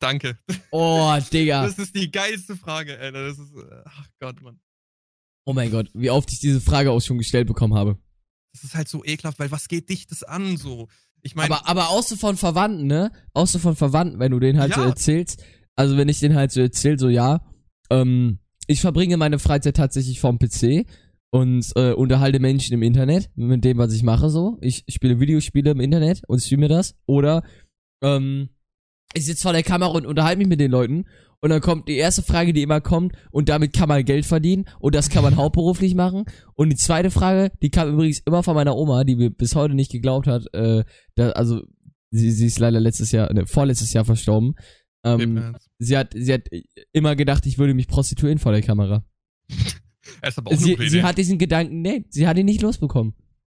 Danke. 0.00 0.38
Oh, 0.70 1.16
Digga. 1.32 1.64
Das 1.66 1.78
ist 1.78 1.94
die 1.94 2.10
geilste 2.10 2.56
Frage, 2.56 2.98
Alter. 2.98 3.26
Das 3.28 3.38
ist, 3.38 3.52
äh, 3.54 3.82
ach 3.84 4.08
Gott, 4.20 4.40
Mann. 4.40 4.60
Oh 5.46 5.52
mein 5.54 5.70
Gott, 5.70 5.88
wie 5.94 6.10
oft 6.10 6.30
ich 6.32 6.40
diese 6.40 6.60
Frage 6.60 6.90
auch 6.90 7.00
schon 7.00 7.18
gestellt 7.18 7.46
bekommen 7.48 7.74
habe. 7.74 7.98
Das 8.52 8.64
ist 8.64 8.74
halt 8.74 8.88
so 8.88 9.04
ekelhaft, 9.04 9.38
weil 9.38 9.50
was 9.50 9.68
geht 9.68 9.88
dich 9.88 10.06
das 10.06 10.22
an, 10.22 10.56
so? 10.56 10.88
Ich 11.22 11.34
meine, 11.34 11.54
aber, 11.54 11.66
aber 11.88 12.02
so 12.02 12.16
von 12.16 12.36
Verwandten, 12.36 12.86
ne? 12.86 13.10
So 13.34 13.58
von 13.58 13.74
Verwandten, 13.76 14.18
wenn 14.18 14.30
du 14.32 14.38
den 14.40 14.58
halt 14.58 14.74
so 14.74 14.80
Ja. 14.80 14.86
erzählst. 14.88 15.42
Also 15.74 15.96
wenn 15.96 16.08
ich 16.08 16.20
den 16.20 16.34
halt 16.34 16.52
so 16.52 16.60
erzähl, 16.60 16.98
so 16.98 17.08
ja, 17.08 17.40
ähm, 17.90 18.38
ich 18.68 18.80
verbringe 18.80 19.16
meine 19.16 19.38
Freizeit 19.38 19.76
tatsächlich 19.76 20.20
vorm 20.20 20.38
PC 20.38 20.86
und 21.30 21.72
äh, 21.74 21.92
unterhalte 21.92 22.38
Menschen 22.38 22.74
im 22.74 22.82
Internet 22.82 23.30
mit 23.34 23.64
dem, 23.64 23.78
was 23.78 23.92
ich 23.92 24.02
mache, 24.02 24.30
so. 24.30 24.58
Ich 24.60 24.84
spiele 24.88 25.18
Videospiele 25.18 25.72
im 25.72 25.80
Internet 25.80 26.22
und 26.28 26.40
streame 26.40 26.68
das. 26.68 26.94
Oder 27.06 27.42
ähm, 28.02 28.50
ich 29.14 29.26
sitze 29.26 29.42
vor 29.42 29.52
der 29.52 29.62
Kamera 29.62 29.90
und 29.90 30.06
unterhalte 30.06 30.38
mich 30.38 30.48
mit 30.48 30.60
den 30.60 30.70
Leuten 30.70 31.06
und 31.40 31.50
dann 31.50 31.60
kommt 31.60 31.88
die 31.88 31.96
erste 31.96 32.22
Frage, 32.22 32.52
die 32.52 32.62
immer 32.62 32.80
kommt 32.80 33.12
und 33.30 33.48
damit 33.48 33.72
kann 33.72 33.88
man 33.88 34.04
Geld 34.04 34.26
verdienen 34.26 34.66
und 34.80 34.94
das 34.94 35.08
kann 35.08 35.22
man 35.22 35.36
hauptberuflich 35.36 35.94
machen. 35.94 36.24
Und 36.54 36.70
die 36.70 36.76
zweite 36.76 37.10
Frage, 37.10 37.52
die 37.62 37.70
kam 37.70 37.88
übrigens 37.88 38.20
immer 38.26 38.42
von 38.42 38.54
meiner 38.54 38.76
Oma, 38.76 39.04
die 39.04 39.16
mir 39.16 39.30
bis 39.30 39.54
heute 39.54 39.74
nicht 39.74 39.92
geglaubt 39.92 40.26
hat, 40.26 40.52
äh, 40.52 40.84
da, 41.14 41.30
also 41.30 41.62
sie, 42.10 42.30
sie 42.32 42.46
ist 42.46 42.58
leider 42.58 42.80
letztes 42.80 43.12
Jahr, 43.12 43.32
ne, 43.32 43.46
vorletztes 43.46 43.92
Jahr 43.92 44.04
verstorben. 44.04 44.54
Ähm, 45.14 45.56
sie 45.78 45.96
hat, 45.96 46.12
sie 46.14 46.32
hat 46.32 46.48
immer 46.92 47.16
gedacht, 47.16 47.46
ich 47.46 47.58
würde 47.58 47.74
mich 47.74 47.88
prostituieren 47.88 48.38
vor 48.38 48.52
der 48.52 48.62
Kamera. 48.62 49.04
er 50.20 50.32
Sie, 50.56 50.76
sie 50.88 51.02
hat 51.02 51.18
diesen 51.18 51.38
Gedanken, 51.38 51.82
nee, 51.82 52.04
sie 52.08 52.26
hat 52.26 52.38
ihn 52.38 52.46
nicht 52.46 52.62
losbekommen. 52.62 53.14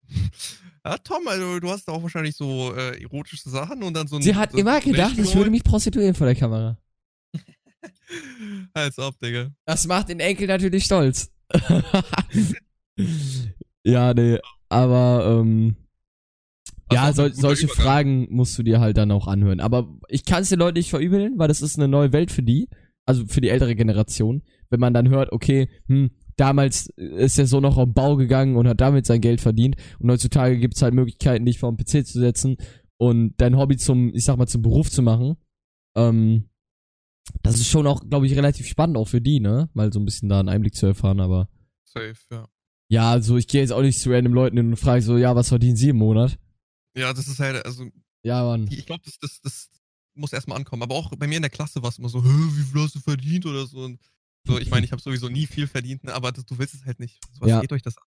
Ja, 0.85 0.97
Tom, 0.97 1.27
also 1.27 1.59
du 1.59 1.69
hast 1.69 1.85
da 1.88 1.91
auch 1.91 2.01
wahrscheinlich 2.01 2.38
so 2.38 2.73
äh, 2.73 3.03
erotische 3.03 3.49
Sachen 3.49 3.83
und 3.83 3.93
dann 3.93 4.07
so 4.07 4.15
ein. 4.15 4.21
Sie 4.21 4.33
hat 4.33 4.53
so 4.53 4.57
immer 4.57 4.79
gedacht, 4.79 5.17
ich 5.17 5.35
würde 5.35 5.51
mich. 5.51 5.62
mich 5.62 5.63
prostituieren 5.65 6.15
vor 6.15 6.25
der 6.25 6.38
Kamera. 6.38 6.77
Als 8.73 8.97
ob, 8.97 9.19
Digga. 9.19 9.51
Das 9.65 9.85
macht 9.88 10.07
den 10.07 10.21
Enkel 10.21 10.47
natürlich 10.47 10.85
stolz. 10.85 11.31
ja, 13.83 14.13
nee, 14.13 14.39
aber 14.69 15.41
ähm, 15.41 15.75
ja, 16.91 17.04
Also, 17.04 17.23
guter 17.23 17.36
solche 17.36 17.65
Übergang. 17.65 17.84
Fragen 17.84 18.28
musst 18.30 18.58
du 18.58 18.63
dir 18.63 18.80
halt 18.80 18.97
dann 18.97 19.12
auch 19.12 19.28
anhören. 19.28 19.60
Aber 19.60 19.97
ich 20.08 20.25
kann 20.25 20.41
es 20.41 20.49
den 20.49 20.60
Leuten 20.60 20.78
nicht 20.78 20.89
verübeln, 20.89 21.34
weil 21.38 21.47
das 21.47 21.62
ist 21.62 21.78
eine 21.78 21.88
neue 21.88 22.12
Welt 22.13 22.32
für 22.32 22.43
die, 22.43 22.69
also 23.06 23.25
für 23.28 23.41
die 23.41 23.49
ältere 23.49 23.75
Generation. 23.75 24.43
Wenn 24.69 24.80
man 24.80 24.93
dann 24.93 25.10
hört, 25.10 25.32
okay, 25.32 25.69
hm, 25.88 26.12
damals 26.36 26.88
ist 26.95 27.38
der 27.38 27.47
Sohn 27.47 27.63
noch 27.63 27.78
auf 27.78 27.86
den 27.86 27.93
Bau 27.93 28.15
gegangen 28.15 28.56
und 28.56 28.67
hat 28.67 28.82
damit 28.82 29.06
sein 29.06 29.21
Geld 29.21 29.41
verdient. 29.41 29.75
Und 29.99 30.10
heutzutage 30.12 30.58
gibt 30.58 30.75
es 30.75 30.82
halt 30.82 30.93
Möglichkeiten, 30.93 31.45
dich 31.45 31.60
vor 31.60 31.71
den 31.71 31.78
PC 31.78 32.06
zu 32.06 32.19
setzen 32.19 32.58
und 32.97 33.34
dein 33.38 33.58
Hobby 33.58 33.78
zum, 33.78 34.13
ich 34.13 34.25
sag 34.25 34.38
mal, 34.38 34.47
zum 34.47 34.62
Beruf 34.62 34.89
zu 34.89 35.02
machen. 35.02 35.38
Ähm, 35.95 36.49
das 37.43 37.56
ist 37.56 37.67
schon 37.67 37.88
auch, 37.88 38.02
glaube 38.10 38.25
ich, 38.25 38.36
relativ 38.36 38.67
spannend 38.67 38.97
auch 38.97 39.08
für 39.08 39.21
die, 39.21 39.39
ne? 39.39 39.69
Mal 39.73 39.91
so 39.93 39.99
ein 39.99 40.06
bisschen 40.06 40.30
da 40.30 40.39
einen 40.39 40.49
Einblick 40.49 40.75
zu 40.75 40.86
erfahren, 40.86 41.19
aber. 41.19 41.49
Safe, 41.86 42.15
ja. 42.32 42.47
Ja, 42.91 43.12
also 43.12 43.38
ich 43.38 43.47
gehe 43.47 43.62
jetzt 43.62 43.71
auch 43.71 43.82
nicht 43.82 43.99
zu 43.99 44.10
random 44.10 44.34
Leuten 44.34 44.58
hin 44.58 44.69
und 44.69 44.78
frage 44.78 45.02
so, 45.04 45.17
ja, 45.17 45.36
was 45.36 45.49
verdienen 45.49 45.75
sie 45.75 45.89
im 45.89 45.97
Monat? 45.97 46.39
Ja, 46.95 47.13
das 47.13 47.28
ist 47.28 47.39
halt, 47.39 47.65
also, 47.65 47.86
Ja, 48.23 48.43
Mann. 48.43 48.67
ich 48.71 48.86
glaube, 48.86 49.04
das, 49.06 49.17
das, 49.19 49.39
das 49.41 49.69
muss 50.15 50.34
erstmal 50.34 50.58
ankommen. 50.58 50.84
Aber 50.84 50.95
auch 50.95 51.10
bei 51.15 51.28
mir 51.28 51.36
in 51.38 51.41
der 51.43 51.49
Klasse 51.52 51.82
war 51.82 51.89
es 51.89 51.97
immer 51.99 52.10
so, 52.10 52.23
wie 52.23 52.63
viel 52.63 52.82
hast 52.82 52.95
du 52.95 52.99
verdient 52.99 53.45
oder 53.45 53.65
so. 53.65 53.80
Und 53.84 53.99
so 54.47 54.58
ich 54.58 54.69
meine, 54.69 54.86
ich 54.86 54.91
habe 54.91 55.02
sowieso 55.02 55.30
nie 55.30 55.45
viel 55.47 55.67
verdient, 55.67 56.04
ne, 56.04 56.13
aber 56.13 56.32
das, 56.32 56.45
du 56.45 56.58
willst 56.58 56.73
es 56.73 56.86
halt 56.86 56.99
nicht. 56.99 57.19
So, 57.34 57.41
was 57.41 57.49
Ja. 57.49 57.62
geht 57.62 57.71
euch 57.71 57.82
das 57.82 57.97
an? 57.97 58.04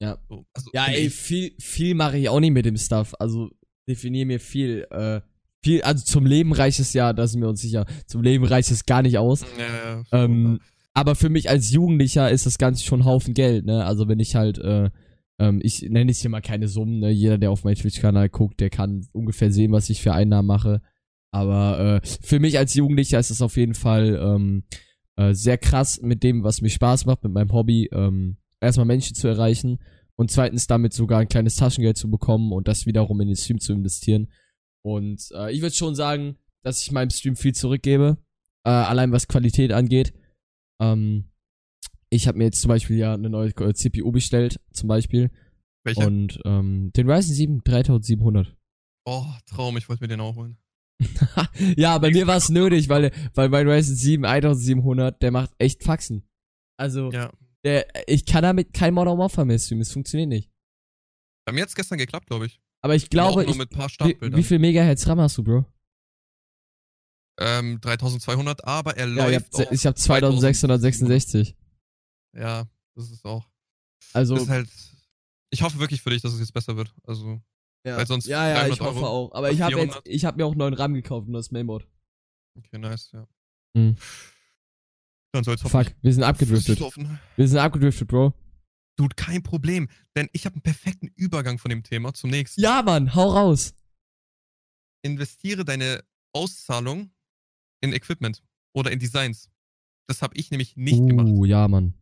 Ja. 0.00 0.18
So, 0.28 0.44
also, 0.52 0.70
Ja, 0.74 0.86
ey, 0.86 1.08
viel, 1.10 1.54
viel 1.58 1.94
mache 1.94 2.18
ich 2.18 2.28
auch 2.28 2.40
nicht 2.40 2.52
mit 2.52 2.66
dem 2.66 2.76
Stuff. 2.76 3.14
Also 3.18 3.50
definier 3.88 4.26
mir 4.26 4.40
viel. 4.40 4.86
Äh, 4.90 5.20
viel, 5.64 5.82
also 5.82 6.04
zum 6.04 6.26
Leben 6.26 6.52
reicht 6.52 6.78
es 6.80 6.92
ja, 6.92 7.12
da 7.12 7.26
sind 7.26 7.40
wir 7.40 7.48
uns 7.48 7.60
sicher. 7.62 7.86
Zum 8.06 8.22
Leben 8.22 8.44
reicht 8.44 8.70
es 8.70 8.84
gar 8.84 9.02
nicht 9.02 9.18
aus. 9.18 9.40
Ja, 9.58 9.96
ja, 9.96 10.04
Ähm, 10.12 10.60
aber 10.92 11.14
für 11.16 11.28
mich 11.30 11.48
als 11.50 11.70
Jugendlicher 11.70 12.30
ist 12.30 12.46
das 12.46 12.58
Ganze 12.58 12.84
schon 12.84 13.00
ein 13.00 13.04
Haufen 13.04 13.34
Geld, 13.34 13.64
ne? 13.64 13.84
Also 13.84 14.06
wenn 14.06 14.20
ich 14.20 14.36
halt, 14.36 14.58
äh, 14.58 14.90
ähm, 15.38 15.60
ich 15.62 15.82
nenne 15.82 16.10
jetzt 16.10 16.20
hier 16.20 16.30
mal 16.30 16.40
keine 16.40 16.68
Summen, 16.68 17.00
ne? 17.00 17.10
Jeder, 17.10 17.38
der 17.38 17.50
auf 17.50 17.64
meinen 17.64 17.76
Twitch-Kanal 17.76 18.28
guckt, 18.28 18.60
der 18.60 18.70
kann 18.70 19.06
ungefähr 19.12 19.52
sehen, 19.52 19.72
was 19.72 19.90
ich 19.90 20.02
für 20.02 20.12
Einnahmen 20.12 20.48
mache. 20.48 20.82
Aber 21.30 22.00
äh, 22.02 22.06
für 22.22 22.40
mich 22.40 22.58
als 22.58 22.74
Jugendlicher 22.74 23.18
ist 23.18 23.30
es 23.30 23.42
auf 23.42 23.56
jeden 23.56 23.74
Fall 23.74 24.18
ähm, 24.22 24.64
äh, 25.16 25.34
sehr 25.34 25.58
krass 25.58 26.00
mit 26.00 26.22
dem, 26.22 26.44
was 26.44 26.62
mir 26.62 26.70
Spaß 26.70 27.06
macht, 27.06 27.24
mit 27.24 27.32
meinem 27.32 27.52
Hobby, 27.52 27.88
ähm, 27.92 28.38
erstmal 28.60 28.86
Menschen 28.86 29.14
zu 29.14 29.28
erreichen 29.28 29.78
und 30.16 30.30
zweitens 30.30 30.66
damit 30.66 30.92
sogar 30.94 31.20
ein 31.20 31.28
kleines 31.28 31.56
Taschengeld 31.56 31.98
zu 31.98 32.10
bekommen 32.10 32.52
und 32.52 32.68
das 32.68 32.86
wiederum 32.86 33.20
in 33.20 33.28
den 33.28 33.36
Stream 33.36 33.60
zu 33.60 33.72
investieren. 33.72 34.32
Und 34.82 35.28
äh, 35.34 35.52
ich 35.52 35.60
würde 35.60 35.74
schon 35.74 35.94
sagen, 35.94 36.36
dass 36.62 36.82
ich 36.82 36.92
meinem 36.92 37.10
Stream 37.10 37.36
viel 37.36 37.54
zurückgebe, 37.54 38.18
äh, 38.64 38.70
allein 38.70 39.12
was 39.12 39.28
Qualität 39.28 39.72
angeht. 39.72 40.14
Ähm, 40.80 41.30
ich 42.10 42.28
habe 42.28 42.38
mir 42.38 42.44
jetzt 42.44 42.60
zum 42.60 42.68
Beispiel 42.68 42.96
ja 42.96 43.14
eine 43.14 43.30
neue 43.30 43.50
äh, 43.50 43.74
CPU 43.74 44.12
bestellt, 44.12 44.60
zum 44.72 44.88
Beispiel. 44.88 45.30
Welche? 45.84 46.06
Und 46.06 46.40
ähm, 46.44 46.92
den 46.96 47.10
Ryzen 47.10 47.34
7 47.34 47.64
3700. 47.64 48.56
oh, 49.06 49.24
Traum, 49.46 49.76
ich 49.76 49.88
wollte 49.88 50.02
mir 50.02 50.08
den 50.08 50.20
auch 50.20 50.34
holen. 50.36 50.58
ja, 51.76 51.98
bei 51.98 52.10
mir 52.10 52.26
war 52.26 52.36
es 52.38 52.48
nötig, 52.48 52.88
weil, 52.88 53.12
weil 53.34 53.48
mein 53.50 53.68
Ryzen 53.68 53.94
7 53.94 54.24
1700, 54.24 55.20
der 55.22 55.30
macht 55.30 55.50
echt 55.58 55.84
Faxen. 55.84 56.28
Also, 56.78 57.10
Ja. 57.12 57.32
der, 57.64 57.86
ich 58.08 58.24
kann 58.26 58.42
damit 58.42 58.72
kein 58.72 58.94
Modern 58.94 59.18
Warfare 59.18 59.46
mehr 59.46 59.58
streamen, 59.58 59.82
es 59.82 59.92
funktioniert 59.92 60.28
nicht. 60.28 60.50
Bei 61.46 61.52
mir 61.52 61.62
hat 61.62 61.68
es 61.68 61.74
gestern 61.74 61.98
geklappt, 61.98 62.26
glaube 62.26 62.46
ich. 62.46 62.60
Aber 62.82 62.94
ich 62.94 63.10
glaube, 63.10 63.44
ich, 63.44 63.56
mit 63.56 63.70
paar 63.70 63.88
wie, 63.88 64.16
wie 64.20 64.42
viel 64.42 64.58
Megahertz 64.58 65.06
RAM 65.06 65.20
hast 65.20 65.38
du, 65.38 65.44
Bro? 65.44 65.64
Ähm, 67.38 67.80
3200, 67.80 68.64
aber 68.64 68.96
er 68.96 69.06
Ja, 69.08 69.28
läuft 69.28 69.58
ich 69.70 69.86
hab 69.86 69.98
2666. 69.98 71.56
Ja, 72.36 72.68
das 72.94 73.10
ist 73.10 73.24
auch. 73.24 73.48
Also, 74.12 74.36
ist 74.36 74.48
halt. 74.48 74.68
Ich 75.50 75.62
hoffe 75.62 75.78
wirklich 75.78 76.02
für 76.02 76.10
dich, 76.10 76.22
dass 76.22 76.32
es 76.32 76.40
jetzt 76.40 76.52
besser 76.52 76.76
wird. 76.76 76.92
Also, 77.04 77.40
ja, 77.86 77.96
weil 77.96 78.06
sonst 78.06 78.26
ja, 78.26 78.48
ja, 78.48 78.54
300 78.56 78.74
ich 78.74 78.80
hoffe 78.80 78.98
Euro 78.98 79.06
auch. 79.06 79.34
Aber 79.34 79.50
ich 79.52 79.60
habe 79.60 79.72
jetzt, 79.72 79.82
400. 79.82 80.08
ich 80.08 80.24
habe 80.24 80.36
mir 80.36 80.46
auch 80.46 80.52
einen 80.52 80.58
neuen 80.58 80.74
RAM 80.74 80.94
gekauft 80.94 81.28
und 81.28 81.34
das 81.34 81.50
Mainboard. 81.50 81.86
okay, 82.58 82.78
nice, 82.78 83.12
ja. 83.12 83.26
Hm. 83.76 83.96
Dann 85.32 85.44
soll's 85.44 85.62
Fuck, 85.62 85.94
wir 86.02 86.12
sind 86.12 86.22
abgedriftet. 86.22 86.80
Wir 87.36 87.48
sind 87.48 87.58
abgedriftet, 87.58 88.08
Bro. 88.08 88.32
Dude, 88.96 89.14
kein 89.14 89.42
Problem. 89.42 89.88
Denn 90.16 90.28
ich 90.32 90.46
habe 90.46 90.54
einen 90.54 90.62
perfekten 90.62 91.08
Übergang 91.14 91.58
von 91.58 91.68
dem 91.68 91.82
Thema 91.82 92.14
zum 92.14 92.30
nächsten. 92.30 92.60
Ja, 92.60 92.82
Mann, 92.82 93.14
hau 93.14 93.30
raus. 93.30 93.74
Investiere 95.02 95.64
deine 95.64 96.02
Auszahlung 96.32 97.10
in 97.82 97.92
Equipment 97.92 98.42
oder 98.74 98.90
in 98.90 98.98
Designs. 98.98 99.50
Das 100.08 100.22
habe 100.22 100.36
ich 100.36 100.50
nämlich 100.50 100.76
nicht 100.76 101.00
uh, 101.00 101.06
gemacht. 101.06 101.28
ja, 101.46 101.68
Mann. 101.68 101.94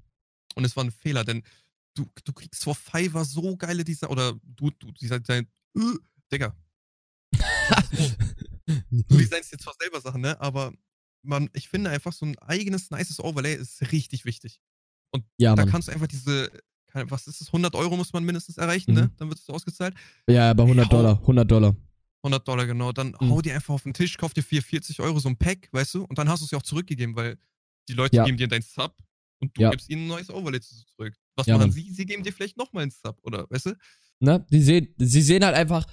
Und 0.55 0.65
es 0.65 0.77
war 0.77 0.85
ein 0.85 0.91
Fehler, 0.91 1.25
denn 1.25 1.43
du, 1.95 2.07
du 2.25 2.33
kriegst 2.33 2.65
vor 2.65 2.75
Fiverr 2.75 3.25
so 3.25 3.57
geile 3.57 3.85
Designs. 3.85 4.11
Oder 4.11 4.35
du, 4.45 4.71
du 4.71 4.93
Design. 4.93 5.49
Uh, 5.77 5.97
Digga. 6.33 6.55
Du 8.67 9.17
designst 9.19 9.53
jetzt 9.53 9.63
zwar 9.65 9.75
selber 9.79 10.01
Sachen, 10.01 10.23
ne? 10.23 10.41
Aber 10.41 10.73
man, 11.23 11.51
ich 11.53 11.69
finde 11.69 11.91
einfach, 11.91 12.13
so 12.13 12.25
ein 12.25 12.39
eigenes, 12.39 12.91
nices 12.91 13.21
Overlay 13.21 13.55
ist 13.57 13.93
richtig 13.93 14.25
wichtig. 14.25 14.61
Und 15.11 15.25
ja, 15.37 15.55
da 15.55 15.63
Mann. 15.63 15.71
kannst 15.71 15.89
du 15.89 15.93
einfach 15.93 16.07
diese, 16.07 16.51
was 16.95 17.27
ist 17.27 17.41
es, 17.43 17.49
100 17.49 17.75
Euro 17.75 17.97
muss 17.97 18.13
man 18.13 18.25
mindestens 18.25 18.57
erreichen, 18.57 18.93
Mhm. 18.93 18.97
ne? 19.01 19.11
Dann 19.19 19.29
wird 19.29 19.39
es 19.39 19.49
ausgezahlt. 19.51 19.95
Ja, 20.29 20.51
aber 20.51 20.63
100 20.65 20.87
Hau- 20.87 20.91
Dollar, 20.91 21.21
100 21.21 21.51
Dollar. 21.51 21.77
100 22.23 22.49
Dollar, 22.49 22.67
genau. 22.67 22.93
Dann 22.93 23.09
Mhm. 23.21 23.29
hau 23.31 23.43
dir 23.43 23.55
einfach 23.55 23.75
auf 23.75 23.83
den 23.83 23.93
Tisch, 23.93 24.17
kauf 24.17 24.33
dir 24.33 24.43
4, 24.43 24.63
40 24.63 25.01
Euro 25.01 25.19
so 25.19 25.29
ein 25.29 25.37
Pack, 25.37 25.69
weißt 25.73 25.95
du? 25.95 26.05
Und 26.05 26.17
dann 26.19 26.29
hast 26.29 26.41
du 26.41 26.47
es 26.47 26.51
ja 26.53 26.59
auch 26.59 26.63
zurückgegeben, 26.63 27.15
weil 27.17 27.37
die 27.89 27.93
Leute 27.95 28.17
Ja. 28.17 28.25
geben 28.25 28.39
dir 28.39 28.49
dein 28.49 28.63
Sub 28.63 28.97
und 29.41 29.57
du 29.57 29.63
Ja. 29.63 29.71
gibst 29.71 29.89
ihnen 29.91 30.03
ein 30.05 30.09
neues 30.09 30.31
Overlay 30.31 30.61
zu- 30.61 30.85
zurück. 30.87 31.15
Was 31.37 31.47
Ja, 31.47 31.57
machen 31.59 31.71
sie? 31.73 31.91
Sie 31.91 32.07
geben 32.07 32.23
dir 32.23 32.33
vielleicht 32.33 32.57
nochmal 32.57 32.85
ein 32.85 32.91
Sub, 32.91 33.19
oder, 33.23 33.47
weißt 33.51 33.67
du? 33.67 33.75
Ne? 34.21 34.47
Die 34.51 34.61
sehen, 34.63 34.95
sie 34.99 35.23
sehen 35.23 35.45
halt 35.45 35.57
einfach, 35.57 35.87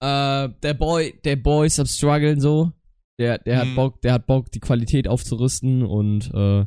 äh, 0.00 0.48
der 0.62 0.74
Boy, 0.74 1.18
der 1.24 1.36
Boy 1.36 1.66
ist 1.66 1.78
am 1.80 1.86
struggeln 1.86 2.40
so. 2.40 2.72
Der, 3.18 3.38
der 3.38 3.58
hat 3.60 3.68
Mhm. 3.68 3.74
Bock, 3.76 4.00
der 4.02 4.12
hat 4.14 4.26
Bock, 4.26 4.50
die 4.52 4.60
Qualität 4.60 5.08
aufzurüsten 5.08 5.82
und, 5.84 6.30
äh, 6.34 6.66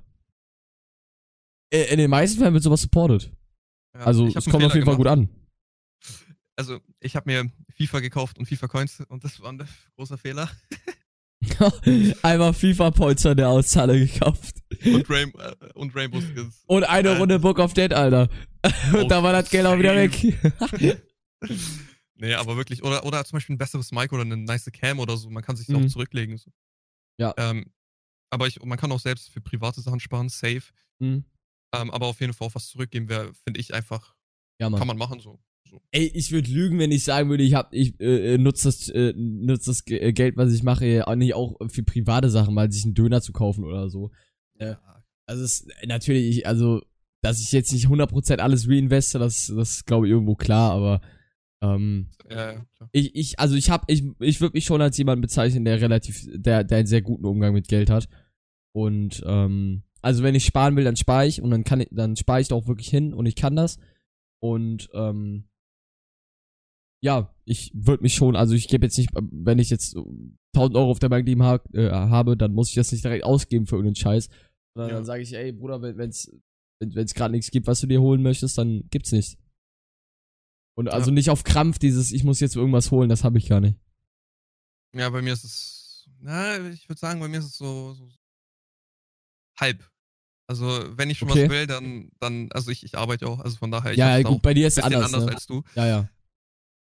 in 1.71 1.97
den 1.99 2.09
meisten 2.09 2.39
Fällen 2.39 2.53
wird 2.53 2.63
sowas 2.63 2.81
supported. 2.81 3.31
Ja, 3.93 4.01
Also, 4.01 4.25
es 4.27 4.35
einen 4.35 4.51
kommt 4.51 4.63
auf 4.65 4.73
jeden 4.73 4.85
Fall 4.85 4.95
gemacht. 4.97 4.97
gut 4.97 5.07
an. 5.07 5.29
Also, 6.55 6.79
ich 6.99 7.15
habe 7.15 7.29
mir 7.29 7.51
FIFA 7.75 7.99
gekauft 7.99 8.37
und 8.39 8.45
FIFA 8.47 8.67
Coins 8.67 8.99
und 9.01 9.23
das 9.23 9.39
war 9.39 9.51
ein 9.51 9.63
großer 9.95 10.17
Fehler. 10.17 10.49
Einmal 12.21 12.53
FIFA-Points 12.53 13.25
an 13.25 13.37
der 13.37 13.49
Auszahlung 13.49 13.97
gekauft. 13.97 14.55
Und, 14.85 15.09
Rain 15.09 15.31
äh, 15.37 15.55
und 15.73 15.95
Rainbow 15.95 16.19
Skins. 16.21 16.63
Und 16.67 16.83
eine. 16.83 17.17
Runde 17.17 17.39
Book 17.39 17.59
of 17.59 17.73
Dead, 17.73 17.93
Alter. 17.93 18.27
Und 18.93 19.09
da 19.09 19.23
war 19.23 19.31
das 19.33 19.49
Geld 19.49 19.65
auch 19.65 19.77
wieder 19.77 19.95
weg. 19.95 20.11
nee, 22.15 22.33
aber 22.33 22.57
wirklich. 22.57 22.83
Oder, 22.83 23.05
oder 23.05 23.23
zum 23.25 23.37
Beispiel 23.37 23.55
ein 23.55 23.57
besseres 23.57 23.91
Mic 23.91 24.11
oder 24.13 24.23
eine 24.23 24.37
nice 24.37 24.69
Cam 24.71 24.99
oder 24.99 25.17
so. 25.17 25.29
Man 25.29 25.43
kann 25.43 25.55
sich 25.55 25.67
Mhm. 25.69 25.75
auch 25.77 25.87
zurücklegen. 25.87 26.37
So. 26.37 26.51
Ja. 27.19 27.33
Ähm, 27.37 27.71
aber 28.31 28.47
ich, 28.47 28.61
man 28.63 28.77
kann 28.77 28.91
auch 28.91 28.99
selbst 28.99 29.29
für 29.29 29.41
private 29.41 29.81
Sachen 29.81 29.99
sparen, 29.99 30.29
safe. 30.29 30.63
Hm. 31.01 31.23
Ähm, 31.73 31.91
aber 31.91 32.07
auf 32.07 32.19
jeden 32.19 32.33
Fall 32.33 32.47
auch 32.47 32.55
was 32.55 32.67
zurückgeben 32.67 33.09
wäre, 33.09 33.33
finde 33.33 33.59
ich 33.59 33.73
einfach, 33.73 34.15
Ja, 34.59 34.69
kann 34.69 34.87
man 34.87 34.97
machen 34.97 35.19
so. 35.19 35.39
So. 35.69 35.81
Ey, 35.91 36.11
ich 36.13 36.31
würde 36.31 36.51
lügen, 36.51 36.79
wenn 36.79 36.91
ich 36.91 37.03
sagen 37.03 37.29
würde, 37.29 37.43
ich 37.43 37.53
hab, 37.53 37.73
ich 37.73 37.99
äh, 37.99 38.37
nutze 38.37 38.67
das, 38.67 38.89
äh, 38.89 39.13
nutz 39.15 39.65
das 39.65 39.83
äh, 39.87 40.11
Geld, 40.13 40.37
was 40.37 40.53
ich 40.53 40.63
mache, 40.63 41.07
auch 41.07 41.15
nicht 41.15 41.33
auch 41.33 41.55
für 41.69 41.83
private 41.83 42.29
Sachen, 42.29 42.53
mal 42.53 42.71
sich 42.71 42.85
einen 42.85 42.95
Döner 42.95 43.21
zu 43.21 43.31
kaufen 43.31 43.63
oder 43.63 43.89
so. 43.89 44.11
Ja. 44.59 44.79
Also 45.25 45.43
es 45.43 45.67
natürlich, 45.85 46.37
ich, 46.37 46.47
also, 46.47 46.81
dass 47.21 47.39
ich 47.39 47.51
jetzt 47.51 47.71
nicht 47.71 47.87
100% 47.87 48.37
alles 48.37 48.67
reinveste, 48.67 49.19
das, 49.19 49.51
das 49.55 49.85
glaube 49.85 50.07
ich, 50.07 50.11
irgendwo 50.11 50.35
klar, 50.35 50.71
aber 50.71 51.01
ähm, 51.61 52.07
Ja, 52.29 52.53
ja, 52.53 52.65
ich, 52.91 53.15
ich, 53.15 53.39
also 53.39 53.55
ich 53.55 53.69
hab, 53.69 53.89
ich, 53.89 54.03
ich 54.19 54.41
würde 54.41 54.53
mich 54.53 54.65
schon 54.65 54.81
als 54.81 54.97
jemand 54.97 55.21
bezeichnen, 55.21 55.65
der 55.65 55.81
relativ, 55.81 56.25
der, 56.33 56.63
der 56.63 56.79
einen 56.79 56.87
sehr 56.87 57.01
guten 57.01 57.25
Umgang 57.25 57.53
mit 57.53 57.67
Geld 57.67 57.89
hat. 57.89 58.07
Und, 58.71 59.21
ähm, 59.25 59.83
also 60.01 60.23
wenn 60.23 60.35
ich 60.35 60.45
sparen 60.45 60.75
will, 60.75 60.85
dann 60.85 60.95
spare 60.95 61.27
ich 61.27 61.41
und 61.41 61.51
dann 61.51 61.65
kann 61.65 61.81
ich, 61.81 61.89
dann 61.91 62.15
spare 62.15 62.39
ich 62.39 62.47
da 62.47 62.55
auch 62.55 62.67
wirklich 62.67 62.87
hin 62.87 63.13
und 63.13 63.25
ich 63.25 63.35
kann 63.35 63.55
das. 63.55 63.77
Und, 64.39 64.89
ähm, 64.93 65.48
ja, 67.01 67.33
ich 67.45 67.71
würde 67.73 68.03
mich 68.03 68.13
schon, 68.13 68.35
also 68.35 68.53
ich 68.53 68.67
gebe 68.67 68.85
jetzt 68.85 68.97
nicht, 68.97 69.09
wenn 69.13 69.59
ich 69.59 69.69
jetzt 69.69 69.95
1000 70.53 70.75
Euro 70.75 70.91
auf 70.91 70.99
der 70.99 71.09
Bank 71.09 71.25
liegen 71.25 71.43
ha 71.43 71.59
äh, 71.73 71.89
habe, 71.89 72.35
dann 72.35 72.53
muss 72.53 72.69
ich 72.69 72.75
das 72.75 72.91
nicht 72.91 73.03
direkt 73.03 73.23
ausgeben 73.23 73.65
für 73.67 73.75
irgendeinen 73.75 73.95
Scheiß. 73.95 74.29
Sondern 74.75 74.89
Ja. 74.89 74.95
dann 74.97 75.05
sage 75.05 75.21
ich, 75.23 75.33
ey 75.33 75.51
Bruder, 75.51 75.81
wenn 75.81 75.97
wenn's, 75.97 76.31
wenn 76.79 76.91
es 76.97 77.13
gerade 77.13 77.31
nichts 77.31 77.51
gibt, 77.51 77.67
was 77.67 77.79
du 77.81 77.87
dir 77.87 78.01
holen 78.01 78.21
möchtest, 78.21 78.57
dann 78.57 78.83
gibt's 78.89 79.11
nichts. 79.11 79.37
Und 80.75 80.89
also 80.89 81.09
Ja. 81.11 81.15
nicht 81.15 81.29
auf 81.29 81.43
Krampf 81.43 81.79
dieses, 81.79 82.11
ich 82.11 82.23
muss 82.23 82.39
jetzt 82.39 82.55
irgendwas 82.55 82.91
holen, 82.91 83.09
das 83.09 83.23
habe 83.23 83.37
ich 83.37 83.47
gar 83.49 83.59
nicht. 83.61 83.77
Ja, 84.95 85.09
bei 85.09 85.21
mir 85.21 85.33
ist 85.33 85.43
es, 85.43 86.09
na, 86.19 86.69
ich 86.69 86.87
würde 86.89 86.99
sagen, 86.99 87.19
bei 87.19 87.27
mir 87.27 87.39
ist 87.39 87.45
es 87.45 87.57
so, 87.57 87.93
so 87.93 88.09
halb. 89.59 89.83
Also, 90.47 90.65
wenn 90.97 91.09
ich 91.11 91.19
schon 91.19 91.29
Okay. 91.29 91.43
was 91.43 91.49
will, 91.51 91.67
dann, 91.67 92.09
dann, 92.19 92.51
also 92.51 92.71
ich, 92.71 92.83
ich 92.83 92.97
arbeite 92.97 93.27
auch, 93.27 93.39
also 93.39 93.57
von 93.57 93.69
daher, 93.69 93.93
ja, 93.93 94.17
ja, 94.17 94.23
gut, 94.23 94.41
bei 94.41 94.53
dir 94.55 94.67
ist 94.67 94.75
bisschen 94.75 94.95
anders, 94.95 95.13
anders 95.13 95.25
ne? 95.27 95.31
als 95.33 95.45
du. 95.45 95.63
Ja, 95.75 95.85
ja. 95.85 96.09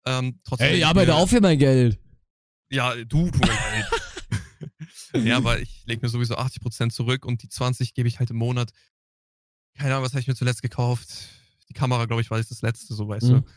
Ähm, 0.07 0.41
trotzdem. 0.45 0.69
Ey, 0.69 0.79
ich 0.79 0.87
arbeite 0.87 1.13
mir- 1.13 1.17
auch 1.17 1.29
für 1.29 1.41
mein 1.41 1.59
Geld. 1.59 1.99
Ja, 2.71 2.95
du, 3.05 3.31
du 3.31 3.41
ja, 5.19 5.37
aber 5.39 5.61
ich 5.61 5.85
lege 5.87 6.03
mir 6.03 6.09
sowieso 6.09 6.37
80% 6.37 6.91
zurück 6.91 7.25
und 7.25 7.43
die 7.43 7.49
20 7.49 7.95
gebe 7.95 8.09
ich 8.09 8.19
halt 8.19 8.31
im 8.31 8.37
Monat. 8.37 8.73
Keine 9.77 9.95
Ahnung, 9.95 10.05
was 10.05 10.13
habe 10.13 10.21
ich 10.21 10.27
mir 10.29 10.35
zuletzt 10.35 10.63
gekauft? 10.63 11.09
Die 11.69 11.73
Kamera, 11.75 12.05
glaube 12.07 12.21
ich, 12.23 12.31
war 12.31 12.39
jetzt 12.39 12.51
das 12.51 12.63
letzte, 12.63 12.95
so 12.95 13.09
weißt 13.09 13.27
Mhm. 13.29 13.43
du. 13.45 13.51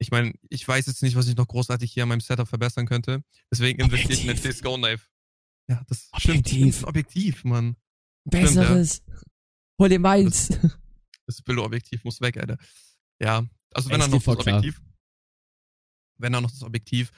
Ich 0.00 0.10
meine, 0.10 0.32
ich 0.48 0.66
weiß 0.66 0.86
jetzt 0.86 1.02
nicht, 1.02 1.16
was 1.16 1.26
ich 1.26 1.36
noch 1.36 1.48
großartig 1.48 1.92
hier 1.92 2.04
an 2.04 2.08
meinem 2.10 2.20
Setup 2.20 2.46
verbessern 2.48 2.86
könnte. 2.86 3.22
Deswegen 3.50 3.80
investiere 3.80 4.12
ich 4.12 4.20
in 4.20 4.26
den 4.28 4.36
Objektiv. 4.38 4.56
CSGO-Knife. 4.60 5.06
Ja, 5.68 5.82
das 5.88 6.08
Objektiv. 6.12 6.52
stimmt. 6.56 6.74
stimmt. 6.74 6.88
Objektiv, 6.88 7.44
Mann. 7.44 7.76
Besseres. 8.24 9.02
Hol 9.78 9.88
dir 9.88 9.98
meins. 9.98 10.48
Das 11.26 11.42
Billo-Objektiv 11.42 12.04
muss 12.04 12.22
weg, 12.22 12.38
Alter. 12.38 12.56
Ja, 13.20 13.44
also 13.74 13.90
wenn 13.90 14.00
dann 14.00 14.10
noch 14.10 14.22
das. 14.22 14.28
Objektiv. 14.38 14.80
Wenn 16.18 16.32
dann 16.32 16.42
noch 16.42 16.50
das 16.50 16.62
Objektiv. 16.62 17.10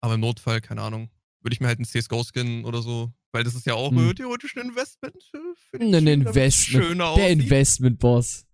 Aber 0.00 0.14
im 0.14 0.20
Notfall, 0.20 0.60
keine 0.60 0.82
Ahnung, 0.82 1.10
würde 1.40 1.54
ich 1.54 1.60
mir 1.60 1.66
halt 1.68 1.78
einen 1.78 1.84
CSGO-Skin 1.86 2.64
oder 2.64 2.82
so, 2.82 3.12
weil 3.32 3.44
das 3.44 3.54
ist 3.54 3.66
ja 3.66 3.74
auch 3.74 3.90
Hm. 3.90 4.10
äh, 4.10 4.14
theoretisch 4.14 4.56
ein 4.56 4.68
Investment. 4.68 5.30
äh, 5.72 5.78
Ein 5.84 6.06
Investment. 6.06 7.00
Der. 7.00 7.30
Investment-Boss. 7.30 8.46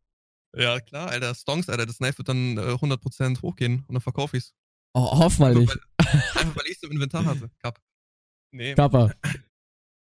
Ja, 0.56 0.80
klar, 0.80 1.08
Alter. 1.08 1.34
Stonks, 1.34 1.68
Alter. 1.68 1.86
Das 1.86 1.98
Knife 1.98 2.18
wird 2.18 2.28
dann 2.28 2.58
äh, 2.58 2.60
100% 2.74 3.40
hochgehen 3.42 3.84
und 3.86 3.94
dann 3.94 4.02
verkaufe 4.02 4.36
ich's. 4.36 4.54
Oh, 4.94 5.18
hoff 5.18 5.38
mal 5.38 5.56
Einfach, 5.56 5.74
nicht. 5.74 5.82
weil, 5.98 6.06
einfach 6.42 6.56
weil 6.56 6.66
ich 6.66 6.76
es 6.76 6.82
im 6.82 6.90
Inventar 6.92 7.24
hatte. 7.24 7.50
Cup. 7.62 7.80
Nee. 8.50 8.74
Kappa. 8.74 9.12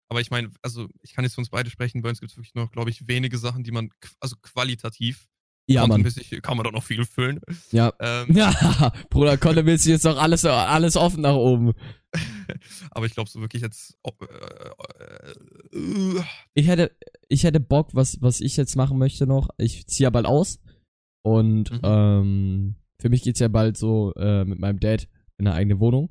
Aber 0.10 0.22
ich 0.22 0.30
meine, 0.30 0.52
also 0.62 0.88
ich 1.02 1.14
kann 1.14 1.26
jetzt 1.26 1.34
für 1.34 1.42
uns 1.42 1.50
beide 1.50 1.72
sprechen. 1.72 2.04
Bei 2.04 2.10
uns 2.10 2.20
gibt 2.20 2.32
es 2.32 2.38
wirklich 2.38 2.54
noch, 2.54 2.72
glaube 2.72 2.92
ich, 2.92 3.08
wenige 3.08 3.40
Sachen, 3.40 3.64
die 3.64 3.72
man, 3.72 3.90
also 4.20 4.36
qualitativ, 4.44 5.28
Ja, 5.68 5.82
Mann. 5.82 6.03
contentmäßig 6.03 6.41
kann 6.43 6.57
man 6.57 6.63
da 6.63 6.72
noch 6.72 6.84
viel 6.84 7.05
füllen. 7.05 7.39
Ja. 7.72 7.91
Ähm, 7.99 8.28
Ja, 8.36 8.93
Bruder, 9.09 9.38
du 9.86 9.89
jetzt 9.91 10.03
noch 10.05 10.18
alles, 10.18 10.45
alles 10.45 10.95
offen 10.95 11.22
nach 11.22 11.36
oben. 11.36 11.74
aber 12.91 13.05
ich 13.07 13.13
glaube 13.13 13.30
so 13.30 13.41
wirklich 13.41 13.61
jetzt. 13.63 13.97
Ob, 14.03 14.22
äh, 14.22 14.26
äh, 15.76 16.18
äh, 16.20 16.24
Ich 16.53 16.68
hätte, 16.68 16.95
ich 17.30 17.43
hätte 17.43 17.59
Bock, 17.59 17.89
was, 17.93 18.22
was 18.22 18.41
ich 18.41 18.57
jetzt 18.57 18.76
machen 18.76 18.97
möchte 18.97 19.26
noch. 19.26 19.49
Ich 19.57 19.88
ziehe 19.88 20.05
ja 20.05 20.09
bald 20.11 20.26
aus. 20.28 20.59
Und 21.24 21.72
Mhm. 21.72 21.80
ähm, 21.84 22.76
für 23.01 23.09
mich 23.09 23.24
geht's 23.24 23.39
ja 23.39 23.47
bald 23.47 23.78
so 23.78 24.13
äh, 24.16 24.45
mit 24.45 24.59
meinem 24.59 24.80
Dad 24.80 25.07
in 25.38 25.47
eine 25.47 25.55
eigene 25.55 25.80
Wohnung. 25.80 26.09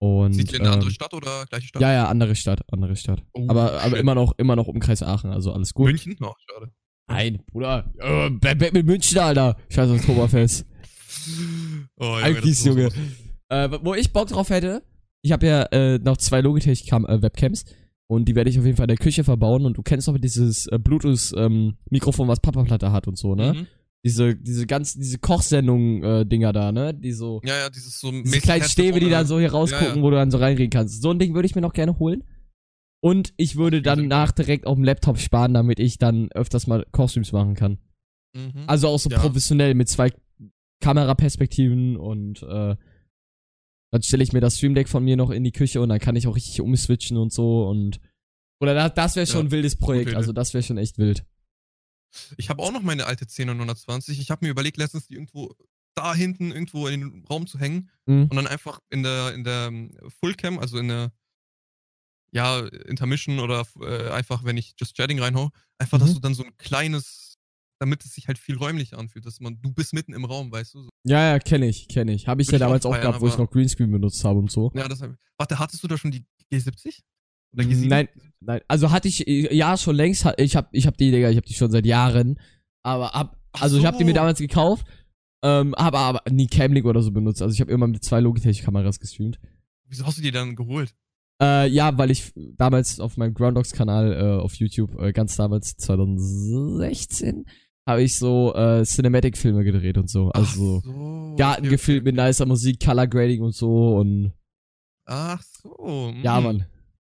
Und 0.00 0.32
zieht 0.34 0.52
ihr 0.52 0.56
in 0.60 0.62
eine 0.66 0.72
andere 0.74 0.90
ähm, 0.90 0.94
Stadt 0.94 1.14
oder 1.14 1.44
gleiche 1.46 1.68
Stadt? 1.68 1.82
Ja, 1.82 1.92
ja, 1.92 2.08
andere 2.08 2.34
Stadt, 2.36 2.60
andere 2.72 2.94
Stadt. 2.96 3.24
Oh, 3.32 3.46
aber 3.48 3.80
aber 3.82 3.98
immer 3.98 4.14
noch, 4.14 4.32
immer 4.38 4.54
noch 4.54 4.68
Umkreis 4.68 5.02
Aachen, 5.02 5.30
also 5.30 5.52
alles 5.52 5.74
gut. 5.74 5.86
München? 5.86 6.16
Oh, 6.20 6.34
schade. 6.48 6.72
Nein, 7.08 7.40
Bruder. 7.50 7.92
Äh, 7.98 8.30
mit 8.72 8.86
München, 8.86 9.18
Alter. 9.18 9.56
Scheiß 9.70 9.90
aufs 9.90 10.00
Oktoberfest. 10.02 10.66
Oh, 12.00 12.18
Junge, 12.24 12.40
das 12.40 12.62
so- 12.62 12.68
Junge. 12.70 12.88
Äh, 13.48 13.68
wo 13.82 13.94
ich 13.94 14.12
Bock 14.12 14.28
drauf 14.28 14.50
hätte, 14.50 14.82
ich 15.22 15.32
habe 15.32 15.46
ja 15.46 15.62
äh, 15.72 15.98
noch 15.98 16.16
zwei 16.16 16.40
Logitech-Webcams 16.40 17.64
und 18.06 18.26
die 18.28 18.34
werde 18.34 18.50
ich 18.50 18.58
auf 18.58 18.64
jeden 18.64 18.76
Fall 18.76 18.84
in 18.84 18.96
der 18.96 18.98
Küche 18.98 19.24
verbauen 19.24 19.64
und 19.66 19.76
du 19.76 19.82
kennst 19.82 20.06
doch 20.06 20.16
dieses 20.18 20.66
äh, 20.68 20.78
Bluetooth-Mikrofon, 20.78 22.28
was 22.28 22.40
Papaplatte 22.40 22.92
hat 22.92 23.08
und 23.08 23.18
so, 23.18 23.34
ne? 23.34 23.54
Mhm. 23.54 23.66
Diese, 24.04 24.36
diese 24.36 24.66
ganzen, 24.66 25.00
diese 25.00 25.18
Kochsendungen-Dinger 25.18 26.52
da, 26.52 26.72
ne? 26.72 26.94
Die 26.94 27.12
so, 27.12 27.40
Ja, 27.44 27.58
ja, 27.58 27.70
dieses 27.70 27.98
so 27.98 28.10
diese 28.12 28.40
kleinen 28.40 28.64
Stäbe, 28.64 29.00
die 29.00 29.10
dann 29.10 29.26
so 29.26 29.38
hier 29.38 29.50
rausgucken, 29.50 29.88
Ja, 29.88 29.96
ja. 29.96 30.02
wo 30.02 30.10
du 30.10 30.16
dann 30.16 30.30
so 30.30 30.38
reinreden 30.38 30.70
kannst. 30.70 31.02
So 31.02 31.10
ein 31.10 31.18
Ding 31.18 31.34
würde 31.34 31.46
ich 31.46 31.54
mir 31.54 31.62
noch 31.62 31.72
gerne 31.72 31.98
holen. 31.98 32.22
Und 33.00 33.32
ich 33.36 33.56
würde 33.56 33.80
Das 33.82 33.94
klingt 33.94 34.10
dann 34.12 34.18
nach 34.18 34.32
direkt 34.32 34.66
auf 34.66 34.74
dem 34.74 34.84
Laptop 34.84 35.18
sparen, 35.18 35.54
damit 35.54 35.78
ich 35.78 35.98
dann 35.98 36.30
öfters 36.32 36.66
mal 36.66 36.84
Kochstreams 36.90 37.32
machen 37.32 37.54
kann. 37.54 37.78
Mhm. 38.34 38.64
Also 38.66 38.88
auch 38.88 38.98
so 38.98 39.08
Ja. 39.08 39.18
professionell 39.20 39.74
mit 39.74 39.88
zwei 39.88 40.12
Kameraperspektiven 40.82 41.96
und 41.96 42.42
äh, 42.42 42.76
dann 43.90 44.02
stelle 44.02 44.22
ich 44.22 44.32
mir 44.32 44.40
das 44.40 44.56
Stream 44.56 44.74
Deck 44.74 44.88
von 44.88 45.04
mir 45.04 45.16
noch 45.16 45.30
in 45.30 45.44
die 45.44 45.52
Küche 45.52 45.80
und 45.80 45.88
dann 45.88 45.98
kann 45.98 46.16
ich 46.16 46.26
auch 46.26 46.36
richtig 46.36 46.60
umswitchen 46.60 47.16
und 47.16 47.32
so 47.32 47.66
und 47.68 48.00
oder 48.60 48.74
das, 48.74 48.94
das 48.94 49.16
wäre 49.16 49.26
schon 49.26 49.42
Ja, 49.42 49.44
ein 49.46 49.50
wildes 49.52 49.76
Projekt, 49.76 50.14
also 50.14 50.32
das 50.32 50.52
wäre 50.54 50.62
schon 50.62 50.78
echt 50.78 50.98
wild. 50.98 51.24
Ich 52.36 52.48
habe 52.48 52.62
auch 52.62 52.72
noch 52.72 52.82
meine 52.82 53.06
alte 53.06 53.26
10920. 53.26 54.18
Ich 54.18 54.30
habe 54.30 54.44
mir 54.44 54.50
überlegt, 54.50 54.76
letztens 54.78 55.06
die 55.06 55.14
irgendwo 55.14 55.54
da 55.94 56.14
hinten 56.14 56.50
irgendwo 56.52 56.86
in 56.88 57.00
den 57.00 57.24
Raum 57.26 57.46
zu 57.46 57.58
hängen 57.58 57.90
Mhm. 58.06 58.22
und 58.24 58.34
dann 58.34 58.46
einfach 58.46 58.80
in 58.90 59.02
der 59.02 59.34
in 59.34 59.44
der 59.44 59.66
ähm, 59.68 59.96
Fullcam, 60.20 60.58
also 60.58 60.78
in 60.78 60.88
der 60.88 61.12
ja, 62.32 62.66
Intermission 62.86 63.38
oder 63.40 63.64
äh, 63.80 64.10
einfach, 64.10 64.44
wenn 64.44 64.56
ich 64.56 64.74
Just 64.78 64.96
Chatting 64.96 65.18
reinhau, 65.20 65.50
einfach, 65.78 65.98
Mhm. 65.98 66.02
dass 66.02 66.14
du 66.14 66.20
dann 66.20 66.34
so 66.34 66.44
ein 66.44 66.56
kleines, 66.58 67.36
damit 67.80 68.04
es 68.04 68.14
sich 68.14 68.28
halt 68.28 68.38
viel 68.38 68.56
räumlicher 68.56 68.98
anfühlt, 68.98 69.24
dass 69.24 69.40
man, 69.40 69.60
du 69.60 69.72
bist 69.72 69.94
mitten 69.94 70.12
im 70.12 70.24
Raum, 70.24 70.50
weißt 70.52 70.74
du? 70.74 70.82
So. 70.84 70.88
Ja, 71.04 71.30
ja, 71.32 71.38
kenne 71.38 71.66
ich, 71.68 71.88
kenne 71.88 72.12
ich. 72.12 72.26
Habe 72.28 72.42
ich 72.42 72.48
Würde 72.48 72.58
ja 72.60 72.66
auch 72.66 72.70
damals 72.70 72.86
auch 72.86 72.90
feiern, 72.92 73.02
gehabt, 73.02 73.20
wo 73.20 73.26
ich 73.28 73.34
aber- 73.34 73.44
noch 73.44 73.50
Greenscreen 73.50 73.90
benutzt 73.90 74.22
habe 74.24 74.38
und 74.38 74.50
so. 74.50 74.70
Ja, 74.74 74.88
das 74.88 75.00
hab, 75.00 75.14
warte, 75.38 75.58
hattest 75.58 75.82
du 75.82 75.88
da 75.88 75.96
schon 75.96 76.10
die 76.10 76.24
G70? 76.52 77.00
Oder 77.54 77.64
G7? 77.64 77.86
Nein, 77.88 78.08
nein, 78.40 78.60
also 78.68 78.90
hatte 78.90 79.08
ich, 79.08 79.26
äh, 79.26 79.54
ja, 79.54 79.76
schon 79.78 79.96
längst, 79.96 80.26
ich 80.36 80.54
hab, 80.56 80.68
ich 80.74 80.86
hab 80.86 80.96
die, 80.98 81.10
Digga, 81.10 81.30
ich 81.30 81.36
hab 81.38 81.46
die 81.46 81.54
schon 81.54 81.70
seit 81.70 81.86
Jahren, 81.86 82.38
aber 82.82 83.14
ab, 83.14 83.40
also 83.52 83.78
ich 83.78 83.86
hab 83.86 83.96
die 83.96 84.04
mir 84.04 84.10
so. 84.10 84.16
damals 84.16 84.38
gekauft, 84.38 84.86
ähm, 85.42 85.74
habe 85.78 85.98
aber 85.98 86.22
nie 86.30 86.46
Camlink 86.46 86.84
oder 86.84 87.00
so 87.00 87.10
benutzt, 87.10 87.40
also 87.40 87.54
ich 87.54 87.60
habe 87.62 87.70
immer 87.72 87.86
mit 87.86 88.04
zwei 88.04 88.20
Logitech-Kameras 88.20 88.98
gestreamt. 89.00 89.38
Wieso 89.88 90.04
hast 90.04 90.18
du 90.18 90.22
die 90.22 90.30
dann 90.32 90.56
geholt? 90.56 90.94
Äh, 91.40 91.68
ja, 91.68 91.96
weil 91.96 92.10
ich 92.10 92.32
damals 92.34 92.98
auf 92.98 93.16
meinem 93.16 93.34
Grounddogs-Kanal 93.34 94.12
äh, 94.12 94.42
auf 94.42 94.54
YouTube, 94.54 94.98
äh, 95.00 95.12
ganz 95.12 95.36
damals 95.36 95.76
2016, 95.76 97.44
habe 97.86 98.02
ich 98.02 98.16
so 98.16 98.54
äh, 98.54 98.82
Cinematic-Filme 98.84 99.62
gedreht 99.62 99.98
und 99.98 100.10
so. 100.10 100.30
Also 100.30 100.80
so, 100.80 101.34
Garten 101.36 101.62
okay, 101.62 101.70
gefilmt 101.70 102.02
okay, 102.02 102.12
mit 102.12 102.16
nicer 102.16 102.46
Musik, 102.46 102.84
Color 102.84 103.06
Grading 103.06 103.42
und 103.42 103.54
so 103.54 103.96
und 103.96 104.32
Ach 105.06 105.42
so. 105.42 106.12
ja, 106.22 106.38
mhm. 106.38 106.44
Mann. 106.44 106.66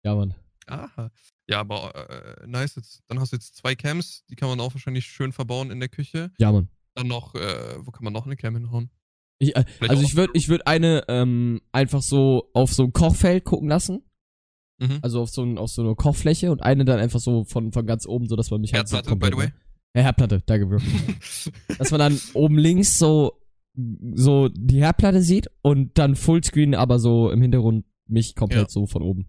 Ja, 0.05 0.15
Mann. 0.15 0.35
Aha. 0.67 1.11
Ja, 1.49 1.61
aber 1.61 1.95
äh, 1.95 2.47
nice. 2.47 2.75
Jetzt, 2.75 3.03
dann 3.09 3.21
hast 3.21 3.33
du 3.33 3.37
jetzt 3.37 3.57
zwei 3.57 3.75
Cams, 3.75 4.25
die 4.29 4.35
kann 4.35 4.49
man 4.49 4.61
auch 4.61 4.75
wahrscheinlich 4.75 5.07
schön 5.07 5.33
verbauen 5.33 5.71
in 5.71 5.81
der 5.81 5.89
Küche. 5.89 6.33
Ja, 6.39 6.53
Mann. 6.53 6.69
Dann 6.95 7.07
noch, 7.07 7.35
äh, 7.35 7.77
wo 7.79 7.91
kann 7.91 8.05
man 8.05 8.13
noch 8.13 8.27
eine 8.27 8.37
Cam 8.37 8.55
hinhauen? 8.55 8.91
Ich, 9.39 9.55
äh, 9.55 9.65
also 9.81 10.03
ich 10.03 10.17
würde 10.17 10.33
ich 10.35 10.49
würd 10.49 10.67
eine 10.67 11.05
ähm, 11.09 11.61
einfach 11.73 12.03
so 12.03 12.51
auf 12.55 12.73
so 12.73 12.85
ein 12.85 12.93
Kochfeld 12.93 13.45
gucken 13.45 13.69
lassen. 13.69 14.06
Mhm. 14.79 14.99
Also 15.03 15.23
auf 15.23 15.31
so, 15.31 15.43
ein, 15.43 15.59
auf 15.59 15.71
so 15.71 15.83
eine 15.83 15.95
Kochfläche 15.95 16.53
und 16.53 16.63
eine 16.63 16.85
dann 16.85 16.99
einfach 16.99 17.21
so 17.21 17.45
von, 17.45 17.73
von 17.73 17.87
ganz 17.87 18.07
oben, 18.07 18.29
so 18.29 18.37
dass 18.37 18.51
man 18.51 18.61
mich 18.61 18.75
halt 18.75 18.89
so 18.89 18.97
Herdplatte, 18.97 19.19
by 19.19 19.29
the 19.33 19.37
way. 19.37 19.53
Ja, 19.95 20.03
Herdplatte, 20.03 20.43
danke, 20.45 20.67
Bro. 20.67 20.79
dass 21.79 21.91
man 21.91 22.01
dann 22.01 22.21
oben 22.35 22.59
links 22.59 22.99
so, 22.99 23.41
so 24.15 24.49
die 24.49 24.81
Herdplatte 24.81 25.23
sieht 25.23 25.51
und 25.63 25.97
dann 25.99 26.17
Fullscreen, 26.17 26.75
aber 26.75 26.99
so 26.99 27.31
im 27.31 27.41
Hintergrund 27.41 27.87
mich 28.07 28.35
komplett 28.35 28.69
Ja. 28.69 28.69
so 28.69 28.87
von 28.87 29.03
oben. 29.03 29.29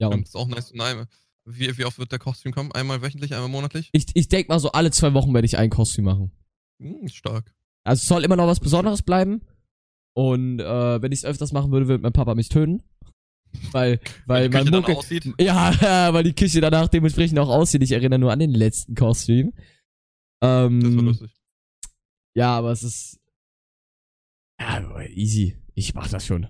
Ja, 0.00 0.08
das 0.08 0.16
und 0.16 0.22
ist 0.26 0.36
auch 0.36 0.48
nice. 0.48 0.72
Nein, 0.74 1.06
wie, 1.44 1.76
wie 1.76 1.84
oft 1.84 1.98
wird 1.98 2.12
der 2.12 2.18
Kochstream 2.18 2.54
kommen? 2.54 2.72
Einmal 2.72 3.02
wöchentlich, 3.02 3.34
einmal 3.34 3.48
monatlich? 3.50 3.90
ich, 3.92 4.06
ich 4.14 4.28
denk 4.28 4.48
mal 4.48 4.60
so 4.60 4.72
alle 4.72 4.90
zwei 4.90 5.12
Wochen 5.14 5.34
werde 5.34 5.46
ich 5.46 5.58
ein 5.58 5.70
Kostüm 5.70 6.04
machen. 6.06 6.32
Hm, 6.80 7.08
stark. 7.08 7.54
Also 7.84 8.00
es 8.02 8.06
soll 8.06 8.24
immer 8.24 8.36
noch 8.36 8.46
was 8.46 8.60
Besonderes 8.60 9.02
bleiben. 9.02 9.42
Und 10.14 10.60
äh, 10.60 11.02
wenn 11.02 11.12
ich 11.12 11.20
es 11.20 11.24
öfters 11.24 11.52
machen 11.52 11.70
würde, 11.72 11.88
würde 11.88 12.02
mein 12.02 12.12
Papa 12.12 12.34
mich 12.34 12.48
töten. 12.48 12.82
Weil, 13.72 14.00
weil 14.26 14.48
die 14.48 14.54
mein 14.54 14.62
Küche 14.64 14.70
dann 14.72 14.80
Mucke, 14.80 14.96
aussieht. 14.96 15.34
Ja, 15.40 15.72
weil 16.12 16.24
die 16.24 16.34
Küche 16.34 16.60
danach 16.60 16.88
dementsprechend 16.88 17.38
auch 17.38 17.48
aussieht. 17.48 17.82
Ich 17.82 17.92
erinnere 17.92 18.18
nur 18.18 18.32
an 18.32 18.38
den 18.38 18.52
letzten 18.52 18.94
Kostüm. 18.94 19.52
Ähm, 20.42 20.80
Das 20.80 20.94
war 20.96 21.02
lustig. 21.02 21.30
ja, 22.34 22.56
aber 22.56 22.72
es 22.72 22.82
ist. 22.82 23.20
Ja, 24.60 24.68
aber 24.84 25.08
easy. 25.10 25.56
Ich 25.74 25.94
mach 25.94 26.08
das 26.08 26.26
schon. 26.26 26.48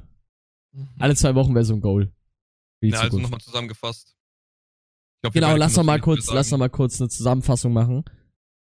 Mhm. 0.72 0.88
Alle 0.98 1.16
zwei 1.16 1.34
Wochen 1.34 1.54
wäre 1.54 1.64
so 1.64 1.74
ein 1.74 1.80
Goal. 1.80 2.12
Ja, 2.80 2.98
also 2.98 3.04
Zukunft. 3.10 3.22
nochmal 3.24 3.40
zusammengefasst. 3.40 4.14
Ich 5.16 5.22
glaub, 5.22 5.32
genau, 5.34 5.56
lass 5.56 5.74
doch 5.74 5.82
mal 5.82 6.00
kurz, 6.00 6.26
lass 6.32 6.50
sagen. 6.50 6.60
mal 6.60 6.68
kurz 6.70 7.00
eine 7.00 7.08
Zusammenfassung 7.08 7.72
machen. 7.72 8.04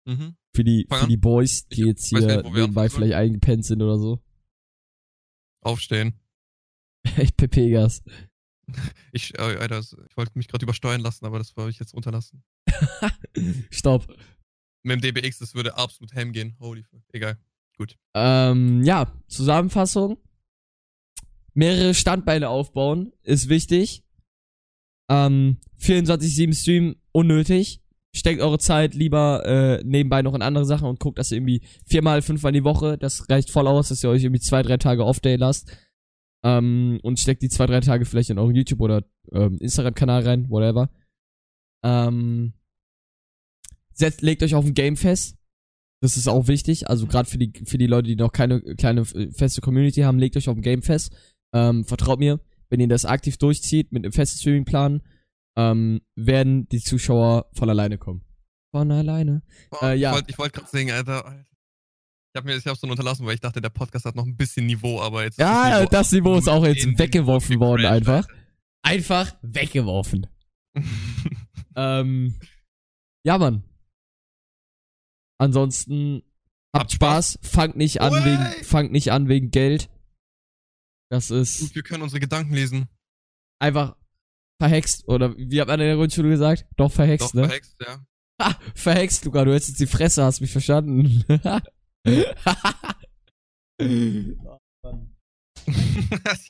Mhm. 0.06 0.36
Für 0.56 0.64
die, 0.64 0.88
Fang 0.90 0.98
für 1.00 1.04
an. 1.04 1.10
die 1.10 1.18
Boys, 1.18 1.68
die 1.68 1.82
Ich 1.82 1.88
jetzt 1.88 2.08
hier 2.08 2.20
nicht, 2.42 2.54
nebenbei 2.54 2.90
vielleicht 2.90 3.14
eingepennt 3.14 3.64
sind 3.66 3.82
oder 3.84 4.00
so. 4.00 4.24
Aufstehen. 5.62 6.20
Echt 7.18 7.38
Pepegas. 7.38 8.02
Ich, 9.14 9.34
äh, 9.40 9.42
Alter, 9.42 9.80
ich 9.80 10.18
wollte 10.18 10.34
mich 10.36 10.48
gerade 10.48 10.64
übersteuern 10.64 11.02
lassen, 11.02 11.26
aber 11.26 11.40
das 11.40 11.56
wollte 11.56 11.72
ich 11.72 11.80
jetzt 11.80 11.94
unterlassen. 11.94 12.44
Stopp. 13.72 14.06
Mit 14.84 15.04
dem 15.04 15.16
DBX, 15.16 15.40
das 15.40 15.56
würde 15.56 15.76
absolut 15.76 16.14
ham 16.14 16.32
gehen. 16.34 16.56
Holy 16.60 16.84
fuck. 16.84 17.02
Egal. 17.14 17.38
Ähm, 18.14 18.84
ja, 18.84 19.14
Zusammenfassung. 19.28 20.18
Mehrere 21.54 21.94
Standbeine 21.94 22.50
aufbauen 22.50 23.14
ist 23.24 23.50
wichtig. 23.50 24.04
Ähm, 25.10 25.58
24-7 25.80 26.54
Stream 26.54 26.96
unnötig. 27.12 27.82
Steckt 28.16 28.42
eure 28.42 28.58
Zeit 28.58 28.96
lieber 28.96 29.46
äh, 29.46 29.84
nebenbei 29.84 30.22
noch 30.22 30.34
in 30.34 30.42
andere 30.42 30.66
Sachen 30.66 30.88
und 30.88 31.00
guckt, 31.00 31.20
dass 31.20 31.32
ihr 31.32 31.38
irgendwie 31.38 31.62
viermal, 31.86 32.22
fünfmal 32.22 32.52
die 32.52 32.64
Woche, 32.64 32.98
das 32.98 33.30
reicht 33.30 33.52
voll 33.52 33.68
aus, 33.68 33.90
dass 33.90 34.04
ihr 34.04 34.10
euch 34.10 34.24
irgendwie 34.24 34.42
zwei, 34.42 34.64
drei 34.64 34.78
Tage 34.78 35.06
Off-Day 35.06 35.36
lasst. 35.36 35.72
Ähm, 36.44 37.00
und 37.04 37.20
steckt 37.20 37.42
die 37.42 37.50
zwei, 37.50 37.66
drei 37.66 37.80
Tage 37.80 38.06
vielleicht 38.06 38.30
in 38.30 38.40
euren 38.40 38.56
YouTube- 38.56 38.82
oder 38.82 39.04
ähm, 39.32 39.58
Instagram-Kanal 39.60 40.24
rein, 40.24 40.50
whatever. 40.50 40.90
Ähm, 41.84 42.54
setzt, 43.94 44.22
legt 44.22 44.44
euch 44.44 44.56
auf 44.56 44.66
ein 44.66 44.74
Game 44.74 44.98
fest. 44.98 45.38
Das 46.02 46.16
ist 46.16 46.28
auch 46.28 46.48
wichtig. 46.48 46.90
Also 46.90 47.08
gerade 47.08 47.28
für 47.28 47.40
die, 47.40 47.52
für 47.66 47.78
die 47.78 47.88
Leute, 47.88 48.08
die 48.08 48.16
noch 48.16 48.32
keine 48.32 48.62
kleine 48.62 49.02
äh, 49.02 49.32
feste 49.32 49.62
Community 49.62 50.02
haben, 50.02 50.20
legt 50.20 50.38
euch 50.38 50.48
auf 50.48 50.56
ein 50.56 50.62
Game 50.62 50.84
fest. 50.84 51.16
Ähm, 51.54 51.86
vertraut 51.86 52.20
mir, 52.20 52.40
wenn 52.70 52.80
ihr 52.80 52.88
das 52.88 53.06
aktiv 53.06 53.38
durchzieht 53.38 53.92
mit 53.92 54.06
einem 54.06 54.12
festen 54.14 54.40
Streamingplan, 54.40 55.02
ähm, 55.58 56.02
werden 56.16 56.68
die 56.70 56.82
Zuschauer 56.82 57.50
von 57.54 57.70
alleine 57.70 57.98
kommen. 57.98 58.22
Von 58.72 58.92
alleine. 58.92 59.42
Oh, 59.72 59.86
Äh, 59.86 59.96
ja. 59.96 60.12
Ich 60.12 60.16
wollte 60.16 60.38
wollt 60.38 60.54
gerade 60.54 60.70
singen, 60.70 60.94
Alter. 60.94 61.46
Habe 62.38 62.48
mir 62.48 62.56
ich 62.58 62.66
hab's 62.66 62.80
dann 62.80 62.90
unterlassen, 62.92 63.26
weil 63.26 63.36
ich 63.36 63.42
dachte, 63.42 63.60
der 63.62 63.70
Podcast 63.70 64.06
hat 64.06 64.16
noch 64.16 64.26
ein 64.26 64.38
bisschen 64.38 64.66
Niveau, 64.66 65.02
aber 65.02 65.24
jetzt. 65.24 65.34
ist 65.34 65.40
Ja, 65.40 65.86
das 65.86 66.12
Niveau 66.12 66.36
ist 66.38 66.48
auch 66.48 66.66
jetzt 66.66 66.86
weggeworfen 66.98 67.60
worden 67.60 67.82
gecrashed, 67.82 68.08
einfach. 68.10 68.28
Einfach 68.84 69.36
weggeworfen. 69.42 70.28
Ähm, 71.80 72.34
ja, 73.24 73.38
Mann. 73.38 73.64
Ansonsten 75.40 76.24
habt 76.76 76.92
Spaß, 76.92 77.38
fangt 77.44 77.78
nicht 77.78 78.02
an 78.02 78.14
wegen, 78.26 78.64
fangt 78.64 78.92
nicht 78.92 79.12
an 79.12 79.28
wegen 79.30 79.52
Geld. 79.52 79.88
Das 81.12 81.30
ist 81.30 81.60
Gut, 81.60 81.76
wir 81.76 81.84
können 81.84 82.02
unsere 82.02 82.20
Gedanken 82.20 82.54
lesen. 82.56 82.88
einfach 83.60 83.96
verhext. 84.60 85.08
Oder 85.08 85.38
wie 85.38 85.62
hat 85.62 85.68
man 85.68 85.80
in 85.80 85.86
der 85.86 85.98
Grundschule 85.98 86.30
gesagt? 86.30 86.66
Doch 86.78 86.92
verhext, 86.92 87.28
Doch, 87.30 87.34
ne? 87.36 87.46
verhext, 87.46 87.76
ja. 87.80 88.04
Ha, 88.42 88.60
verhext, 88.74 89.26
Luca, 89.26 89.46
du 89.46 89.54
hättest 89.54 89.70
jetzt 89.70 89.80
die 89.80 89.88
Fresse, 89.88 90.24
hast 90.24 90.42
mich 90.42 90.52
verstanden. 90.52 91.24
ich 93.68 94.38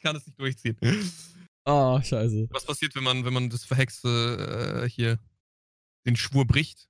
kann 0.02 0.14
das 0.14 0.26
nicht 0.26 0.40
durchziehen. 0.40 0.78
oh, 1.66 2.00
scheiße. 2.02 2.48
Was 2.52 2.66
passiert, 2.66 2.96
wenn 2.96 3.04
man, 3.04 3.26
wenn 3.26 3.34
man 3.34 3.50
das 3.50 3.66
Verhexte 3.66 4.84
äh, 4.86 4.90
hier 4.90 5.20
den 6.06 6.16
Schwur 6.16 6.46
bricht? 6.46 6.88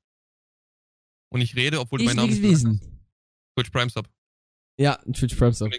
Und 1.30 1.42
ich 1.42 1.56
rede, 1.56 1.80
obwohl 1.80 2.02
Ich 2.02 2.10
gesagt 2.10 2.42
wissen. 2.42 2.80
hast? 2.82 2.92
Twitch 3.56 3.70
Prime 3.72 3.90
Sub. 3.90 4.10
Ja, 4.80 4.98
Twitch 5.14 5.36
Prime 5.36 5.54
Sub. 5.54 5.74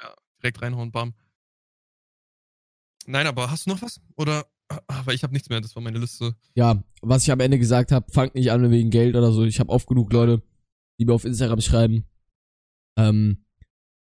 Ja, 0.00 0.14
direkt 0.42 0.62
reinhauen, 0.62 0.92
bam. 0.92 1.14
Nein, 3.06 3.26
aber 3.26 3.50
hast 3.50 3.66
du 3.66 3.70
noch 3.70 3.82
was? 3.82 4.00
Oder? 4.16 4.46
Ah, 4.68 5.02
Weil 5.04 5.14
ich 5.14 5.22
habe 5.22 5.34
nichts 5.34 5.50
mehr, 5.50 5.60
das 5.60 5.76
war 5.76 5.82
meine 5.82 5.98
Liste. 5.98 6.34
Ja, 6.54 6.82
was 7.02 7.24
ich 7.24 7.30
am 7.30 7.40
Ende 7.40 7.58
gesagt 7.58 7.92
habe, 7.92 8.10
fangt 8.10 8.34
nicht 8.34 8.50
an 8.50 8.70
wegen 8.70 8.90
Geld 8.90 9.14
oder 9.14 9.30
so. 9.30 9.44
Ich 9.44 9.60
habe 9.60 9.70
oft 9.70 9.86
genug 9.86 10.10
Leute, 10.10 10.42
die 10.98 11.04
mir 11.04 11.12
auf 11.12 11.26
Instagram 11.26 11.60
schreiben. 11.60 12.06
Ähm, 12.96 13.44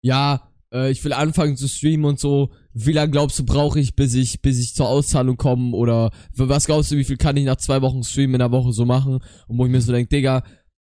ja, 0.01 0.49
äh, 0.73 0.91
ich 0.91 1.03
will 1.03 1.13
anfangen 1.13 1.57
zu 1.57 1.67
streamen 1.67 2.05
und 2.05 2.19
so. 2.19 2.51
Wie 2.73 2.91
lange 2.91 3.11
glaubst 3.11 3.39
du, 3.39 3.45
brauche 3.45 3.79
ich, 3.79 3.95
bis 3.95 4.13
ich, 4.13 4.41
bis 4.41 4.59
ich 4.59 4.75
zur 4.75 4.87
Auszahlung 4.87 5.37
komme? 5.37 5.75
Oder 5.75 6.11
was 6.33 6.65
glaubst 6.65 6.91
du, 6.91 6.97
wie 6.97 7.03
viel 7.03 7.17
kann 7.17 7.37
ich 7.37 7.45
nach 7.45 7.57
zwei 7.57 7.81
Wochen 7.81 8.03
Streamen 8.03 8.35
in 8.35 8.39
der 8.39 8.51
Woche 8.51 8.73
so 8.73 8.85
machen? 8.85 9.19
Und 9.47 9.57
wo 9.57 9.65
ich 9.65 9.71
mir 9.71 9.81
so 9.81 9.91
denke, 9.91 10.15
Digga, 10.15 10.43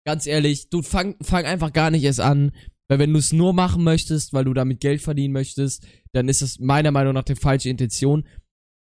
ganz 0.05 0.27
ehrlich, 0.27 0.69
du 0.69 0.81
fang, 0.81 1.15
fang 1.21 1.45
einfach 1.45 1.73
gar 1.73 1.91
nicht 1.91 2.03
erst 2.03 2.21
an. 2.21 2.51
Weil 2.87 2.99
wenn 2.99 3.13
du 3.13 3.19
es 3.19 3.31
nur 3.31 3.53
machen 3.53 3.83
möchtest, 3.83 4.33
weil 4.33 4.45
du 4.45 4.53
damit 4.53 4.79
Geld 4.79 5.01
verdienen 5.01 5.33
möchtest, 5.33 5.85
dann 6.11 6.27
ist 6.27 6.41
es 6.41 6.59
meiner 6.59 6.91
Meinung 6.91 7.13
nach 7.13 7.23
die 7.23 7.35
falsche 7.35 7.69
Intention. 7.69 8.25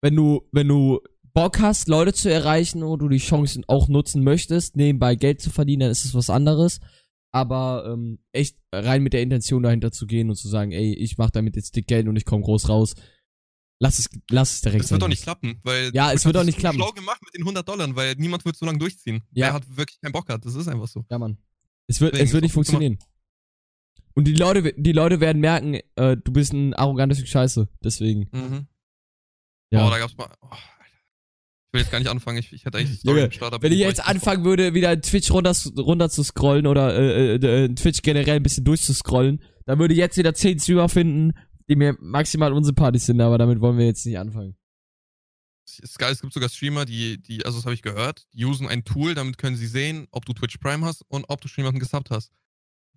Wenn 0.01 0.15
du, 0.15 0.41
wenn 0.51 0.67
du 0.67 0.99
Bock 1.33 1.59
hast, 1.59 1.87
Leute 1.87 2.13
zu 2.13 2.31
erreichen 2.31 2.81
und 2.81 2.99
du 2.99 3.07
die 3.07 3.17
Chancen 3.17 3.63
auch 3.67 3.87
nutzen 3.87 4.23
möchtest, 4.23 4.75
nebenbei 4.75 5.15
Geld 5.15 5.41
zu 5.41 5.51
verdienen, 5.51 5.81
dann 5.81 5.91
ist 5.91 6.05
es 6.05 6.15
was 6.15 6.31
anderes. 6.31 6.79
Aber 7.31 7.91
ähm, 7.93 8.19
echt 8.31 8.57
rein 8.73 9.03
mit 9.03 9.13
der 9.13 9.21
Intention 9.21 9.61
dahinter 9.61 9.91
zu 9.91 10.07
gehen 10.07 10.29
und 10.29 10.35
zu 10.35 10.47
sagen, 10.47 10.71
ey, 10.71 10.93
ich 10.95 11.17
mach 11.17 11.29
damit 11.29 11.55
jetzt 11.55 11.75
dick 11.75 11.87
Geld 11.87 12.07
und 12.07 12.15
ich 12.15 12.25
komme 12.25 12.43
groß 12.43 12.69
raus. 12.69 12.95
Lass 13.81 13.99
es, 13.99 14.09
lass 14.29 14.55
es 14.55 14.61
direkt 14.61 14.83
Das 14.83 14.91
wird 14.91 15.01
doch 15.01 15.07
nicht 15.07 15.23
klappen, 15.23 15.59
weil. 15.63 15.91
Ja, 15.93 16.11
es 16.11 16.25
wird 16.25 16.35
das 16.35 16.45
nicht 16.45 16.57
klappen. 16.57 16.77
schlau 16.77 16.91
gemacht 16.91 17.21
mit 17.23 17.33
den 17.33 17.41
100 17.43 17.67
Dollar, 17.67 17.95
weil 17.95 18.15
niemand 18.15 18.43
wird 18.45 18.57
so 18.57 18.65
lange 18.65 18.79
durchziehen. 18.79 19.23
Ja. 19.31 19.47
Wer 19.47 19.53
hat 19.53 19.77
wirklich 19.77 20.01
keinen 20.01 20.11
Bock 20.11 20.27
hat. 20.29 20.43
Das 20.43 20.55
ist 20.55 20.67
einfach 20.67 20.87
so. 20.87 21.05
Ja, 21.09 21.17
Mann. 21.17 21.37
Es 21.87 22.01
wird, 22.01 22.13
Deswegen 22.13 22.27
es 22.27 22.33
wird 22.33 22.43
nicht 22.43 22.53
funktionieren. 22.53 22.99
Und 24.15 24.25
die 24.25 24.33
Leute, 24.33 24.73
die 24.75 24.91
Leute 24.91 25.21
werden 25.21 25.39
merken, 25.39 25.79
äh, 25.95 26.17
du 26.17 26.33
bist 26.33 26.51
ein 26.51 26.73
arrogantes 26.73 27.25
Scheiße. 27.25 27.69
Deswegen. 27.81 28.27
Mhm. 28.31 28.67
Ja. 29.71 29.87
Oh, 29.87 29.89
da 29.89 29.97
gab's 29.97 30.17
mal. 30.17 30.29
Oh. 30.41 30.49
Ich 31.69 31.73
will 31.73 31.81
jetzt 31.81 31.91
gar 31.91 31.99
nicht 31.99 32.09
anfangen. 32.09 32.39
Ich, 32.39 32.51
ich 32.51 32.65
hätte 32.65 32.79
eigentlich 32.79 32.99
Story 32.99 33.17
Junge, 33.17 33.25
im 33.25 33.31
Start, 33.31 33.53
aber 33.53 33.61
Wenn 33.61 33.71
ich 33.71 33.77
jetzt 33.77 34.03
anfangen 34.03 34.43
würde, 34.43 34.73
wieder 34.73 34.99
Twitch 34.99 35.29
runter, 35.29 35.55
runter 35.77 36.09
zu 36.09 36.23
scrollen 36.23 36.65
oder 36.65 36.97
äh, 36.97 37.35
äh, 37.35 37.65
äh, 37.65 37.75
Twitch 37.75 38.01
generell 38.01 38.37
ein 38.37 38.43
bisschen 38.43 38.63
durchzuscrollen, 38.63 39.43
dann 39.67 39.77
würde 39.77 39.93
ich 39.93 39.99
jetzt 39.99 40.17
wieder 40.17 40.33
10 40.33 40.59
Streamer 40.59 40.89
finden, 40.89 41.33
die 41.69 41.75
mir 41.75 41.95
maximal 41.99 42.53
unsympathisch 42.53 43.03
sind, 43.03 43.21
aber 43.21 43.37
damit 43.37 43.61
wollen 43.61 43.77
wir 43.77 43.85
jetzt 43.85 44.03
nicht 44.07 44.17
anfangen. 44.17 44.55
Es, 45.79 45.95
geil, 45.99 46.11
es 46.11 46.21
gibt 46.21 46.33
sogar 46.33 46.49
Streamer, 46.49 46.85
die, 46.85 47.21
die, 47.21 47.45
also 47.45 47.59
das 47.59 47.65
habe 47.65 47.75
ich 47.75 47.83
gehört, 47.83 48.25
die 48.33 48.45
usen 48.45 48.67
ein 48.67 48.83
Tool, 48.83 49.13
damit 49.13 49.37
können 49.37 49.55
sie 49.55 49.67
sehen, 49.67 50.07
ob 50.09 50.25
du 50.25 50.33
Twitch 50.33 50.57
Prime 50.57 50.83
hast 50.83 51.03
und 51.07 51.25
ob 51.27 51.39
du 51.39 51.47
schon 51.47 51.61
jemanden 51.61 51.79
gesubbt 51.79 52.09
hast. 52.09 52.31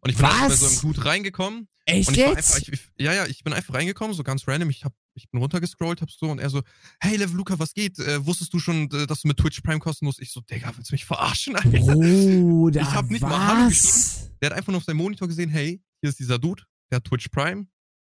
Und 0.02 0.10
ich 0.10 0.16
bin 0.16 0.26
einfach 0.26 0.48
bei 0.48 0.54
so 0.56 0.66
einem 0.66 0.80
Dude 0.80 1.04
reingekommen. 1.04 1.68
Echt 1.84 2.08
und 2.08 2.16
ich 2.16 2.20
jetzt? 2.20 2.54
einfach, 2.54 2.72
ich, 2.72 2.80
ja, 2.98 3.12
ja, 3.12 3.26
ich 3.26 3.42
bin 3.42 3.52
einfach 3.52 3.74
reingekommen, 3.74 4.14
so 4.14 4.22
ganz 4.22 4.46
random. 4.46 4.70
Ich, 4.70 4.84
hab, 4.84 4.92
ich 5.14 5.30
bin 5.30 5.40
runtergescrollt, 5.40 6.00
hab 6.00 6.10
so 6.10 6.26
und 6.26 6.38
er 6.38 6.50
so, 6.50 6.62
hey 7.00 7.16
Level 7.16 7.36
Luca, 7.36 7.58
was 7.58 7.72
geht? 7.72 7.98
Äh, 7.98 8.24
wusstest 8.24 8.52
du 8.52 8.58
schon, 8.58 8.90
äh, 8.92 9.06
dass 9.06 9.22
du 9.22 9.28
mit 9.28 9.36
Twitch 9.36 9.60
Prime 9.62 9.78
kostenlos? 9.78 10.18
Ich 10.18 10.32
so, 10.32 10.40
Digga, 10.40 10.72
willst 10.76 10.90
du 10.90 10.94
mich 10.94 11.04
verarschen, 11.04 11.56
Alter? 11.56 11.70
Bruder, 11.94 12.82
Ich 12.82 12.90
hab 12.90 13.10
nicht 13.10 13.22
mal 13.22 13.46
Hallo 13.46 13.66
was? 13.66 14.30
Der 14.40 14.50
hat 14.50 14.56
einfach 14.56 14.72
nur 14.72 14.78
auf 14.78 14.84
seinem 14.84 14.98
Monitor 14.98 15.28
gesehen, 15.28 15.50
hey, 15.50 15.80
hier 16.00 16.10
ist 16.10 16.18
dieser 16.18 16.38
Dude, 16.38 16.62
der 16.90 16.96
hat 16.96 17.04
Twitch 17.04 17.28
Prime. 17.28 17.66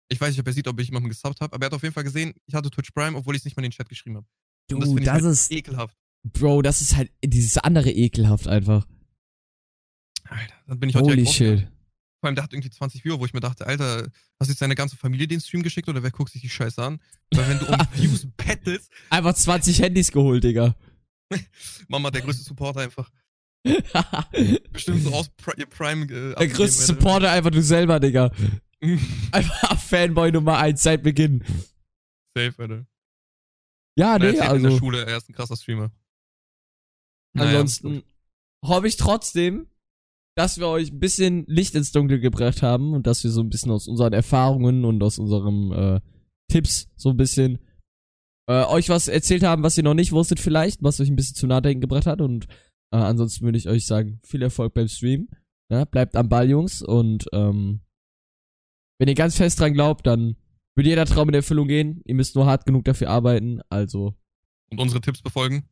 Ich 0.08 0.20
weiß 0.20 0.30
nicht, 0.30 0.40
ob 0.40 0.46
er 0.46 0.52
sieht, 0.52 0.68
ob 0.68 0.78
ich 0.80 0.88
jemanden 0.88 1.08
gesubbt 1.08 1.40
habe, 1.40 1.54
aber 1.54 1.64
er 1.64 1.66
hat 1.66 1.74
auf 1.74 1.82
jeden 1.82 1.94
Fall 1.94 2.04
gesehen, 2.04 2.34
ich 2.46 2.54
hatte 2.54 2.70
Twitch 2.70 2.90
Prime, 2.92 3.16
obwohl 3.16 3.34
ich 3.34 3.40
es 3.40 3.44
nicht 3.44 3.56
mal 3.56 3.64
in 3.64 3.70
den 3.70 3.76
Chat 3.76 3.88
geschrieben 3.88 4.16
habe. 4.16 4.26
Du, 4.68 4.78
das 4.78 4.88
ich 4.88 5.04
das 5.04 5.08
halt 5.08 5.24
ist, 5.24 5.50
ekelhaft. 5.50 5.96
Bro, 6.24 6.62
das 6.62 6.80
ist 6.80 6.96
halt 6.96 7.10
dieses 7.24 7.58
andere 7.58 7.90
ekelhaft 7.90 8.48
einfach. 8.48 8.86
Alter, 10.24 10.54
dann 10.66 10.78
bin 10.78 10.88
ich 10.88 10.94
heute 10.94 11.06
Holy 11.06 11.26
shit. 11.26 11.68
Vor 12.22 12.28
allem, 12.28 12.36
der 12.36 12.44
hat 12.44 12.52
irgendwie 12.52 12.70
20 12.70 13.04
Viewer, 13.04 13.18
wo 13.18 13.26
ich 13.26 13.34
mir 13.34 13.40
dachte, 13.40 13.66
Alter, 13.66 14.08
hast 14.38 14.46
du 14.46 14.52
jetzt 14.52 14.62
deine 14.62 14.76
ganze 14.76 14.96
Familie 14.96 15.26
den 15.26 15.40
Stream 15.40 15.64
geschickt 15.64 15.88
oder 15.88 16.04
wer 16.04 16.12
guckt 16.12 16.30
sich 16.30 16.40
die 16.40 16.48
Scheiße 16.48 16.80
an? 16.80 17.00
Weil 17.34 17.48
wenn 17.48 17.58
du 17.58 17.66
um 17.66 17.76
Views 17.94 18.28
bettelst, 18.36 18.92
Einfach 19.10 19.34
20 19.34 19.82
Handys 19.82 20.12
geholt, 20.12 20.44
Digga. 20.44 20.76
Mama, 21.88 22.12
der 22.12 22.22
größte 22.22 22.44
Supporter 22.44 22.82
einfach. 22.82 23.10
Bestimmt 24.72 25.02
so 25.02 25.12
aus 25.12 25.30
Prime. 25.30 26.04
Äh, 26.04 26.36
Der 26.36 26.46
größte. 26.46 26.84
Supporter 26.84 27.32
einfach 27.32 27.50
du 27.50 27.60
selber, 27.60 27.98
Digga. 27.98 28.30
Einfach 29.32 29.80
Fanboy 29.80 30.30
Nummer 30.30 30.58
1 30.58 30.80
seit 30.80 31.02
Beginn. 31.02 31.42
Safe, 32.36 32.54
Alter. 32.56 32.86
Ja, 33.98 34.16
nee, 34.16 34.26
erzählt 34.26 34.52
in 34.54 34.62
der 34.62 34.70
also 34.70 34.78
Schule, 34.78 35.04
er 35.06 35.16
ist 35.16 35.28
ein 35.28 35.32
krasser 35.34 35.56
Streamer. 35.56 35.90
Naja, 37.32 37.50
ansonsten 37.50 38.04
hoffe 38.64 38.86
ich 38.86 38.96
trotzdem, 38.96 39.66
dass 40.34 40.58
wir 40.58 40.68
euch 40.68 40.90
ein 40.92 40.98
bisschen 41.00 41.44
Licht 41.46 41.74
ins 41.74 41.92
Dunkel 41.92 42.18
gebracht 42.20 42.62
haben 42.62 42.94
und 42.94 43.06
dass 43.06 43.22
wir 43.24 43.30
so 43.30 43.40
ein 43.42 43.50
bisschen 43.50 43.70
aus 43.70 43.86
unseren 43.88 44.12
Erfahrungen 44.12 44.84
und 44.84 45.02
aus 45.02 45.18
unseren 45.18 45.72
äh, 45.72 46.00
Tipps 46.48 46.88
so 46.96 47.10
ein 47.10 47.16
bisschen 47.16 47.58
äh, 48.48 48.64
euch 48.64 48.88
was 48.88 49.08
erzählt 49.08 49.42
haben, 49.42 49.62
was 49.62 49.76
ihr 49.76 49.84
noch 49.84 49.94
nicht 49.94 50.12
wusstet 50.12 50.40
vielleicht, 50.40 50.82
was 50.82 51.00
euch 51.00 51.08
ein 51.08 51.16
bisschen 51.16 51.36
zu 51.36 51.46
Nachdenken 51.46 51.80
gebracht 51.82 52.06
hat 52.06 52.20
und 52.20 52.46
äh, 52.92 52.96
ansonsten 52.96 53.44
würde 53.44 53.58
ich 53.58 53.68
euch 53.68 53.86
sagen, 53.86 54.20
viel 54.24 54.42
Erfolg 54.42 54.74
beim 54.74 54.88
Stream. 54.88 55.28
Ja, 55.70 55.84
bleibt 55.86 56.16
am 56.16 56.28
Ball, 56.28 56.50
Jungs, 56.50 56.82
und 56.82 57.26
ähm, 57.32 57.80
wenn 58.98 59.08
ihr 59.08 59.14
ganz 59.14 59.36
fest 59.36 59.58
dran 59.58 59.72
glaubt, 59.72 60.06
dann 60.06 60.36
wird 60.74 60.86
jeder 60.86 61.06
Traum 61.06 61.28
in 61.28 61.34
Erfüllung 61.34 61.68
gehen. 61.68 62.02
Ihr 62.04 62.14
müsst 62.14 62.34
nur 62.34 62.44
hart 62.46 62.66
genug 62.66 62.84
dafür 62.84 63.08
arbeiten, 63.08 63.60
also 63.70 64.14
Und 64.70 64.80
unsere 64.80 65.00
Tipps 65.00 65.22
befolgen. 65.22 65.64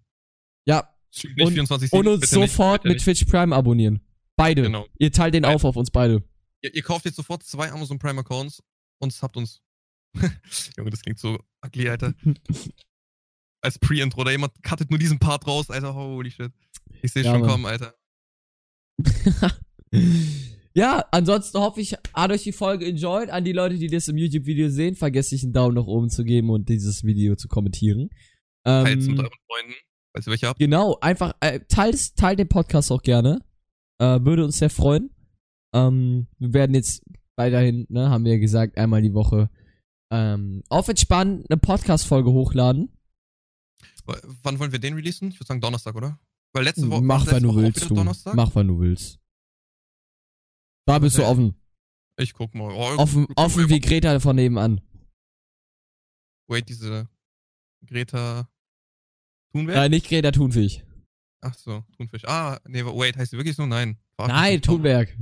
ja, 0.67 0.89
nicht 1.15 1.41
Und- 1.47 1.53
24 1.53 1.93
und 1.93 2.07
uns 2.07 2.21
bitte 2.21 2.39
nicht, 2.39 2.51
sofort 2.53 2.83
bitte 2.83 2.89
mit 2.95 2.97
nicht. 2.97 3.05
Twitch 3.05 3.25
Prime 3.31 3.55
abonnieren. 3.55 4.01
Beide. 4.41 4.63
Genau. 4.63 4.87
Ihr 4.99 5.13
teilt 5.13 5.35
den 5.35 5.43
Beide. 5.43 5.55
auf 5.55 5.65
auf 5.65 5.77
uns 5.77 5.91
beide. 5.91 6.23
Ihr, 6.63 6.75
ihr 6.75 6.83
kauft 6.83 7.05
jetzt 7.05 7.17
sofort 7.17 7.43
zwei 7.43 7.71
Amazon 7.71 7.99
Prime 7.99 8.21
Accounts 8.21 8.63
und 8.99 9.13
habt 9.23 9.37
uns. 9.37 9.61
Junge, 10.77 10.91
das 10.91 11.03
klingt 11.03 11.19
so 11.19 11.39
ugly, 11.65 11.89
Alter. 11.89 12.15
Als 13.63 13.79
Pre-Intro 13.79 14.23
oder 14.23 14.31
jemand 14.31 14.53
cuttet 14.63 14.91
nur 14.91 14.99
diesen 14.99 15.19
Part 15.19 15.47
raus, 15.47 15.69
Alter. 15.71 15.95
Holy 15.95 16.31
shit. 16.31 16.53
Ich 17.03 17.13
sehe 17.13 17.23
Ja, 17.23 17.33
schon 17.33 17.41
Mann. 17.43 17.51
kommen, 17.51 17.67
Alter. 17.67 17.95
ja, 20.75 21.05
ansonsten 21.11 21.59
hoffe 21.59 21.81
ich, 21.81 21.95
hat 22.15 22.31
euch 22.31 22.43
die 22.43 22.53
Folge 22.53 22.87
enjoyed. 22.87 23.31
An 23.31 23.45
die 23.45 23.53
Leute, 23.53 23.77
die 23.77 23.89
das 23.89 24.09
im 24.09 24.17
YouTube-Video 24.17 24.69
sehen, 24.71 24.95
vergesst 24.95 25.33
nicht 25.33 25.45
einen 25.45 25.53
Daumen 25.53 25.75
nach 25.75 25.87
oben 25.87 26.09
zu 26.11 26.25
geben 26.25 26.51
und 26.51 26.69
dieses 26.69 27.05
Video 27.05 27.37
zu 27.37 27.49
kommentieren. 27.49 28.11
Teilt 28.65 29.01
mit 29.01 29.09
Ähm, 29.09 29.19
euren 29.19 29.31
Freunden, 29.47 29.75
falls 30.13 30.27
ihr 30.27 30.31
welche 30.31 30.49
habt. 30.49 30.59
genau, 30.59 30.99
einfach 31.01 31.33
äh, 31.41 31.61
teilt, 31.69 32.17
teilt 32.17 32.39
den 32.39 32.49
Podcast 32.49 32.91
auch 32.93 33.03
gerne. 33.03 33.41
Äh, 34.01 34.25
würde 34.25 34.45
uns 34.45 34.59
sehr 34.59 34.71
freuen. 34.71 35.11
Ähm, 35.75 36.27
wir 36.39 36.53
werden 36.55 36.75
jetzt 36.75 37.03
weiterhin, 37.37 37.87
ne, 37.91 38.11
haben 38.11 38.25
wir 38.25 38.33
ja 38.33 38.39
gesagt, 38.39 38.77
einmal 38.79 39.03
die 39.03 39.15
Woche 39.15 39.51
ähm, 40.13 40.63
auf 40.69 40.89
entspannt 40.89 41.47
eine 41.49 41.59
Podcast-Folge 41.59 42.31
hochladen. 42.33 42.91
W- 44.07 44.15
Wann 44.43 44.59
wollen 44.59 44.73
wir 44.73 44.79
den 44.79 44.95
releasen? 44.95 45.29
Ich 45.29 45.37
würde 45.39 45.47
sagen 45.47 45.61
Donnerstag, 45.61 45.95
oder? 45.95 46.19
Weil 46.53 46.65
letzte 46.65 46.91
Woche. 46.91 47.03
Mach, 47.03 47.27
wenn 47.31 47.43
du 47.45 47.55
willst, 47.55 47.89
du. 47.89 47.95
Donnerstag? 47.95 48.35
Mach, 48.35 48.55
wenn 48.57 48.67
du 48.67 48.81
willst. 48.81 49.21
Da 50.87 50.99
bist 50.99 51.17
du 51.17 51.23
Okay. 51.23 51.31
offen. 51.31 51.55
Ich 52.19 52.33
guck 52.35 52.55
mal. 52.55 52.73
Oh, 52.73 52.97
Offen, 53.01 53.27
guck 53.27 53.37
mal, 53.37 53.45
offen 53.45 53.69
wie 53.69 53.81
Greta 53.81 54.19
von 54.19 54.35
nebenan. 54.37 54.81
Wait, 56.49 56.69
diese 56.69 57.09
Greta 57.87 58.49
Thunberg? 59.53 59.77
Äh, 59.77 59.89
nicht 59.89 60.09
Greta 60.09 60.33
Thunfisch. 60.33 60.83
Ach 61.43 61.55
so, 61.55 61.85
Thunfisch. 61.97 62.25
Ah, 62.27 62.59
nee, 62.69 62.85
wait, 62.85 63.17
heißt 63.17 63.31
sie 63.31 63.37
wirklich 63.39 63.57
so? 63.57 63.65
Nein. 63.67 63.97
Verarsch 64.17 64.33
mich 64.33 64.41
Nein. 64.43 64.63
Thunberg. 64.63 65.17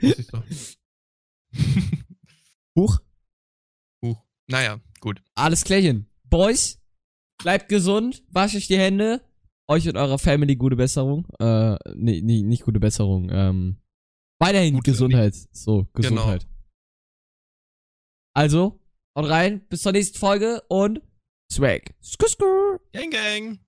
Ich. 0.00 0.26
Huch. 2.76 2.98
Huch. 4.04 4.22
Naja, 4.48 4.80
gut. 5.00 5.22
Alles 5.34 5.64
klärchen. 5.64 6.06
Boys, 6.24 6.78
bleibt 7.42 7.68
gesund, 7.68 8.22
wascht 8.30 8.56
euch 8.56 8.66
die 8.68 8.78
Hände. 8.78 9.22
Euch 9.68 9.88
und 9.88 9.96
eurer 9.96 10.18
Family 10.18 10.56
gute 10.56 10.74
Besserung. 10.76 11.26
Äh, 11.38 11.76
nee, 11.94 12.20
nee, 12.22 12.42
nicht 12.42 12.64
gute 12.64 12.80
Besserung. 12.80 13.30
Ähm, 13.30 13.76
weiterhin 14.40 14.74
Gute- 14.74 14.90
Gesundheit. 14.90 15.34
So, 15.52 15.84
Genau. 15.94 16.08
Gesundheit. 16.16 16.46
Also, 18.34 18.80
haut 19.16 19.28
rein, 19.28 19.66
bis 19.68 19.82
zur 19.82 19.92
nächsten 19.92 20.18
Folge 20.18 20.62
und 20.68 21.02
Swag. 21.52 21.94
Skur, 22.02 22.28
skur. 22.28 22.80
Gang, 22.92 23.10
gang. 23.10 23.58